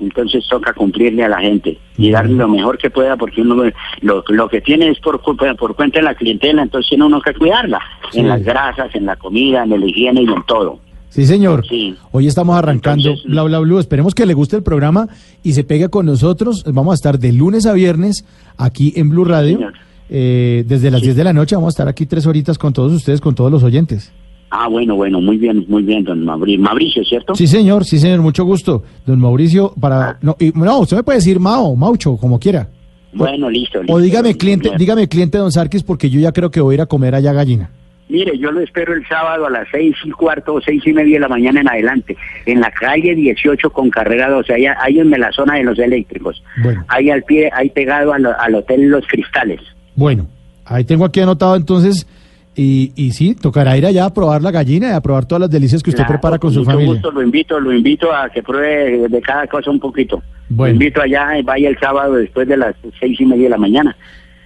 [0.00, 3.64] entonces toca cumplirle a la gente y darle lo mejor que pueda porque uno
[4.00, 7.20] lo, lo que tiene es por, culpa- por cuenta de la clientela, entonces tiene uno
[7.20, 7.80] que cuidarla
[8.10, 8.20] Sí.
[8.20, 10.80] en las grasas, en la comida, en la higiene y en todo.
[11.08, 11.66] Sí, señor.
[11.68, 11.94] Sí.
[12.10, 13.78] Hoy estamos arrancando Bla Bla Blue.
[13.78, 15.08] Esperemos que le guste el programa
[15.42, 16.64] y se pegue con nosotros.
[16.66, 18.24] Vamos a estar de lunes a viernes
[18.56, 19.70] aquí en Blue Radio.
[20.08, 22.92] Eh, desde las 10 de la noche vamos a estar aquí tres horitas con todos
[22.92, 24.10] ustedes, con todos los oyentes.
[24.54, 27.34] Ah, bueno, bueno, muy bien, muy bien, don Mabri- Mauricio, ¿cierto?
[27.34, 28.82] Sí, señor, sí, señor, mucho gusto.
[29.06, 30.18] Don Mauricio, para...
[30.20, 32.68] No, y- no usted me puede decir Mao, Maucho, como quiera.
[33.14, 33.78] Bueno, listo.
[33.80, 33.94] listo.
[33.94, 34.78] O dígame cliente, Bien.
[34.78, 37.32] dígame cliente Don Sarkis, porque yo ya creo que voy a ir a comer allá
[37.32, 37.70] gallina.
[38.10, 41.14] Mire, yo lo espero el sábado a las seis y cuarto o seis y media
[41.14, 42.14] de la mañana en adelante,
[42.44, 46.42] en la calle 18 con carrera 12, ahí, ahí en la zona de los eléctricos,
[46.62, 49.60] Bueno, ahí al pie, ahí pegado al, al hotel Los Cristales.
[49.96, 50.26] bueno,
[50.66, 52.06] ahí tengo aquí anotado entonces,
[52.54, 55.50] y, y sí, tocará ir allá a probar la gallina y a probar todas las
[55.50, 56.92] delicias que usted Claro, prepara con su familia.
[56.92, 60.22] gusto, lo invito, lo invito a que pruebe de cada cosa un poquito.
[60.48, 60.74] Bueno.
[60.76, 63.56] Lo invito allá, y vaya el sábado después de las seis y media de la
[63.58, 63.96] mañana.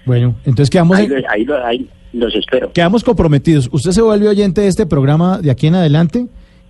[0.05, 2.73] Bueno, entonces quedamos, Ahí, en- ahí, lo- ahí los espero.
[2.73, 3.69] quedamos comprometidos.
[3.73, 6.27] Usted se vuelve oyente de este programa de aquí en adelante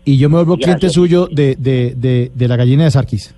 [0.07, 3.35] y yo me vuelvo cliente suyo de, de, de, de la gallina de Sarkis.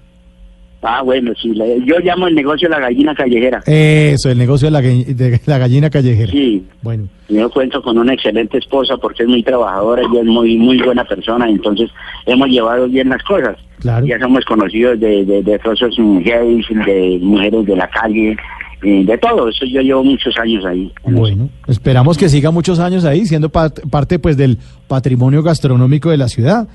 [0.80, 1.52] Ah, bueno, sí,
[1.84, 3.60] yo llamo el negocio la gallina callejera.
[3.66, 6.30] Eso, el negocio de la, ga- de la gallina callejera.
[6.30, 6.64] Sí.
[6.82, 7.08] Bueno.
[7.28, 11.04] Yo cuento con una excelente esposa porque es muy trabajadora y es muy muy buena
[11.04, 11.90] persona, entonces
[12.26, 13.56] hemos llevado bien las cosas.
[13.80, 14.06] Claro.
[14.06, 18.36] Ya somos conocidos de, de, de trozos gays, de mujeres de la calle,
[18.82, 19.48] de todo.
[19.48, 20.92] Eso yo llevo muchos años ahí.
[21.04, 26.28] Bueno, esperamos que siga muchos años ahí, siendo parte pues del patrimonio gastronómico de la
[26.28, 26.68] ciudad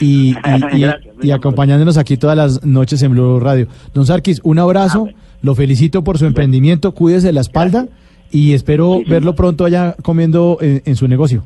[0.00, 0.30] y, y-
[0.76, 3.66] y- Gracias, y acompañándonos aquí todas las noches en Blue Radio.
[3.94, 5.08] Don Sarkis, un abrazo,
[5.42, 7.86] lo felicito por su emprendimiento, cuídese la espalda
[8.30, 11.44] y espero verlo pronto allá comiendo en, en su negocio.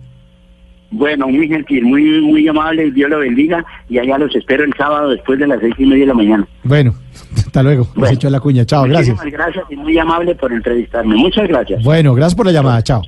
[0.92, 5.08] Bueno, muy gentil, muy muy amable, Dios lo bendiga y allá los espero el sábado
[5.10, 6.46] después de las seis y media de la mañana.
[6.64, 6.94] Bueno,
[7.36, 9.16] hasta luego, les echo la cuña, chao, gracias.
[9.16, 11.16] Muchísimas gracias y muy amable por entrevistarme.
[11.16, 11.82] Muchas gracias.
[11.82, 13.00] Bueno, gracias por la llamada, chao.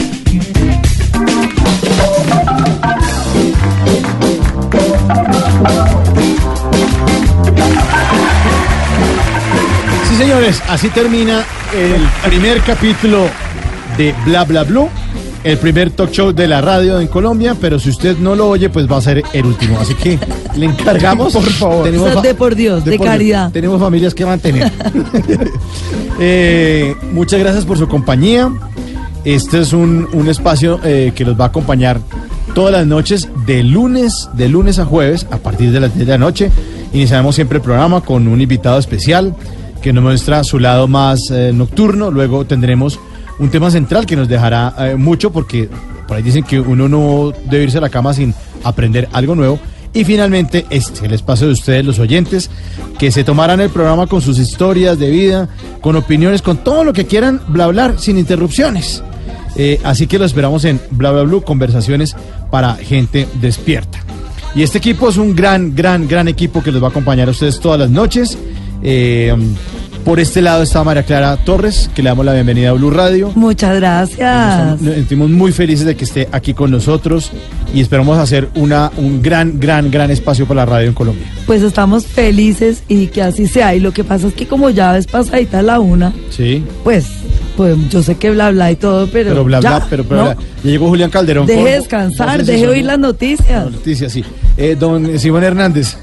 [10.08, 11.44] Sí, señores, así termina
[11.74, 13.26] el primer capítulo
[13.98, 14.88] de Bla Bla Blue,
[15.42, 18.70] el primer talk show de la radio en Colombia, pero si usted no lo oye,
[18.70, 19.78] pues va a ser el último.
[19.80, 20.18] Así que
[20.56, 22.22] le encargamos, por favor.
[22.22, 23.50] De por Dios, de caridad.
[23.50, 24.70] Tenemos familias que mantener.
[26.18, 28.50] Eh, muchas gracias por su compañía.
[29.26, 32.00] Este es un, un espacio eh, que los va a acompañar
[32.54, 36.12] todas las noches, de lunes, de lunes a jueves, a partir de las 10 de
[36.12, 36.50] la noche.
[36.94, 39.34] Iniciaremos siempre el programa con un invitado especial
[39.86, 42.10] que nos muestra su lado más eh, nocturno.
[42.10, 42.98] Luego tendremos
[43.38, 45.68] un tema central que nos dejará eh, mucho porque
[46.08, 48.34] por ahí dicen que uno no debe irse a la cama sin
[48.64, 49.60] aprender algo nuevo.
[49.92, 52.50] Y finalmente, este es el espacio de ustedes, los oyentes,
[52.98, 55.48] que se tomarán el programa con sus historias de vida,
[55.80, 59.04] con opiniones, con todo lo que quieran, bla, hablar sin interrupciones.
[59.54, 62.16] Eh, así que lo esperamos en Bla Bla Blue, conversaciones
[62.50, 64.00] para gente despierta.
[64.52, 67.30] Y este equipo es un gran, gran, gran equipo que los va a acompañar a
[67.30, 68.36] ustedes todas las noches.
[68.82, 69.34] Eh,
[70.04, 73.32] por este lado está María Clara Torres, que le damos la bienvenida a Blue Radio.
[73.34, 74.80] Muchas gracias.
[74.80, 77.32] Nos sentimos muy felices de que esté aquí con nosotros
[77.74, 81.26] y esperamos hacer una, un gran, gran, gran espacio para la radio en Colombia.
[81.44, 83.74] Pues estamos felices y que así sea.
[83.74, 86.62] Y lo que pasa es que como ya ves pasadita la una, Sí.
[86.84, 87.06] pues,
[87.56, 89.30] pues yo sé que bla bla y todo, pero.
[89.30, 90.24] Pero bla, ya, bla, pero, pero ¿no?
[90.26, 90.36] bla.
[90.62, 91.46] Ya llegó Julián Calderón.
[91.46, 93.72] Deje descansar, no sé si deje oír las noticias.
[93.72, 94.22] Noticias, sí.
[94.56, 95.96] Eh, don Simón Hernández.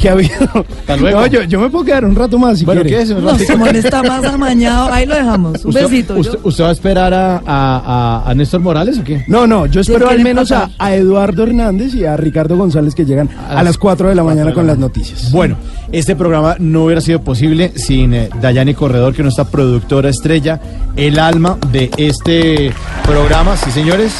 [0.00, 0.34] ¿Qué ha habido?
[0.80, 1.20] Hasta luego.
[1.20, 3.12] No, yo, yo me puedo quedar un rato más si Bueno, quiere.
[3.14, 3.38] un No.
[3.38, 4.92] Simón está más amañado.
[4.92, 5.64] Ahí lo dejamos.
[5.64, 6.14] Un ¿Usted, besito.
[6.44, 9.24] usted, va a esperar a, a, a- a Néstor Morales o qué?
[9.28, 12.94] No, no, yo espero ¿Qué al menos a, a Eduardo Hernández y a Ricardo González
[12.94, 15.30] que llegan a, las 4 de la mañana con las noticias.
[15.32, 15.56] Bueno,
[15.90, 20.60] este programa no hubiera sido posible sin eh, Dayani Corredor, que es nuestra productora estrella,
[20.96, 22.72] el alma de este
[23.04, 23.56] programa.
[23.56, 24.12] Sí, señores.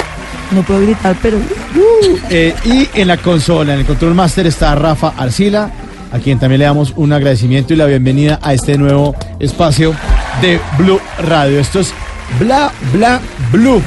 [0.54, 1.38] No puedo gritar, pero...
[2.30, 5.70] Eh, y en la consola, en el control master está Rafa Arcila,
[6.12, 9.94] a quien también le damos un agradecimiento y la bienvenida a este nuevo espacio
[10.40, 11.58] de Blue Radio.
[11.58, 11.94] Esto es
[12.38, 13.82] Bla Bla Blue.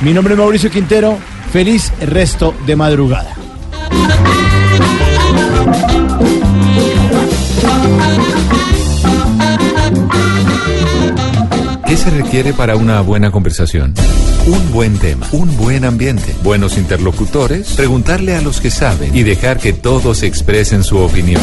[0.00, 1.18] Mi nombre es Mauricio Quintero.
[1.52, 3.34] Feliz resto de madrugada.
[11.98, 13.92] Se requiere para una buena conversación?
[14.46, 19.58] Un buen tema, un buen ambiente, buenos interlocutores, preguntarle a los que saben y dejar
[19.58, 21.42] que todos expresen su opinión.